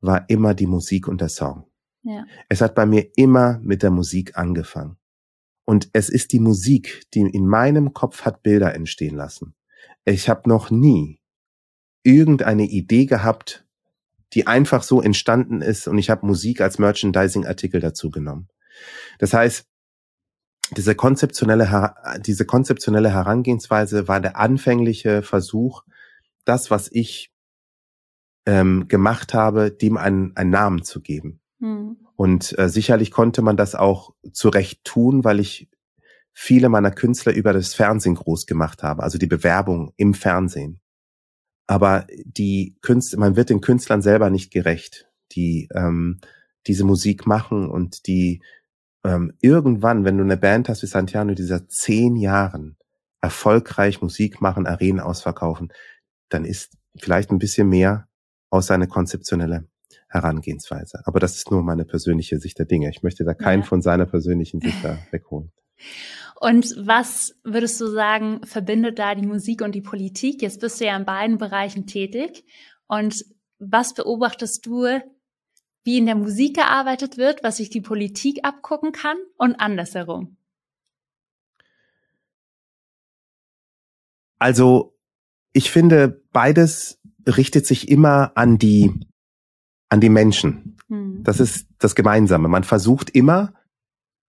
war 0.00 0.28
immer 0.28 0.54
die 0.54 0.66
Musik 0.66 1.08
und 1.08 1.20
der 1.20 1.30
Song. 1.30 1.64
Ja. 2.02 2.24
Es 2.48 2.60
hat 2.60 2.74
bei 2.74 2.86
mir 2.86 3.10
immer 3.16 3.58
mit 3.62 3.82
der 3.82 3.90
Musik 3.90 4.36
angefangen. 4.36 4.97
Und 5.68 5.90
es 5.92 6.08
ist 6.08 6.32
die 6.32 6.40
Musik, 6.40 7.02
die 7.12 7.20
in 7.20 7.46
meinem 7.46 7.92
Kopf 7.92 8.22
hat 8.22 8.42
Bilder 8.42 8.74
entstehen 8.74 9.14
lassen. 9.14 9.54
Ich 10.06 10.30
habe 10.30 10.48
noch 10.48 10.70
nie 10.70 11.20
irgendeine 12.02 12.64
Idee 12.64 13.04
gehabt, 13.04 13.66
die 14.32 14.46
einfach 14.46 14.82
so 14.82 15.02
entstanden 15.02 15.60
ist 15.60 15.86
und 15.86 15.98
ich 15.98 16.08
habe 16.08 16.24
Musik 16.24 16.62
als 16.62 16.78
Merchandising-Artikel 16.78 17.82
dazu 17.82 18.10
genommen. 18.10 18.48
Das 19.18 19.34
heißt, 19.34 19.66
diese 20.74 20.94
konzeptionelle, 20.94 21.94
diese 22.20 22.46
konzeptionelle 22.46 23.12
Herangehensweise 23.12 24.08
war 24.08 24.22
der 24.22 24.38
anfängliche 24.38 25.20
Versuch, 25.20 25.82
das, 26.46 26.70
was 26.70 26.88
ich 26.90 27.30
ähm, 28.46 28.88
gemacht 28.88 29.34
habe, 29.34 29.70
dem 29.70 29.98
einen, 29.98 30.34
einen 30.34 30.48
Namen 30.48 30.82
zu 30.82 31.02
geben. 31.02 31.42
Mhm. 31.58 32.07
Und 32.18 32.58
äh, 32.58 32.68
sicherlich 32.68 33.12
konnte 33.12 33.42
man 33.42 33.56
das 33.56 33.76
auch 33.76 34.12
zu 34.32 34.48
Recht 34.48 34.82
tun, 34.82 35.22
weil 35.22 35.38
ich 35.38 35.70
viele 36.32 36.68
meiner 36.68 36.90
Künstler 36.90 37.32
über 37.32 37.52
das 37.52 37.74
Fernsehen 37.74 38.16
groß 38.16 38.46
gemacht 38.46 38.82
habe, 38.82 39.04
also 39.04 39.18
die 39.18 39.28
Bewerbung 39.28 39.92
im 39.96 40.14
Fernsehen. 40.14 40.80
Aber 41.68 42.08
die 42.24 42.76
Künstler, 42.82 43.20
man 43.20 43.36
wird 43.36 43.50
den 43.50 43.60
Künstlern 43.60 44.02
selber 44.02 44.30
nicht 44.30 44.50
gerecht, 44.52 45.08
die 45.30 45.68
ähm, 45.72 46.20
diese 46.66 46.82
Musik 46.82 47.24
machen 47.24 47.70
und 47.70 48.08
die 48.08 48.42
ähm, 49.04 49.34
irgendwann, 49.40 50.04
wenn 50.04 50.18
du 50.18 50.24
eine 50.24 50.36
Band 50.36 50.68
hast 50.68 50.82
wie 50.82 50.86
Santiano, 50.86 51.34
dieser 51.34 51.68
zehn 51.68 52.16
Jahren 52.16 52.76
erfolgreich 53.20 54.02
Musik 54.02 54.40
machen, 54.40 54.66
Arenen 54.66 54.98
ausverkaufen, 54.98 55.72
dann 56.30 56.44
ist 56.44 56.76
vielleicht 56.98 57.30
ein 57.30 57.38
bisschen 57.38 57.68
mehr 57.68 58.08
aus 58.50 58.66
seiner 58.66 58.88
konzeptionelle 58.88 59.68
Herangehensweise. 60.08 61.02
Aber 61.04 61.20
das 61.20 61.36
ist 61.36 61.50
nur 61.50 61.62
meine 61.62 61.84
persönliche 61.84 62.38
Sicht 62.38 62.58
der 62.58 62.66
Dinge. 62.66 62.90
Ich 62.90 63.02
möchte 63.02 63.24
da 63.24 63.34
keinen 63.34 63.60
ja. 63.60 63.66
von 63.66 63.82
seiner 63.82 64.06
persönlichen 64.06 64.60
Sicht 64.60 64.82
da 64.82 64.98
wegholen. 65.10 65.52
Und 66.40 66.74
was 66.78 67.34
würdest 67.44 67.80
du 67.80 67.88
sagen, 67.88 68.40
verbindet 68.44 68.98
da 68.98 69.14
die 69.14 69.26
Musik 69.26 69.60
und 69.60 69.74
die 69.74 69.80
Politik? 69.80 70.40
Jetzt 70.40 70.60
bist 70.60 70.80
du 70.80 70.86
ja 70.86 70.96
in 70.96 71.04
beiden 71.04 71.38
Bereichen 71.38 71.86
tätig. 71.86 72.44
Und 72.86 73.24
was 73.58 73.94
beobachtest 73.94 74.64
du, 74.64 74.86
wie 75.84 75.98
in 75.98 76.06
der 76.06 76.14
Musik 76.14 76.54
gearbeitet 76.54 77.16
wird, 77.16 77.42
was 77.42 77.56
sich 77.56 77.70
die 77.70 77.80
Politik 77.80 78.40
abgucken 78.44 78.92
kann 78.92 79.16
und 79.36 79.56
andersherum? 79.56 80.36
Also, 84.38 84.96
ich 85.52 85.70
finde, 85.70 86.22
beides 86.32 87.00
richtet 87.26 87.66
sich 87.66 87.88
immer 87.88 88.36
an 88.36 88.58
die, 88.58 88.92
an 89.88 90.00
die 90.00 90.08
Menschen. 90.08 90.76
Hm. 90.88 91.22
Das 91.22 91.40
ist 91.40 91.66
das 91.78 91.94
Gemeinsame. 91.94 92.48
Man 92.48 92.64
versucht 92.64 93.10
immer, 93.10 93.52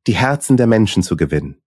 die 0.07 0.14
Herzen 0.14 0.57
der 0.57 0.66
Menschen 0.66 1.02
zu 1.02 1.16
gewinnen. 1.16 1.61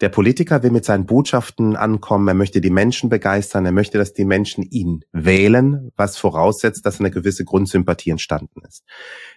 Der 0.00 0.08
Politiker 0.08 0.62
will 0.64 0.72
mit 0.72 0.84
seinen 0.84 1.06
Botschaften 1.06 1.76
ankommen, 1.76 2.26
er 2.26 2.34
möchte 2.34 2.60
die 2.60 2.70
Menschen 2.70 3.08
begeistern, 3.08 3.66
er 3.66 3.72
möchte, 3.72 3.98
dass 3.98 4.12
die 4.12 4.24
Menschen 4.24 4.64
ihn 4.64 5.04
wählen, 5.12 5.92
was 5.96 6.16
voraussetzt, 6.16 6.84
dass 6.84 6.98
eine 6.98 7.12
gewisse 7.12 7.44
Grundsympathie 7.44 8.10
entstanden 8.10 8.62
ist. 8.66 8.84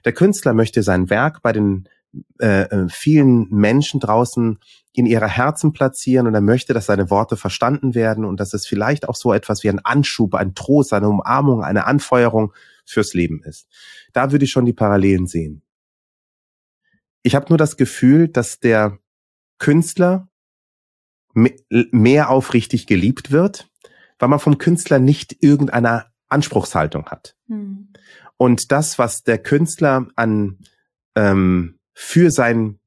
Der 0.05 0.13
Künstler 0.13 0.53
möchte 0.53 0.81
sein 0.81 1.11
Werk 1.11 1.43
bei 1.43 1.51
den 1.51 1.88
äh, 2.41 2.63
äh, 2.63 2.88
vielen 2.89 3.47
Menschen 3.51 3.99
draußen 3.99 4.57
in 4.93 5.05
ihrer 5.05 5.27
Herzen 5.27 5.71
platzieren 5.71 6.25
und 6.25 6.33
er 6.33 6.41
möchte, 6.41 6.73
dass 6.73 6.88
seine 6.88 7.11
Worte 7.11 7.38
verstanden 7.38 7.93
werden 7.93 8.25
und 8.25 8.39
dass 8.39 8.53
es 8.53 8.65
vielleicht 8.65 9.07
auch 9.07 9.15
so 9.15 9.33
etwas 9.33 9.63
wie 9.63 9.69
ein 9.69 9.83
Anschub, 9.83 10.33
ein 10.33 10.55
Trost, 10.55 10.93
eine 10.93 11.09
Umarmung, 11.09 11.63
eine 11.63 11.86
Anfeuerung 11.86 12.53
fürs 12.86 13.13
Leben 13.13 13.43
ist. 13.43 13.67
Da 14.13 14.31
würde 14.31 14.45
ich 14.45 14.51
schon 14.51 14.65
die 14.65 14.73
Parallelen 14.73 15.27
sehen. 15.27 15.61
Ich 17.23 17.36
habe 17.36 17.47
nur 17.49 17.57
das 17.57 17.77
Gefühl, 17.77 18.27
dass 18.27 18.59
der 18.59 18.99
Künstler 19.57 20.29
mehr 21.33 22.29
aufrichtig 22.29 22.88
geliebt 22.88 23.31
wird, 23.31 23.69
weil 24.19 24.29
man 24.29 24.39
vom 24.39 24.57
Künstler 24.57 24.99
nicht 24.99 25.36
irgendeine 25.41 26.05
Anspruchshaltung 26.27 27.07
hat. 27.07 27.36
Hm. 27.47 27.89
Und 28.38 28.71
das, 28.71 28.99
was 28.99 29.23
der 29.23 29.38
Künstler 29.38 30.07
an 30.15 30.59
ähm, 31.15 31.79
für 31.93 32.31
sein 32.31 32.79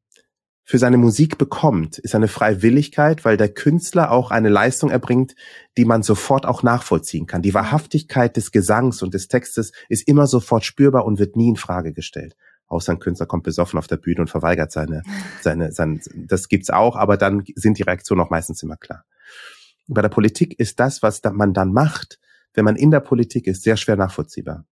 für 0.68 0.76
seine 0.76 0.98
Musik 0.98 1.38
bekommt, 1.38 1.96
ist 1.96 2.14
eine 2.14 2.28
Freiwilligkeit, 2.28 3.24
weil 3.24 3.38
der 3.38 3.48
Künstler 3.48 4.10
auch 4.10 4.30
eine 4.30 4.50
Leistung 4.50 4.90
erbringt, 4.90 5.34
die 5.78 5.86
man 5.86 6.02
sofort 6.02 6.44
auch 6.44 6.62
nachvollziehen 6.62 7.26
kann. 7.26 7.40
Die 7.40 7.54
Wahrhaftigkeit 7.54 8.36
des 8.36 8.52
Gesangs 8.52 9.02
und 9.02 9.14
des 9.14 9.28
Textes 9.28 9.72
ist 9.88 10.06
immer 10.06 10.26
sofort 10.26 10.66
spürbar 10.66 11.06
und 11.06 11.18
wird 11.18 11.36
nie 11.36 11.48
in 11.48 11.56
Frage 11.56 11.94
gestellt 11.94 12.36
außer 12.66 12.92
ein 12.92 12.98
Künstler 12.98 13.24
kommt 13.24 13.44
besoffen 13.44 13.78
auf 13.78 13.86
der 13.86 13.96
Bühne 13.96 14.20
und 14.20 14.28
verweigert 14.28 14.70
seine, 14.70 15.02
seine, 15.40 15.72
seine, 15.72 16.00
das 16.14 16.48
gibt's 16.48 16.68
auch, 16.68 16.96
aber 16.96 17.16
dann 17.16 17.44
sind 17.54 17.78
die 17.78 17.82
Reaktionen 17.82 18.20
auch 18.20 18.28
meistens 18.28 18.62
immer 18.62 18.76
klar. 18.76 19.06
Bei 19.86 20.02
der 20.02 20.10
Politik 20.10 20.60
ist 20.60 20.78
das, 20.78 21.02
was 21.02 21.22
man 21.32 21.54
dann 21.54 21.72
macht, 21.72 22.20
wenn 22.52 22.66
man 22.66 22.76
in 22.76 22.90
der 22.90 23.00
Politik 23.00 23.46
ist, 23.46 23.62
sehr 23.62 23.78
schwer 23.78 23.96
nachvollziehbar. 23.96 24.66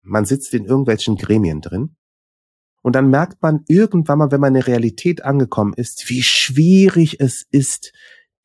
Man 0.00 0.24
sitzt 0.24 0.54
in 0.54 0.64
irgendwelchen 0.64 1.16
Gremien 1.16 1.60
drin 1.60 1.96
und 2.86 2.92
dann 2.92 3.10
merkt 3.10 3.42
man 3.42 3.64
irgendwann 3.66 4.18
mal, 4.18 4.30
wenn 4.30 4.40
man 4.40 4.54
in 4.54 4.60
der 4.60 4.68
Realität 4.68 5.24
angekommen 5.24 5.72
ist, 5.72 6.08
wie 6.08 6.22
schwierig 6.22 7.18
es 7.18 7.44
ist, 7.50 7.92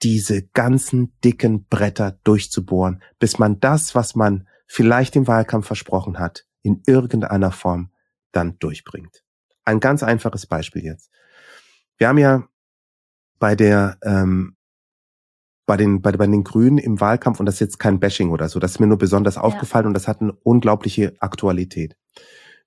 diese 0.01 0.41
ganzen 0.47 1.13
dicken 1.23 1.67
Bretter 1.67 2.17
durchzubohren, 2.23 3.03
bis 3.19 3.37
man 3.37 3.59
das, 3.59 3.93
was 3.93 4.15
man 4.15 4.47
vielleicht 4.65 5.15
im 5.15 5.27
Wahlkampf 5.27 5.67
versprochen 5.67 6.17
hat, 6.17 6.47
in 6.63 6.81
irgendeiner 6.87 7.51
Form 7.51 7.91
dann 8.31 8.57
durchbringt. 8.57 9.23
Ein 9.63 9.79
ganz 9.79 10.01
einfaches 10.01 10.47
Beispiel 10.47 10.85
jetzt. 10.85 11.11
Wir 11.97 12.07
haben 12.07 12.17
ja 12.17 12.47
bei 13.37 13.55
der 13.55 13.99
ähm, 14.01 14.55
bei 15.67 15.77
den, 15.77 16.01
bei, 16.01 16.13
bei 16.13 16.25
den 16.25 16.43
Grünen 16.43 16.79
im 16.79 16.99
Wahlkampf, 16.99 17.39
und 17.39 17.45
das 17.45 17.57
ist 17.57 17.59
jetzt 17.59 17.77
kein 17.77 17.99
Bashing 17.99 18.31
oder 18.31 18.49
so, 18.49 18.59
das 18.59 18.71
ist 18.71 18.79
mir 18.79 18.87
nur 18.87 18.97
besonders 18.97 19.35
ja. 19.35 19.41
aufgefallen 19.41 19.85
und 19.85 19.93
das 19.93 20.07
hat 20.07 20.19
eine 20.19 20.33
unglaubliche 20.33 21.13
Aktualität. 21.19 21.95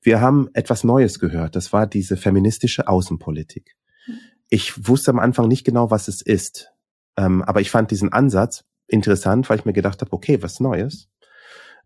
Wir 0.04 0.20
haben 0.20 0.48
etwas 0.52 0.84
Neues 0.84 1.18
gehört, 1.18 1.56
das 1.56 1.72
war 1.72 1.86
diese 1.88 2.16
feministische 2.16 2.86
Außenpolitik. 2.86 3.74
Hm. 4.04 4.18
Ich 4.48 4.86
wusste 4.86 5.10
am 5.10 5.18
Anfang 5.18 5.48
nicht 5.48 5.64
genau, 5.64 5.90
was 5.90 6.06
es 6.06 6.22
ist, 6.22 6.70
ähm, 7.16 7.42
aber 7.42 7.60
ich 7.60 7.70
fand 7.70 7.90
diesen 7.90 8.12
Ansatz 8.12 8.64
interessant, 8.86 9.50
weil 9.50 9.58
ich 9.58 9.64
mir 9.64 9.72
gedacht 9.72 10.00
habe, 10.02 10.12
okay, 10.12 10.42
was 10.42 10.60
Neues 10.60 11.08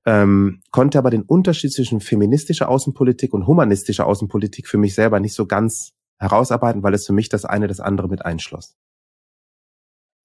ähm, 0.04 0.62
konnte 0.70 0.98
aber 0.98 1.10
den 1.10 1.22
Unterschied 1.22 1.72
zwischen 1.72 2.00
feministischer 2.00 2.68
Außenpolitik 2.68 3.34
und 3.34 3.46
humanistischer 3.46 4.06
Außenpolitik 4.06 4.66
für 4.66 4.78
mich 4.78 4.94
selber 4.94 5.20
nicht 5.20 5.34
so 5.34 5.46
ganz 5.46 5.92
herausarbeiten, 6.18 6.82
weil 6.82 6.94
es 6.94 7.06
für 7.06 7.12
mich 7.12 7.28
das 7.28 7.44
eine 7.44 7.68
das 7.68 7.78
andere 7.78 8.08
mit 8.08 8.24
einschloss. 8.24 8.76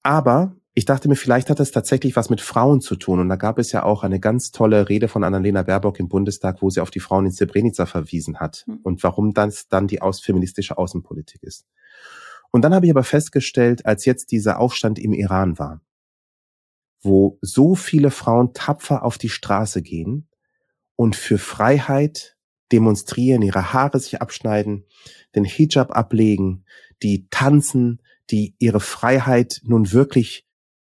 Aber 0.02 0.56
ich 0.76 0.84
dachte 0.84 1.08
mir, 1.08 1.14
vielleicht 1.14 1.50
hat 1.50 1.60
das 1.60 1.70
tatsächlich 1.70 2.16
was 2.16 2.30
mit 2.30 2.40
Frauen 2.40 2.80
zu 2.80 2.96
tun. 2.96 3.20
Und 3.20 3.28
da 3.28 3.36
gab 3.36 3.58
es 3.58 3.70
ja 3.70 3.84
auch 3.84 4.02
eine 4.02 4.18
ganz 4.18 4.50
tolle 4.50 4.88
Rede 4.88 5.06
von 5.06 5.22
Annalena 5.22 5.62
Baerbock 5.62 6.00
im 6.00 6.08
Bundestag, 6.08 6.62
wo 6.62 6.70
sie 6.70 6.80
auf 6.80 6.90
die 6.90 7.00
Frauen 7.00 7.26
in 7.26 7.32
Srebrenica 7.32 7.86
verwiesen 7.86 8.40
hat 8.40 8.64
mhm. 8.66 8.80
und 8.82 9.02
warum 9.04 9.32
das 9.32 9.68
dann 9.68 9.86
die 9.86 10.02
aus 10.02 10.20
feministische 10.20 10.76
Außenpolitik 10.76 11.44
ist. 11.44 11.64
Und 12.50 12.62
dann 12.62 12.74
habe 12.74 12.86
ich 12.86 12.92
aber 12.92 13.04
festgestellt, 13.04 13.86
als 13.86 14.04
jetzt 14.04 14.32
dieser 14.32 14.58
Aufstand 14.58 14.98
im 14.98 15.12
Iran 15.12 15.58
war, 15.60 15.80
wo 17.02 17.38
so 17.40 17.76
viele 17.76 18.10
Frauen 18.10 18.52
tapfer 18.52 19.04
auf 19.04 19.16
die 19.16 19.28
Straße 19.28 19.80
gehen 19.80 20.28
und 20.96 21.14
für 21.14 21.38
Freiheit 21.38 22.36
demonstrieren, 22.72 23.42
ihre 23.42 23.72
Haare 23.72 24.00
sich 24.00 24.20
abschneiden, 24.20 24.86
den 25.36 25.44
Hijab 25.44 25.96
ablegen, 25.96 26.64
die 27.02 27.28
tanzen, 27.28 28.02
die 28.30 28.56
ihre 28.58 28.80
Freiheit 28.80 29.60
nun 29.64 29.92
wirklich 29.92 30.46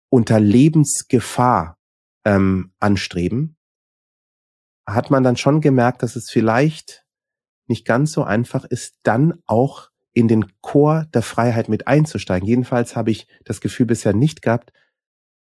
unter 0.09 0.39
Lebensgefahr 0.39 1.77
ähm, 2.25 2.71
anstreben, 2.79 3.57
hat 4.87 5.11
man 5.11 5.23
dann 5.23 5.37
schon 5.37 5.61
gemerkt, 5.61 6.03
dass 6.03 6.15
es 6.15 6.29
vielleicht 6.29 7.05
nicht 7.67 7.85
ganz 7.85 8.11
so 8.11 8.23
einfach 8.23 8.65
ist, 8.65 8.95
dann 9.03 9.41
auch 9.45 9.89
in 10.13 10.27
den 10.27 10.47
Chor 10.61 11.05
der 11.13 11.21
Freiheit 11.21 11.69
mit 11.69 11.87
einzusteigen. 11.87 12.47
Jedenfalls 12.47 12.95
habe 12.95 13.11
ich 13.11 13.27
das 13.45 13.61
Gefühl 13.61 13.85
bisher 13.85 14.13
nicht 14.13 14.41
gehabt, 14.41 14.73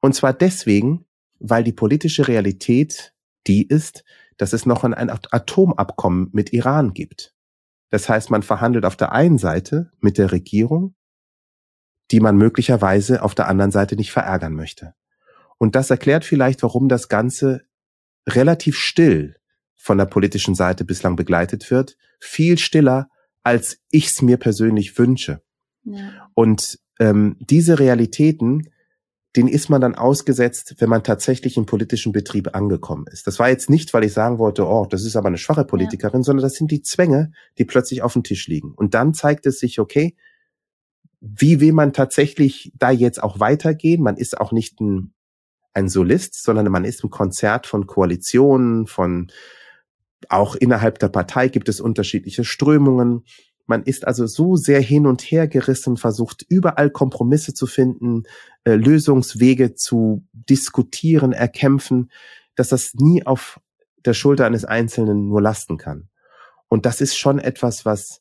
Und 0.03 0.13
zwar 0.15 0.33
deswegen, 0.33 1.05
weil 1.39 1.63
die 1.63 1.73
politische 1.73 2.27
Realität 2.27 3.13
die 3.47 3.67
ist, 3.67 4.03
dass 4.37 4.53
es 4.53 4.65
noch 4.65 4.83
ein 4.83 4.93
Atomabkommen 4.93 6.29
mit 6.31 6.53
Iran 6.53 6.93
gibt. 6.93 7.35
Das 7.89 8.09
heißt, 8.09 8.31
man 8.31 8.43
verhandelt 8.43 8.85
auf 8.85 8.95
der 8.95 9.11
einen 9.11 9.37
Seite 9.37 9.91
mit 9.99 10.17
der 10.17 10.31
Regierung, 10.31 10.95
die 12.11 12.19
man 12.19 12.37
möglicherweise 12.37 13.23
auf 13.23 13.35
der 13.35 13.47
anderen 13.47 13.71
Seite 13.71 13.95
nicht 13.95 14.11
verärgern 14.11 14.53
möchte. 14.53 14.93
Und 15.57 15.75
das 15.75 15.89
erklärt 15.89 16.25
vielleicht, 16.25 16.63
warum 16.63 16.89
das 16.89 17.07
Ganze 17.07 17.61
relativ 18.27 18.77
still 18.77 19.35
von 19.75 19.97
der 19.97 20.05
politischen 20.05 20.55
Seite 20.55 20.85
bislang 20.85 21.15
begleitet 21.15 21.71
wird. 21.71 21.97
Viel 22.19 22.57
stiller, 22.57 23.09
als 23.43 23.79
ich 23.89 24.07
es 24.07 24.21
mir 24.21 24.37
persönlich 24.37 24.97
wünsche. 24.97 25.41
Ja. 25.83 26.29
Und 26.33 26.79
ähm, 26.99 27.37
diese 27.39 27.79
Realitäten, 27.79 28.69
den 29.35 29.47
ist 29.47 29.69
man 29.69 29.81
dann 29.81 29.95
ausgesetzt, 29.95 30.75
wenn 30.79 30.89
man 30.89 31.03
tatsächlich 31.03 31.57
im 31.57 31.65
politischen 31.65 32.11
Betrieb 32.11 32.53
angekommen 32.53 33.05
ist. 33.11 33.25
Das 33.25 33.39
war 33.39 33.49
jetzt 33.49 33.69
nicht, 33.69 33.93
weil 33.93 34.03
ich 34.03 34.13
sagen 34.13 34.37
wollte, 34.37 34.67
oh, 34.67 34.85
das 34.85 35.05
ist 35.05 35.15
aber 35.15 35.29
eine 35.29 35.37
schwache 35.37 35.63
Politikerin, 35.63 36.21
ja. 36.21 36.25
sondern 36.25 36.43
das 36.43 36.55
sind 36.55 36.69
die 36.69 36.81
Zwänge, 36.81 37.31
die 37.57 37.65
plötzlich 37.65 38.01
auf 38.01 38.13
dem 38.13 38.23
Tisch 38.23 38.47
liegen. 38.47 38.73
Und 38.73 38.93
dann 38.93 39.13
zeigt 39.13 39.45
es 39.45 39.59
sich, 39.59 39.79
okay, 39.79 40.15
wie 41.21 41.59
will 41.59 41.71
man 41.71 41.93
tatsächlich 41.93 42.73
da 42.75 42.89
jetzt 42.89 43.21
auch 43.21 43.39
weitergehen? 43.39 44.01
Man 44.01 44.17
ist 44.17 44.39
auch 44.39 44.51
nicht 44.51 44.81
ein, 44.81 45.13
ein 45.73 45.87
Solist, 45.87 46.43
sondern 46.43 46.69
man 46.71 46.83
ist 46.83 47.03
ein 47.03 47.11
Konzert 47.11 47.67
von 47.67 47.85
Koalitionen, 47.87 48.87
von 48.87 49.31
auch 50.29 50.55
innerhalb 50.55 50.99
der 50.99 51.09
Partei 51.09 51.47
gibt 51.47 51.69
es 51.69 51.79
unterschiedliche 51.79 52.43
Strömungen. 52.43 53.23
Man 53.67 53.83
ist 53.83 54.05
also 54.05 54.25
so 54.25 54.55
sehr 54.55 54.81
hin 54.81 55.05
und 55.05 55.21
her 55.21 55.47
gerissen, 55.47 55.95
versucht 55.95 56.45
überall 56.49 56.89
Kompromisse 56.89 57.53
zu 57.53 57.67
finden, 57.67 58.23
äh, 58.63 58.73
Lösungswege 58.75 59.75
zu 59.75 60.25
diskutieren, 60.33 61.31
erkämpfen, 61.33 62.11
dass 62.55 62.69
das 62.69 62.95
nie 62.95 63.25
auf 63.25 63.59
der 64.05 64.13
Schulter 64.13 64.45
eines 64.45 64.65
Einzelnen 64.65 65.27
nur 65.27 65.41
lasten 65.41 65.77
kann. 65.77 66.09
Und 66.67 66.85
das 66.85 67.01
ist 67.01 67.17
schon 67.17 67.39
etwas, 67.39 67.85
was 67.85 68.20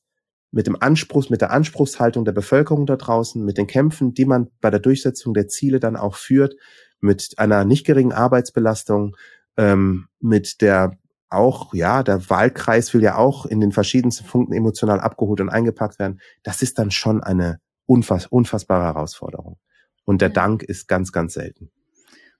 mit 0.52 0.66
dem 0.66 0.76
Anspruch, 0.80 1.30
mit 1.30 1.40
der 1.40 1.52
Anspruchshaltung 1.52 2.24
der 2.24 2.32
Bevölkerung 2.32 2.86
da 2.86 2.96
draußen, 2.96 3.44
mit 3.44 3.58
den 3.58 3.66
Kämpfen, 3.66 4.14
die 4.14 4.24
man 4.24 4.48
bei 4.60 4.70
der 4.70 4.80
Durchsetzung 4.80 5.34
der 5.34 5.48
Ziele 5.48 5.80
dann 5.80 5.96
auch 5.96 6.16
führt, 6.16 6.56
mit 7.00 7.34
einer 7.36 7.64
nicht 7.64 7.86
geringen 7.86 8.12
Arbeitsbelastung, 8.12 9.16
ähm, 9.56 10.08
mit 10.20 10.60
der 10.60 10.98
auch, 11.28 11.72
ja, 11.74 12.02
der 12.02 12.28
Wahlkreis 12.28 12.92
will 12.92 13.02
ja 13.02 13.16
auch 13.16 13.46
in 13.46 13.60
den 13.60 13.70
verschiedensten 13.70 14.26
Punkten 14.26 14.52
emotional 14.52 14.98
abgeholt 14.98 15.40
und 15.40 15.48
eingepackt 15.48 15.98
werden. 16.00 16.20
Das 16.42 16.60
ist 16.60 16.78
dann 16.78 16.90
schon 16.90 17.22
eine 17.22 17.60
unfass, 17.86 18.26
unfassbare 18.26 18.84
Herausforderung. 18.84 19.58
Und 20.04 20.22
der. 20.22 20.30
Dank 20.30 20.64
ist 20.64 20.88
ganz, 20.88 21.12
ganz 21.12 21.34
selten. 21.34 21.70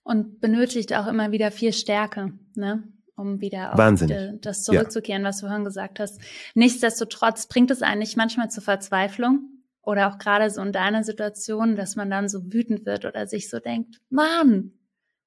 Und 0.03 0.41
benötigt 0.41 0.93
auch 0.95 1.07
immer 1.07 1.31
wieder 1.31 1.53
viel 1.53 1.73
Stärke, 1.73 2.33
ne? 2.57 2.83
Um 3.21 3.41
wieder 3.41 3.75
auf 3.75 4.01
die, 4.01 4.41
das 4.41 4.65
zurückzukehren, 4.65 5.23
ja. 5.23 5.29
was 5.29 5.39
du 5.39 5.47
vorhin 5.47 5.65
gesagt 5.65 6.01
hast. 6.01 6.21
Nichtsdestotrotz 6.55 7.47
bringt 7.47 7.71
es 7.71 7.83
eigentlich 7.83 8.17
manchmal 8.17 8.51
zur 8.51 8.63
Verzweiflung 8.63 9.51
oder 9.83 10.09
auch 10.09 10.19
gerade 10.19 10.51
so 10.51 10.63
in 10.63 10.73
deiner 10.73 11.05
Situation, 11.05 11.77
dass 11.77 11.97
man 11.97 12.11
dann 12.11 12.29
so 12.29 12.53
wütend 12.53 12.87
wird 12.87 13.05
oder 13.05 13.27
sich 13.27 13.51
so 13.51 13.61
denkt, 13.61 14.01
Mann, 14.09 14.73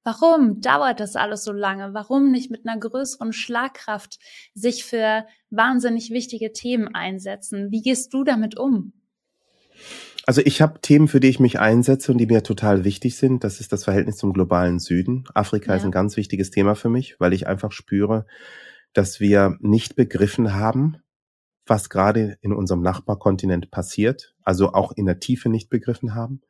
warum 0.04 0.62
dauert 0.62 1.00
das 1.00 1.16
alles 1.16 1.44
so 1.44 1.52
lange? 1.52 1.94
Warum 1.94 2.32
nicht 2.32 2.52
mit 2.52 2.68
einer 2.68 2.80
größeren 2.80 3.34
Schlagkraft 3.34 4.20
sich 4.54 4.84
für 4.84 5.26
wahnsinnig 5.50 6.12
wichtige 6.12 6.52
Themen 6.52 6.94
einsetzen? 6.94 7.72
Wie 7.72 7.82
gehst 7.82 8.14
du 8.14 8.24
damit 8.24 8.58
um? 8.58 8.94
Also 10.26 10.42
ich 10.44 10.62
habe 10.62 10.80
Themen, 10.80 11.08
für 11.08 11.20
die 11.20 11.28
ich 11.28 11.40
mich 11.40 11.60
einsetze 11.60 12.12
und 12.12 12.18
die 12.18 12.26
mir 12.26 12.44
total 12.44 12.86
wichtig 12.86 13.18
sind. 13.18 13.44
Das 13.44 13.60
ist 13.60 13.74
das 13.74 13.84
Verhältnis 13.84 14.18
zum 14.18 14.32
globalen 14.32 14.80
Süden. 14.80 15.26
Afrika 15.34 15.72
ja. 15.72 15.78
ist 15.78 15.84
ein 15.84 15.92
ganz 15.92 16.16
wichtiges 16.16 16.50
Thema 16.50 16.76
für 16.76 16.90
mich, 16.90 17.20
weil 17.20 17.34
ich 17.34 17.48
einfach 17.48 17.72
spüre, 17.72 18.26
dass 18.94 19.20
wir 19.20 19.58
nicht 19.60 19.96
begriffen 19.96 20.54
haben, 20.54 20.98
was 21.66 21.90
gerade 21.90 22.38
in 22.42 22.54
unserem 22.54 22.82
Nachbarkontinent 22.82 23.70
passiert, 23.70 24.34
also 24.44 24.74
auch 24.74 24.92
in 24.94 25.06
der 25.06 25.20
Tiefe 25.20 25.50
nicht 25.50 25.70
begriffen 25.70 26.16
haben. 26.16 26.42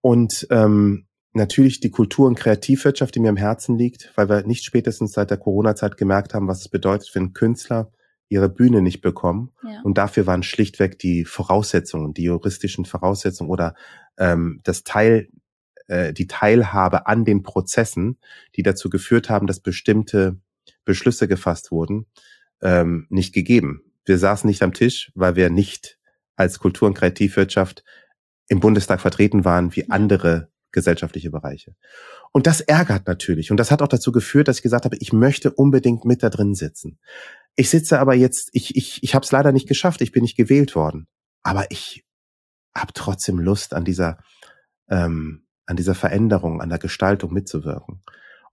Und 0.00 0.46
ähm, 0.50 1.06
natürlich 1.32 1.80
die 1.80 1.90
Kultur- 1.90 2.26
und 2.26 2.38
Kreativwirtschaft, 2.38 3.14
die 3.14 3.20
mir 3.20 3.30
am 3.30 3.36
Herzen 3.36 3.78
liegt, 3.78 4.12
weil 4.16 4.28
wir 4.28 4.46
nicht 4.46 4.64
spätestens 4.64 5.12
seit 5.12 5.30
der 5.30 5.38
Corona-Zeit 5.38 5.96
gemerkt 5.96 6.34
haben, 6.34 6.48
was 6.48 6.60
es 6.60 6.68
bedeutet, 6.68 7.14
wenn 7.14 7.32
Künstler 7.32 7.90
ihre 8.28 8.48
Bühne 8.48 8.82
nicht 8.82 9.00
bekommen. 9.00 9.50
Ja. 9.62 9.80
Und 9.82 9.98
dafür 9.98 10.26
waren 10.26 10.42
schlichtweg 10.42 10.98
die 10.98 11.24
Voraussetzungen, 11.24 12.14
die 12.14 12.24
juristischen 12.24 12.84
Voraussetzungen 12.84 13.50
oder 13.50 13.74
ähm, 14.18 14.60
das 14.64 14.84
Teil, 14.84 15.28
äh, 15.86 16.12
die 16.12 16.26
Teilhabe 16.26 17.06
an 17.06 17.24
den 17.24 17.42
Prozessen, 17.42 18.18
die 18.56 18.62
dazu 18.62 18.90
geführt 18.90 19.30
haben, 19.30 19.46
dass 19.46 19.60
bestimmte 19.60 20.38
Beschlüsse 20.84 21.28
gefasst 21.28 21.70
wurden, 21.70 22.06
ähm, 22.62 23.06
nicht 23.10 23.34
gegeben. 23.34 23.82
Wir 24.04 24.18
saßen 24.18 24.48
nicht 24.48 24.62
am 24.62 24.72
Tisch, 24.72 25.12
weil 25.14 25.36
wir 25.36 25.50
nicht 25.50 25.98
als 26.36 26.58
Kultur- 26.58 26.88
und 26.88 26.94
Kreativwirtschaft 26.94 27.84
im 28.48 28.60
Bundestag 28.60 29.00
vertreten 29.00 29.44
waren 29.44 29.74
wie 29.76 29.90
andere 29.90 30.50
gesellschaftliche 30.72 31.30
Bereiche. 31.30 31.74
Und 32.32 32.46
das 32.46 32.60
ärgert 32.60 33.06
natürlich. 33.06 33.50
Und 33.50 33.56
das 33.58 33.70
hat 33.70 33.82
auch 33.82 33.88
dazu 33.88 34.12
geführt, 34.12 34.48
dass 34.48 34.58
ich 34.58 34.62
gesagt 34.62 34.84
habe, 34.84 34.96
ich 35.00 35.12
möchte 35.12 35.50
unbedingt 35.50 36.04
mit 36.04 36.22
da 36.22 36.30
drin 36.30 36.54
sitzen. 36.54 36.98
Ich 37.58 37.70
sitze 37.70 37.98
aber 37.98 38.14
jetzt, 38.14 38.50
ich, 38.52 38.76
ich, 38.76 39.02
ich 39.02 39.16
habe 39.16 39.24
es 39.24 39.32
leider 39.32 39.50
nicht 39.50 39.66
geschafft, 39.66 40.00
ich 40.00 40.12
bin 40.12 40.22
nicht 40.22 40.36
gewählt 40.36 40.76
worden. 40.76 41.08
Aber 41.42 41.68
ich 41.72 42.04
habe 42.72 42.92
trotzdem 42.94 43.40
Lust 43.40 43.74
an 43.74 43.84
dieser, 43.84 44.18
ähm, 44.88 45.44
an 45.66 45.74
dieser 45.76 45.96
Veränderung, 45.96 46.60
an 46.60 46.68
der 46.68 46.78
Gestaltung 46.78 47.32
mitzuwirken. 47.32 48.04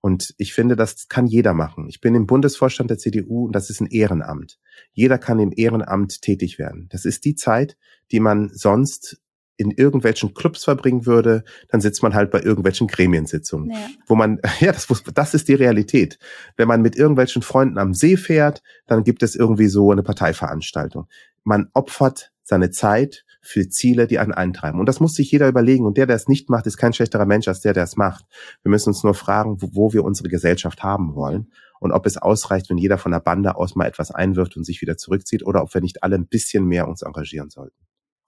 Und 0.01 0.33
ich 0.39 0.55
finde, 0.55 0.75
das 0.75 1.07
kann 1.07 1.27
jeder 1.27 1.53
machen. 1.53 1.87
Ich 1.87 2.01
bin 2.01 2.15
im 2.15 2.25
Bundesvorstand 2.25 2.89
der 2.89 2.97
CDU 2.97 3.45
und 3.45 3.55
das 3.55 3.69
ist 3.69 3.79
ein 3.79 3.91
Ehrenamt. 3.91 4.57
Jeder 4.91 5.19
kann 5.19 5.37
im 5.37 5.53
Ehrenamt 5.55 6.23
tätig 6.23 6.57
werden. 6.57 6.87
Das 6.89 7.05
ist 7.05 7.25
die 7.25 7.35
Zeit, 7.35 7.77
die 8.11 8.19
man 8.19 8.49
sonst 8.55 9.21
in 9.57 9.71
irgendwelchen 9.71 10.33
Clubs 10.33 10.63
verbringen 10.63 11.05
würde, 11.05 11.43
dann 11.69 11.81
sitzt 11.81 12.03
man 12.03 12.13
halt 12.13 12.31
bei 12.31 12.41
irgendwelchen 12.41 12.87
Gremiensitzungen, 12.87 13.71
ja. 13.71 13.87
wo 14.07 14.15
man, 14.15 14.39
ja, 14.59 14.71
das, 14.71 14.87
das 15.13 15.33
ist 15.33 15.47
die 15.47 15.53
Realität. 15.53 16.19
Wenn 16.57 16.67
man 16.67 16.81
mit 16.81 16.95
irgendwelchen 16.95 17.41
Freunden 17.41 17.77
am 17.77 17.93
See 17.93 18.17
fährt, 18.17 18.61
dann 18.87 19.03
gibt 19.03 19.23
es 19.23 19.35
irgendwie 19.35 19.67
so 19.67 19.91
eine 19.91 20.03
Parteiveranstaltung. 20.03 21.07
Man 21.43 21.69
opfert 21.73 22.31
seine 22.43 22.69
Zeit 22.69 23.25
für 23.41 23.69
Ziele, 23.69 24.07
die 24.07 24.19
einen 24.19 24.33
eintreiben. 24.33 24.79
Und 24.79 24.87
das 24.87 24.99
muss 24.99 25.13
sich 25.13 25.31
jeder 25.31 25.47
überlegen. 25.47 25.85
Und 25.85 25.97
der, 25.97 26.07
der 26.07 26.15
es 26.15 26.27
nicht 26.27 26.49
macht, 26.49 26.65
ist 26.65 26.77
kein 26.77 26.93
schlechterer 26.93 27.25
Mensch 27.25 27.47
als 27.47 27.61
der, 27.61 27.73
der 27.73 27.83
es 27.83 27.95
macht. 27.95 28.25
Wir 28.63 28.71
müssen 28.71 28.89
uns 28.89 29.03
nur 29.03 29.13
fragen, 29.13 29.61
wo, 29.61 29.69
wo 29.73 29.93
wir 29.93 30.03
unsere 30.03 30.29
Gesellschaft 30.29 30.81
haben 30.83 31.15
wollen 31.15 31.51
und 31.79 31.91
ob 31.91 32.07
es 32.07 32.17
ausreicht, 32.17 32.69
wenn 32.69 32.77
jeder 32.77 32.97
von 32.97 33.11
der 33.11 33.19
Bande 33.19 33.55
aus 33.55 33.75
mal 33.75 33.85
etwas 33.85 34.09
einwirft 34.09 34.57
und 34.57 34.63
sich 34.63 34.81
wieder 34.81 34.97
zurückzieht 34.97 35.45
oder 35.45 35.61
ob 35.61 35.73
wir 35.73 35.81
nicht 35.81 36.03
alle 36.03 36.15
ein 36.15 36.27
bisschen 36.27 36.65
mehr 36.65 36.87
uns 36.87 37.03
engagieren 37.03 37.51
sollten. 37.51 37.77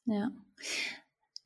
Ja 0.06 0.30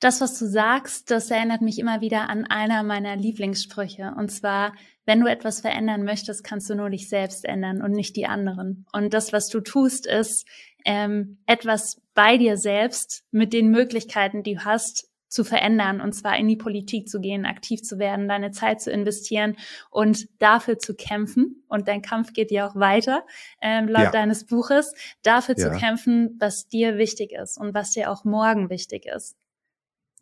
das, 0.01 0.19
was 0.19 0.37
du 0.37 0.47
sagst, 0.47 1.11
das 1.11 1.31
erinnert 1.31 1.61
mich 1.61 1.79
immer 1.79 2.01
wieder 2.01 2.29
an 2.29 2.45
einer 2.45 2.83
meiner 2.83 3.15
Lieblingssprüche. 3.15 4.13
Und 4.17 4.29
zwar, 4.29 4.73
wenn 5.05 5.21
du 5.21 5.27
etwas 5.27 5.61
verändern 5.61 6.03
möchtest, 6.03 6.43
kannst 6.43 6.69
du 6.69 6.75
nur 6.75 6.89
dich 6.89 7.07
selbst 7.07 7.45
ändern 7.45 7.81
und 7.81 7.91
nicht 7.91 8.15
die 8.15 8.25
anderen. 8.25 8.85
Und 8.91 9.13
das, 9.13 9.31
was 9.31 9.47
du 9.47 9.61
tust, 9.61 10.07
ist 10.07 10.47
ähm, 10.85 11.37
etwas 11.45 12.01
bei 12.15 12.37
dir 12.37 12.57
selbst 12.57 13.23
mit 13.31 13.53
den 13.53 13.69
Möglichkeiten, 13.69 14.41
die 14.41 14.55
du 14.55 14.65
hast, 14.65 15.07
zu 15.31 15.45
verändern 15.45 16.01
und 16.01 16.11
zwar 16.11 16.37
in 16.37 16.49
die 16.49 16.57
Politik 16.57 17.07
zu 17.07 17.21
gehen, 17.21 17.45
aktiv 17.45 17.81
zu 17.81 17.99
werden, 17.99 18.27
deine 18.27 18.51
Zeit 18.51 18.81
zu 18.81 18.91
investieren 18.91 19.55
und 19.89 20.27
dafür 20.39 20.77
zu 20.77 20.93
kämpfen. 20.93 21.63
Und 21.69 21.87
dein 21.87 22.01
Kampf 22.01 22.33
geht 22.33 22.51
ja 22.51 22.67
auch 22.67 22.75
weiter, 22.75 23.23
ähm, 23.61 23.87
laut 23.87 24.03
ja. 24.03 24.11
deines 24.11 24.45
Buches, 24.45 24.93
dafür 25.23 25.55
ja. 25.57 25.71
zu 25.71 25.79
kämpfen, 25.79 26.35
was 26.39 26.67
dir 26.67 26.97
wichtig 26.97 27.31
ist 27.31 27.57
und 27.57 27.73
was 27.73 27.91
dir 27.91 28.11
auch 28.11 28.25
morgen 28.25 28.69
wichtig 28.69 29.05
ist. 29.05 29.37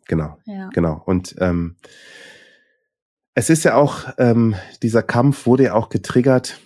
Genau, 0.06 0.38
ja. 0.44 0.68
genau. 0.70 1.02
Und 1.04 1.36
ähm, 1.38 1.76
es 3.34 3.48
ist 3.48 3.64
ja 3.64 3.76
auch, 3.76 4.12
ähm, 4.18 4.54
dieser 4.82 5.02
Kampf 5.02 5.46
wurde 5.46 5.64
ja 5.64 5.74
auch 5.74 5.88
getriggert. 5.88 6.60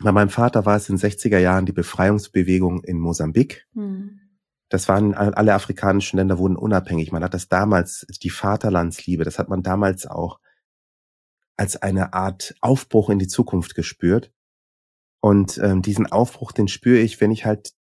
Bei 0.00 0.12
meinem 0.12 0.28
Vater 0.28 0.66
war 0.66 0.76
es 0.76 0.88
in 0.88 0.96
den 0.96 1.10
60er 1.10 1.38
Jahren 1.38 1.64
die 1.64 1.72
Befreiungsbewegung 1.72 2.82
in 2.84 2.98
Mosambik. 2.98 3.66
Mhm. 3.72 4.20
Das 4.68 4.88
waren 4.88 5.14
alle 5.14 5.54
afrikanischen 5.54 6.16
Länder 6.16 6.38
wurden 6.38 6.56
unabhängig. 6.56 7.12
Man 7.12 7.22
hat 7.22 7.34
das 7.34 7.48
damals, 7.48 8.04
die 8.20 8.30
Vaterlandsliebe, 8.30 9.22
das 9.22 9.38
hat 9.38 9.48
man 9.48 9.62
damals 9.62 10.06
auch 10.06 10.40
als 11.56 11.80
eine 11.80 12.12
Art 12.14 12.56
Aufbruch 12.60 13.08
in 13.08 13.20
die 13.20 13.28
Zukunft 13.28 13.76
gespürt. 13.76 14.32
Und 15.20 15.58
ähm, 15.58 15.82
diesen 15.82 16.10
Aufbruch, 16.10 16.50
den 16.50 16.66
spüre 16.66 16.98
ich, 16.98 17.20
wenn 17.20 17.30
ich 17.30 17.46
halt, 17.46 17.74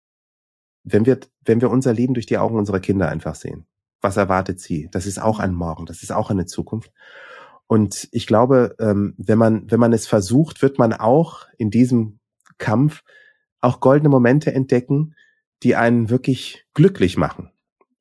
wenn 0.83 1.05
wir, 1.05 1.21
wenn 1.45 1.61
wir 1.61 1.71
unser 1.71 1.93
Leben 1.93 2.13
durch 2.13 2.25
die 2.25 2.37
Augen 2.37 2.57
unserer 2.57 2.81
Kinder 2.81 3.07
einfach 3.07 3.35
sehen 3.35 3.65
was 4.03 4.17
erwartet 4.17 4.59
sie? 4.59 4.89
Das 4.91 5.07
ist 5.07 5.19
auch 5.19 5.39
ein 5.39 5.55
Morgen, 5.55 5.87
das 5.87 6.03
ist 6.03 6.11
auch 6.11 6.29
eine 6.29 6.45
Zukunft. 6.45 6.91
Und 7.65 8.09
ich 8.11 8.27
glaube, 8.27 8.75
ähm, 8.79 9.15
wenn 9.17 9.39
man, 9.39 9.71
wenn 9.71 9.79
man 9.79 9.93
es 9.93 10.05
versucht, 10.05 10.61
wird 10.61 10.77
man 10.77 10.93
auch 10.93 11.47
in 11.57 11.71
diesem 11.71 12.19
Kampf 12.59 13.01
auch 13.61 13.79
goldene 13.79 14.09
Momente 14.09 14.53
entdecken, 14.53 15.15
die 15.63 15.75
einen 15.75 16.09
wirklich 16.09 16.65
glücklich 16.73 17.17
machen. 17.17 17.49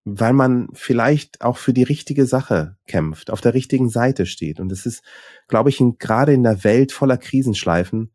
weil 0.05 0.32
man 0.32 0.68
vielleicht 0.72 1.42
auch 1.42 1.57
für 1.57 1.72
die 1.72 1.84
richtige 1.84 2.26
Sache 2.26 2.76
kämpft, 2.88 3.30
auf 3.30 3.40
der 3.40 3.55
richtigen 3.55 3.88
Seite 3.88 4.26
steht. 4.26 4.59
Und 4.59 4.72
es 4.72 4.84
ist, 4.84 5.05
glaube 5.46 5.70
ich, 5.70 5.80
in, 5.80 5.96
gerade 5.98 6.32
in 6.32 6.42
der 6.42 6.64
Welt 6.64 6.90
voller 6.92 7.16
Krisenschleifen 7.18 8.12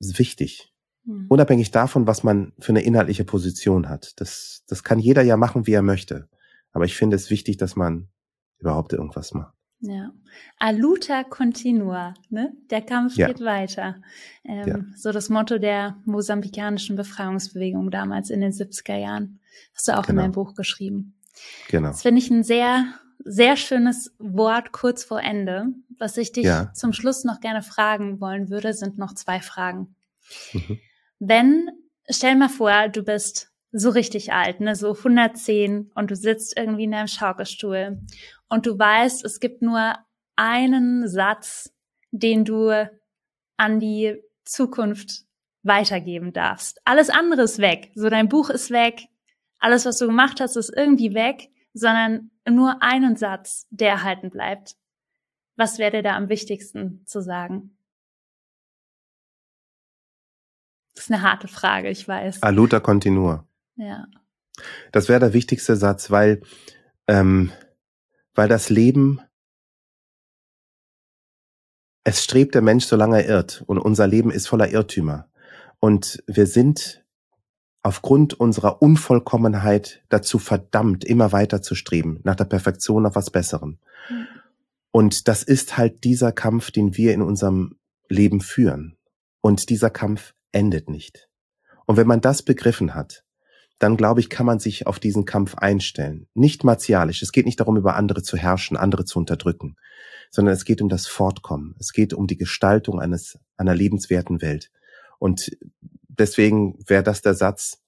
wichtig. 0.00 0.67
Mhm. 1.08 1.26
Unabhängig 1.28 1.70
davon, 1.70 2.06
was 2.06 2.22
man 2.22 2.52
für 2.58 2.70
eine 2.70 2.82
inhaltliche 2.82 3.24
Position 3.24 3.88
hat. 3.88 4.20
Das, 4.20 4.62
das 4.68 4.84
kann 4.84 4.98
jeder 4.98 5.22
ja 5.22 5.36
machen, 5.38 5.66
wie 5.66 5.72
er 5.72 5.82
möchte. 5.82 6.28
Aber 6.72 6.84
ich 6.84 6.96
finde 6.96 7.16
es 7.16 7.30
wichtig, 7.30 7.56
dass 7.56 7.76
man 7.76 8.08
überhaupt 8.58 8.92
irgendwas 8.92 9.32
macht. 9.32 9.54
Ja. 9.80 10.10
Aluta 10.58 11.24
continua, 11.24 12.12
ne? 12.28 12.52
Der 12.68 12.82
Kampf 12.82 13.16
ja. 13.16 13.28
geht 13.28 13.40
weiter. 13.40 14.02
Ähm, 14.44 14.68
ja. 14.68 14.78
So 14.96 15.12
das 15.12 15.30
Motto 15.30 15.58
der 15.58 15.96
mosambikanischen 16.04 16.96
Befreiungsbewegung 16.96 17.90
damals 17.90 18.28
in 18.28 18.40
den 18.40 18.52
70er 18.52 18.96
Jahren. 18.96 19.40
Hast 19.74 19.88
du 19.88 19.92
auch 19.92 20.02
genau. 20.02 20.10
in 20.10 20.16
deinem 20.16 20.32
Buch 20.32 20.54
geschrieben. 20.54 21.14
Genau. 21.68 21.88
Das 21.88 22.02
finde 22.02 22.20
ich 22.20 22.30
ein 22.30 22.42
sehr, 22.42 22.86
sehr 23.24 23.56
schönes 23.56 24.14
Wort 24.18 24.72
kurz 24.72 25.04
vor 25.04 25.22
Ende. 25.22 25.68
Was 25.96 26.16
ich 26.18 26.32
dich 26.32 26.44
ja. 26.44 26.72
zum 26.74 26.92
Schluss 26.92 27.24
noch 27.24 27.40
gerne 27.40 27.62
fragen 27.62 28.20
wollen 28.20 28.50
würde, 28.50 28.74
sind 28.74 28.98
noch 28.98 29.14
zwei 29.14 29.40
Fragen. 29.40 29.94
Mhm. 30.52 30.80
Wenn, 31.18 31.68
stell 32.08 32.36
mal 32.36 32.48
vor, 32.48 32.88
du 32.88 33.02
bist 33.02 33.52
so 33.72 33.90
richtig 33.90 34.32
alt, 34.32 34.60
ne, 34.60 34.74
so 34.74 34.94
110 34.94 35.90
und 35.94 36.10
du 36.10 36.16
sitzt 36.16 36.56
irgendwie 36.56 36.84
in 36.84 36.92
deinem 36.92 37.08
Schaukelstuhl 37.08 38.00
und 38.48 38.66
du 38.66 38.78
weißt, 38.78 39.24
es 39.24 39.40
gibt 39.40 39.62
nur 39.62 39.94
einen 40.36 41.08
Satz, 41.08 41.74
den 42.10 42.44
du 42.44 42.88
an 43.56 43.80
die 43.80 44.22
Zukunft 44.44 45.24
weitergeben 45.62 46.32
darfst. 46.32 46.80
Alles 46.84 47.10
andere 47.10 47.42
ist 47.42 47.58
weg. 47.58 47.90
So 47.94 48.08
dein 48.08 48.28
Buch 48.28 48.48
ist 48.48 48.70
weg. 48.70 49.08
Alles, 49.58 49.84
was 49.84 49.98
du 49.98 50.06
gemacht 50.06 50.40
hast, 50.40 50.56
ist 50.56 50.72
irgendwie 50.74 51.14
weg, 51.14 51.50
sondern 51.74 52.30
nur 52.48 52.82
einen 52.82 53.16
Satz, 53.16 53.66
der 53.70 53.90
erhalten 53.90 54.30
bleibt. 54.30 54.76
Was 55.56 55.78
wäre 55.78 55.90
dir 55.90 56.02
da 56.02 56.16
am 56.16 56.28
wichtigsten 56.28 57.02
zu 57.04 57.20
sagen? 57.20 57.77
Das 60.98 61.04
ist 61.04 61.12
eine 61.12 61.22
harte 61.22 61.46
Frage, 61.46 61.90
ich 61.90 62.08
weiß. 62.08 62.42
Aluta 62.42 62.80
continua. 62.80 63.46
Ja. 63.76 64.08
Das 64.90 65.08
wäre 65.08 65.20
der 65.20 65.32
wichtigste 65.32 65.76
Satz, 65.76 66.10
weil 66.10 66.42
ähm, 67.06 67.52
weil 68.34 68.48
das 68.48 68.68
Leben, 68.68 69.20
es 72.02 72.24
strebt 72.24 72.56
der 72.56 72.62
Mensch, 72.62 72.84
solange 72.84 73.22
er 73.22 73.28
irrt. 73.28 73.62
Und 73.68 73.78
unser 73.78 74.08
Leben 74.08 74.32
ist 74.32 74.48
voller 74.48 74.72
Irrtümer. 74.72 75.28
Und 75.78 76.20
wir 76.26 76.48
sind 76.48 77.04
aufgrund 77.84 78.34
unserer 78.34 78.82
Unvollkommenheit 78.82 80.02
dazu 80.08 80.40
verdammt, 80.40 81.04
immer 81.04 81.30
weiter 81.30 81.62
zu 81.62 81.76
streben, 81.76 82.18
nach 82.24 82.34
der 82.34 82.46
Perfektion, 82.46 83.04
nach 83.04 83.14
was 83.14 83.30
Besserem. 83.30 83.78
Mhm. 84.10 84.26
Und 84.90 85.28
das 85.28 85.44
ist 85.44 85.78
halt 85.78 86.02
dieser 86.02 86.32
Kampf, 86.32 86.72
den 86.72 86.96
wir 86.96 87.14
in 87.14 87.22
unserem 87.22 87.76
Leben 88.08 88.40
führen. 88.40 88.96
Und 89.40 89.70
dieser 89.70 89.90
Kampf 89.90 90.34
endet 90.52 90.88
nicht. 90.88 91.28
Und 91.86 91.96
wenn 91.96 92.06
man 92.06 92.20
das 92.20 92.42
begriffen 92.42 92.94
hat, 92.94 93.24
dann 93.78 93.96
glaube 93.96 94.20
ich, 94.20 94.28
kann 94.28 94.46
man 94.46 94.58
sich 94.58 94.86
auf 94.86 94.98
diesen 94.98 95.24
Kampf 95.24 95.54
einstellen. 95.54 96.26
Nicht 96.34 96.64
martialisch. 96.64 97.22
Es 97.22 97.32
geht 97.32 97.46
nicht 97.46 97.60
darum, 97.60 97.76
über 97.76 97.94
andere 97.94 98.22
zu 98.22 98.36
herrschen, 98.36 98.76
andere 98.76 99.04
zu 99.04 99.18
unterdrücken, 99.18 99.76
sondern 100.30 100.54
es 100.54 100.64
geht 100.64 100.82
um 100.82 100.88
das 100.88 101.06
Fortkommen. 101.06 101.76
Es 101.78 101.92
geht 101.92 102.12
um 102.12 102.26
die 102.26 102.36
Gestaltung 102.36 103.00
eines, 103.00 103.38
einer 103.56 103.74
lebenswerten 103.74 104.42
Welt. 104.42 104.70
Und 105.18 105.56
deswegen 106.08 106.78
wäre 106.86 107.02
das 107.04 107.22
der 107.22 107.34
Satz, 107.34 107.82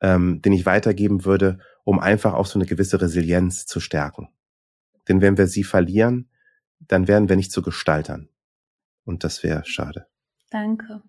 ähm, 0.00 0.40
den 0.42 0.52
ich 0.52 0.66
weitergeben 0.66 1.24
würde, 1.24 1.58
um 1.84 1.98
einfach 1.98 2.32
auch 2.32 2.46
so 2.46 2.58
eine 2.58 2.66
gewisse 2.66 3.00
Resilienz 3.00 3.66
zu 3.66 3.80
stärken. 3.80 4.28
Denn 5.08 5.20
wenn 5.20 5.36
wir 5.36 5.46
sie 5.46 5.64
verlieren, 5.64 6.30
dann 6.80 7.08
werden 7.08 7.28
wir 7.28 7.36
nicht 7.36 7.52
zu 7.52 7.62
Gestaltern. 7.62 8.28
Und 9.04 9.22
das 9.22 9.42
wäre 9.42 9.64
schade. 9.66 10.06
Danke. 10.50 11.02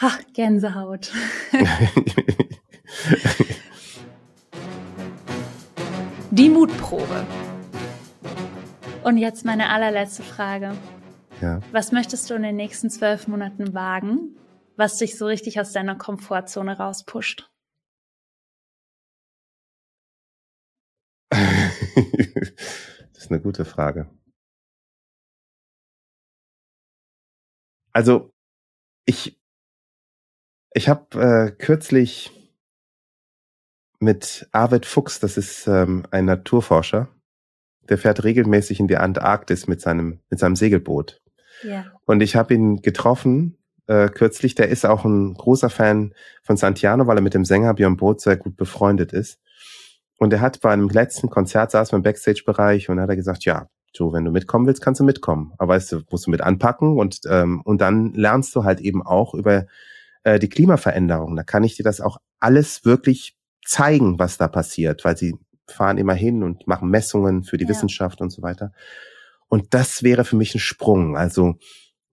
Ach, 0.00 0.20
Gänsehaut. 0.32 1.12
Die 6.30 6.48
Mutprobe. 6.48 7.26
Und 9.02 9.16
jetzt 9.16 9.44
meine 9.44 9.70
allerletzte 9.70 10.22
Frage. 10.22 10.76
Ja. 11.40 11.60
Was 11.72 11.90
möchtest 11.90 12.30
du 12.30 12.34
in 12.34 12.44
den 12.44 12.54
nächsten 12.54 12.90
zwölf 12.90 13.26
Monaten 13.26 13.74
wagen, 13.74 14.36
was 14.76 14.98
dich 14.98 15.18
so 15.18 15.26
richtig 15.26 15.58
aus 15.58 15.72
deiner 15.72 15.96
Komfortzone 15.96 16.78
rauspusht? 16.78 17.50
das 21.30 21.40
ist 23.16 23.32
eine 23.32 23.40
gute 23.40 23.64
Frage. 23.64 24.08
Also, 27.92 28.32
ich 29.04 29.37
ich 30.72 30.88
habe 30.88 31.20
äh, 31.20 31.50
kürzlich 31.50 32.32
mit 34.00 34.48
Arvid 34.52 34.86
Fuchs, 34.86 35.20
das 35.20 35.36
ist 35.36 35.66
ähm, 35.66 36.06
ein 36.10 36.24
Naturforscher, 36.26 37.08
der 37.88 37.98
fährt 37.98 38.22
regelmäßig 38.24 38.80
in 38.80 38.88
die 38.88 38.96
Antarktis 38.96 39.66
mit 39.66 39.80
seinem 39.80 40.20
mit 40.30 40.38
seinem 40.38 40.56
Segelboot. 40.56 41.20
Ja. 41.62 41.86
Und 42.04 42.20
ich 42.20 42.36
habe 42.36 42.54
ihn 42.54 42.82
getroffen 42.82 43.58
äh, 43.88 44.08
kürzlich. 44.08 44.54
Der 44.54 44.68
ist 44.68 44.86
auch 44.86 45.04
ein 45.04 45.34
großer 45.34 45.70
Fan 45.70 46.14
von 46.42 46.56
Santiano, 46.56 47.06
weil 47.06 47.18
er 47.18 47.22
mit 47.22 47.34
dem 47.34 47.44
Sänger 47.44 47.74
Björn 47.74 47.96
Boot 47.96 48.20
sehr 48.20 48.36
gut 48.36 48.56
befreundet 48.56 49.12
ist. 49.12 49.40
Und 50.18 50.32
er 50.32 50.40
hat 50.40 50.60
bei 50.60 50.70
einem 50.70 50.88
letzten 50.88 51.30
Konzert 51.30 51.70
saß 51.70 51.92
im 51.92 52.02
Backstage-Bereich 52.02 52.88
und 52.88 53.00
hat 53.00 53.08
er 53.08 53.16
gesagt, 53.16 53.44
ja, 53.44 53.68
so, 53.96 54.12
wenn 54.12 54.24
du 54.24 54.30
mitkommen 54.30 54.66
willst, 54.66 54.82
kannst 54.82 55.00
du 55.00 55.04
mitkommen. 55.04 55.52
Aber 55.58 55.74
weißt 55.74 55.92
du, 55.92 56.00
musst 56.10 56.26
du 56.26 56.30
mit 56.30 56.40
anpacken 56.40 56.98
und 56.98 57.20
ähm, 57.28 57.62
und 57.64 57.80
dann 57.80 58.12
lernst 58.12 58.54
du 58.54 58.64
halt 58.64 58.80
eben 58.80 59.04
auch 59.04 59.34
über 59.34 59.66
äh, 60.28 60.38
die 60.38 60.48
Klimaveränderung. 60.48 61.36
Da 61.36 61.42
kann 61.42 61.64
ich 61.64 61.76
dir 61.76 61.82
das 61.82 62.00
auch 62.00 62.18
alles 62.38 62.84
wirklich 62.84 63.36
zeigen, 63.64 64.18
was 64.18 64.36
da 64.36 64.48
passiert, 64.48 65.04
weil 65.04 65.16
sie 65.16 65.36
fahren 65.66 65.98
immer 65.98 66.14
hin 66.14 66.42
und 66.42 66.66
machen 66.66 66.90
Messungen 66.90 67.44
für 67.44 67.56
die 67.56 67.64
ja. 67.64 67.70
Wissenschaft 67.70 68.20
und 68.20 68.30
so 68.30 68.42
weiter. 68.42 68.72
Und 69.48 69.74
das 69.74 70.02
wäre 70.02 70.24
für 70.24 70.36
mich 70.36 70.54
ein 70.54 70.60
Sprung. 70.60 71.16
Also 71.16 71.56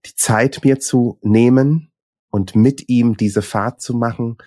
die 0.05 0.15
Zeit 0.15 0.63
mir 0.63 0.79
zu 0.79 1.19
nehmen 1.21 1.91
und 2.29 2.55
mit 2.55 2.87
ihm 2.89 3.17
diese 3.17 3.41
Fahrt 3.41 3.81
zu 3.81 3.93
machen, 3.93 4.37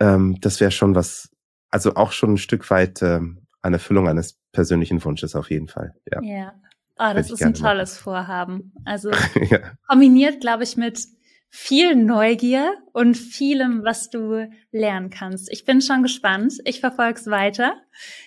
ähm, 0.00 0.38
das 0.40 0.60
wäre 0.60 0.70
schon 0.70 0.94
was, 0.94 1.30
also 1.70 1.94
auch 1.94 2.12
schon 2.12 2.34
ein 2.34 2.38
Stück 2.38 2.68
weit 2.70 3.02
ähm, 3.02 3.46
eine 3.62 3.76
Erfüllung 3.76 4.08
eines 4.08 4.38
persönlichen 4.50 5.04
Wunsches 5.04 5.36
auf 5.36 5.50
jeden 5.50 5.68
Fall. 5.68 5.94
Ja. 6.10 6.22
ja. 6.22 6.54
Oh, 6.98 7.14
das 7.14 7.30
ist 7.30 7.42
ein 7.42 7.54
tolles 7.54 7.92
machen. 7.92 8.02
Vorhaben. 8.02 8.72
Also 8.84 9.10
ja. 9.50 9.60
kombiniert, 9.88 10.40
glaube 10.40 10.64
ich, 10.64 10.76
mit 10.76 11.06
viel 11.54 11.96
Neugier 11.96 12.78
und 12.94 13.14
vielem, 13.14 13.84
was 13.84 14.08
du 14.08 14.48
lernen 14.70 15.10
kannst. 15.10 15.52
Ich 15.52 15.66
bin 15.66 15.82
schon 15.82 16.02
gespannt. 16.02 16.54
Ich 16.64 16.80
verfolge 16.80 17.20
es 17.20 17.26
weiter. 17.26 17.74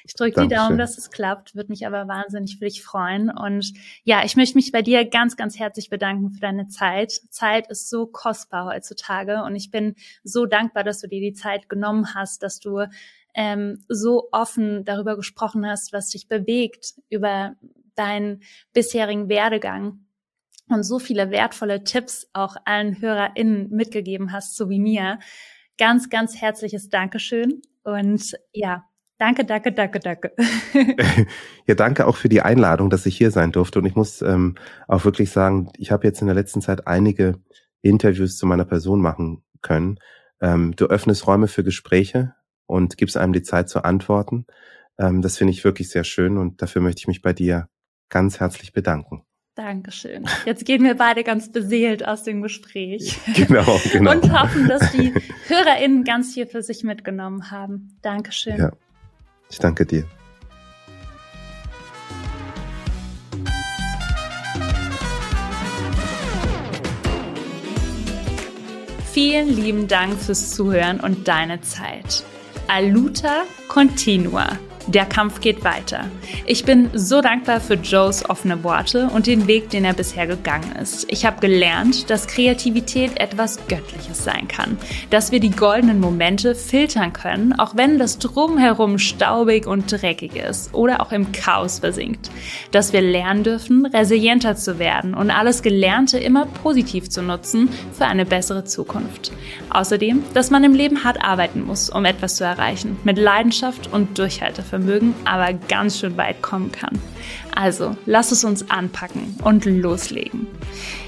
Ich 0.03 0.13
drücke 0.13 0.43
die 0.43 0.47
Daumen, 0.47 0.77
dass 0.77 0.99
es 0.99 1.09
klappt. 1.09 1.55
Würde 1.55 1.71
mich 1.71 1.87
aber 1.87 2.07
wahnsinnig 2.07 2.59
für 2.59 2.65
dich 2.65 2.83
freuen. 2.83 3.31
Und 3.31 3.73
ja, 4.03 4.23
ich 4.23 4.35
möchte 4.35 4.55
mich 4.59 4.71
bei 4.71 4.83
dir 4.83 5.09
ganz, 5.09 5.37
ganz 5.37 5.57
herzlich 5.57 5.89
bedanken 5.89 6.33
für 6.33 6.39
deine 6.39 6.67
Zeit. 6.67 7.13
Zeit 7.31 7.67
ist 7.67 7.89
so 7.89 8.05
kostbar 8.05 8.67
heutzutage 8.67 9.41
und 9.41 9.55
ich 9.55 9.71
bin 9.71 9.95
so 10.23 10.45
dankbar, 10.45 10.83
dass 10.83 11.01
du 11.01 11.07
dir 11.07 11.19
die 11.19 11.33
Zeit 11.33 11.67
genommen 11.67 12.13
hast, 12.13 12.43
dass 12.43 12.59
du 12.59 12.85
ähm, 13.33 13.83
so 13.89 14.29
offen 14.33 14.85
darüber 14.85 15.15
gesprochen 15.15 15.65
hast, 15.65 15.93
was 15.93 16.09
dich 16.09 16.27
bewegt, 16.27 16.93
über 17.09 17.55
deinen 17.95 18.43
bisherigen 18.71 19.29
Werdegang 19.29 20.04
und 20.69 20.83
so 20.83 20.99
viele 20.99 21.31
wertvolle 21.31 21.83
Tipps 21.83 22.29
auch 22.33 22.55
allen 22.65 23.01
HörerInnen 23.01 23.69
mitgegeben 23.69 24.31
hast, 24.31 24.55
so 24.55 24.69
wie 24.69 24.79
mir. 24.79 25.19
Ganz, 25.77 26.09
ganz 26.09 26.39
herzliches 26.41 26.89
Dankeschön 26.89 27.61
und 27.83 28.35
ja, 28.53 28.85
Danke, 29.17 29.45
danke, 29.45 29.71
danke, 29.71 29.99
danke. 29.99 30.33
ja, 31.67 31.75
danke 31.75 32.05
auch 32.05 32.17
für 32.17 32.27
die 32.27 32.41
Einladung, 32.41 32.89
dass 32.89 33.05
ich 33.05 33.15
hier 33.15 33.31
sein 33.31 33.53
durfte. 33.53 33.79
Und 33.79 33.85
ich 33.85 33.95
muss 33.95 34.21
ähm, 34.21 34.55
auch 34.89 35.05
wirklich 35.05 35.31
sagen, 35.31 35.69
ich 35.77 35.91
habe 35.91 36.05
jetzt 36.05 36.19
in 36.19 36.27
der 36.27 36.35
letzten 36.35 36.61
Zeit 36.61 36.85
einige 36.85 37.39
Interviews 37.81 38.37
zu 38.37 38.45
meiner 38.45 38.65
Person 38.65 38.99
machen 38.99 39.41
können. 39.61 39.99
Ähm, 40.41 40.75
du 40.75 40.87
öffnest 40.87 41.27
Räume 41.27 41.47
für 41.47 41.63
Gespräche 41.63 42.33
und 42.65 42.97
gibst 42.97 43.15
einem 43.15 43.31
die 43.31 43.43
Zeit 43.43 43.69
zu 43.69 43.85
antworten. 43.85 44.47
Ähm, 44.97 45.21
das 45.21 45.37
finde 45.37 45.51
ich 45.51 45.63
wirklich 45.63 45.89
sehr 45.89 46.03
schön 46.03 46.37
und 46.37 46.61
dafür 46.61 46.81
möchte 46.81 46.99
ich 46.99 47.07
mich 47.07 47.21
bei 47.21 47.31
dir 47.31 47.69
ganz 48.09 48.41
herzlich 48.41 48.73
bedanken. 48.73 49.25
Dankeschön. 49.55 50.25
Jetzt 50.45 50.65
gehen 50.65 50.83
wir 50.83 50.95
beide 50.95 51.23
ganz 51.23 51.49
beseelt 51.49 52.05
aus 52.05 52.23
dem 52.23 52.41
Gespräch. 52.41 53.17
Genau, 53.35 53.79
genau. 53.91 54.11
Und 54.11 54.31
hoffen, 54.31 54.67
dass 54.67 54.91
die 54.91 55.13
HörerInnen 55.47 56.03
ganz 56.03 56.33
viel 56.33 56.45
für 56.45 56.61
sich 56.61 56.83
mitgenommen 56.83 57.51
haben. 57.51 57.97
Dankeschön. 58.01 58.57
Ja, 58.57 58.71
ich 59.49 59.59
danke 59.59 59.85
dir. 59.85 60.05
Vielen 69.13 69.47
lieben 69.47 69.87
Dank 69.87 70.19
fürs 70.19 70.51
Zuhören 70.51 70.99
und 70.99 71.27
deine 71.29 71.61
Zeit. 71.61 72.23
Aluta 72.67 73.43
continua. 73.69 74.59
Der 74.87 75.05
Kampf 75.05 75.41
geht 75.41 75.63
weiter. 75.63 76.05
Ich 76.45 76.63
bin 76.63 76.91
so 76.93 77.19
dankbar 77.19 77.59
für 77.59 77.73
Joes 77.73 78.29
offene 78.29 78.63
Worte 78.63 79.09
und 79.11 79.25
den 79.25 79.47
Weg, 79.47 79.71
den 79.71 79.83
er 79.83 79.93
bisher 79.93 80.27
gegangen 80.27 80.75
ist. 80.79 81.11
Ich 81.11 81.25
habe 81.25 81.41
gelernt, 81.41 82.11
dass 82.11 82.27
Kreativität 82.27 83.19
etwas 83.19 83.57
Göttliches 83.67 84.23
sein 84.23 84.47
kann, 84.47 84.77
dass 85.09 85.31
wir 85.31 85.39
die 85.39 85.49
goldenen 85.49 85.99
Momente 85.99 86.53
filtern 86.53 87.13
können, 87.13 87.53
auch 87.53 87.75
wenn 87.75 87.97
das 87.97 88.19
drumherum 88.19 88.99
staubig 88.99 89.65
und 89.65 89.91
dreckig 89.91 90.35
ist 90.35 90.71
oder 90.75 91.01
auch 91.01 91.11
im 91.11 91.31
Chaos 91.31 91.79
versinkt, 91.79 92.29
dass 92.69 92.93
wir 92.93 93.01
lernen 93.01 93.43
dürfen, 93.43 93.87
resilienter 93.87 94.55
zu 94.55 94.77
werden 94.77 95.15
und 95.15 95.31
alles 95.31 95.63
Gelernte 95.63 96.19
immer 96.19 96.45
positiv 96.45 97.09
zu 97.09 97.23
nutzen 97.23 97.69
für 97.91 98.05
eine 98.05 98.25
bessere 98.25 98.65
Zukunft. 98.65 99.31
Außerdem, 99.71 100.23
dass 100.35 100.51
man 100.51 100.63
im 100.63 100.75
Leben 100.75 101.03
hart 101.03 101.23
arbeiten 101.23 101.65
muss, 101.65 101.89
um 101.89 102.05
etwas 102.05 102.35
zu 102.35 102.43
erreichen, 102.43 102.97
mit 103.03 103.17
Leidenschaft 103.17 103.91
und 103.91 104.19
Durchhaltevermögen 104.19 104.74
Vermögen 104.75 105.15
aber 105.23 105.53
ganz 105.53 105.99
schön 105.99 106.17
weit 106.17 106.41
kommen 106.41 106.69
kann. 106.69 106.99
Also, 107.55 107.95
lass 108.05 108.33
es 108.33 108.43
uns 108.43 108.69
anpacken 108.69 109.37
und 109.41 109.63
loslegen. 109.63 110.47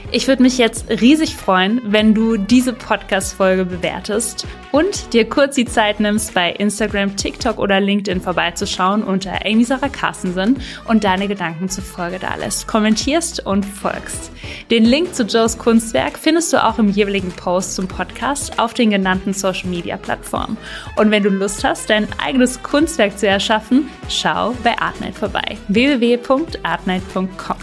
Ich 0.09 0.29
würde 0.29 0.41
mich 0.41 0.57
jetzt 0.57 0.89
riesig 0.89 1.35
freuen, 1.35 1.81
wenn 1.83 2.13
du 2.13 2.37
diese 2.37 2.71
Podcast-Folge 2.71 3.65
bewertest 3.65 4.47
und 4.71 5.11
dir 5.13 5.27
kurz 5.27 5.55
die 5.55 5.65
Zeit 5.65 5.99
nimmst, 5.99 6.33
bei 6.33 6.49
Instagram, 6.51 7.17
TikTok 7.17 7.59
oder 7.59 7.81
LinkedIn 7.81 8.21
vorbeizuschauen 8.21 9.03
unter 9.03 9.45
Amy 9.45 9.65
Sarah 9.65 9.89
Carstensen 9.89 10.61
und 10.85 11.03
deine 11.03 11.27
Gedanken 11.27 11.67
zur 11.67 11.83
Folge 11.83 12.19
da 12.19 12.35
lässt, 12.35 12.67
kommentierst 12.67 13.45
und 13.45 13.65
folgst. 13.65 14.31
Den 14.71 14.85
Link 14.85 15.13
zu 15.13 15.23
Joes 15.23 15.57
Kunstwerk 15.57 16.17
findest 16.17 16.53
du 16.53 16.63
auch 16.63 16.79
im 16.79 16.87
jeweiligen 16.87 17.33
Post 17.33 17.75
zum 17.75 17.89
Podcast 17.89 18.59
auf 18.59 18.73
den 18.73 18.91
genannten 18.91 19.33
Social 19.33 19.69
Media 19.69 19.97
Plattformen. 19.97 20.55
Und 20.95 21.11
wenn 21.11 21.23
du 21.23 21.29
Lust 21.29 21.65
hast, 21.65 21.89
dein 21.89 22.07
eigenes 22.17 22.63
Kunstwerk 22.63 23.19
zu 23.19 23.27
erschaffen, 23.27 23.89
schau 24.07 24.55
bei 24.63 24.77
Artnight 24.79 25.15
vorbei. 25.15 25.57
www.artnight.com. 25.67 27.57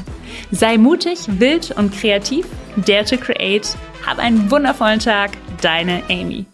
Sei 0.51 0.79
mutig, 0.79 1.19
wild 1.27 1.71
und 1.73 1.93
kreativ. 1.93 2.47
Dare 2.77 3.05
to 3.05 3.17
create. 3.17 3.77
Hab 4.07 4.19
einen 4.19 4.51
wundervollen 4.51 5.01
Tag. 5.01 5.33
Deine 5.61 6.03
Amy. 6.09 6.47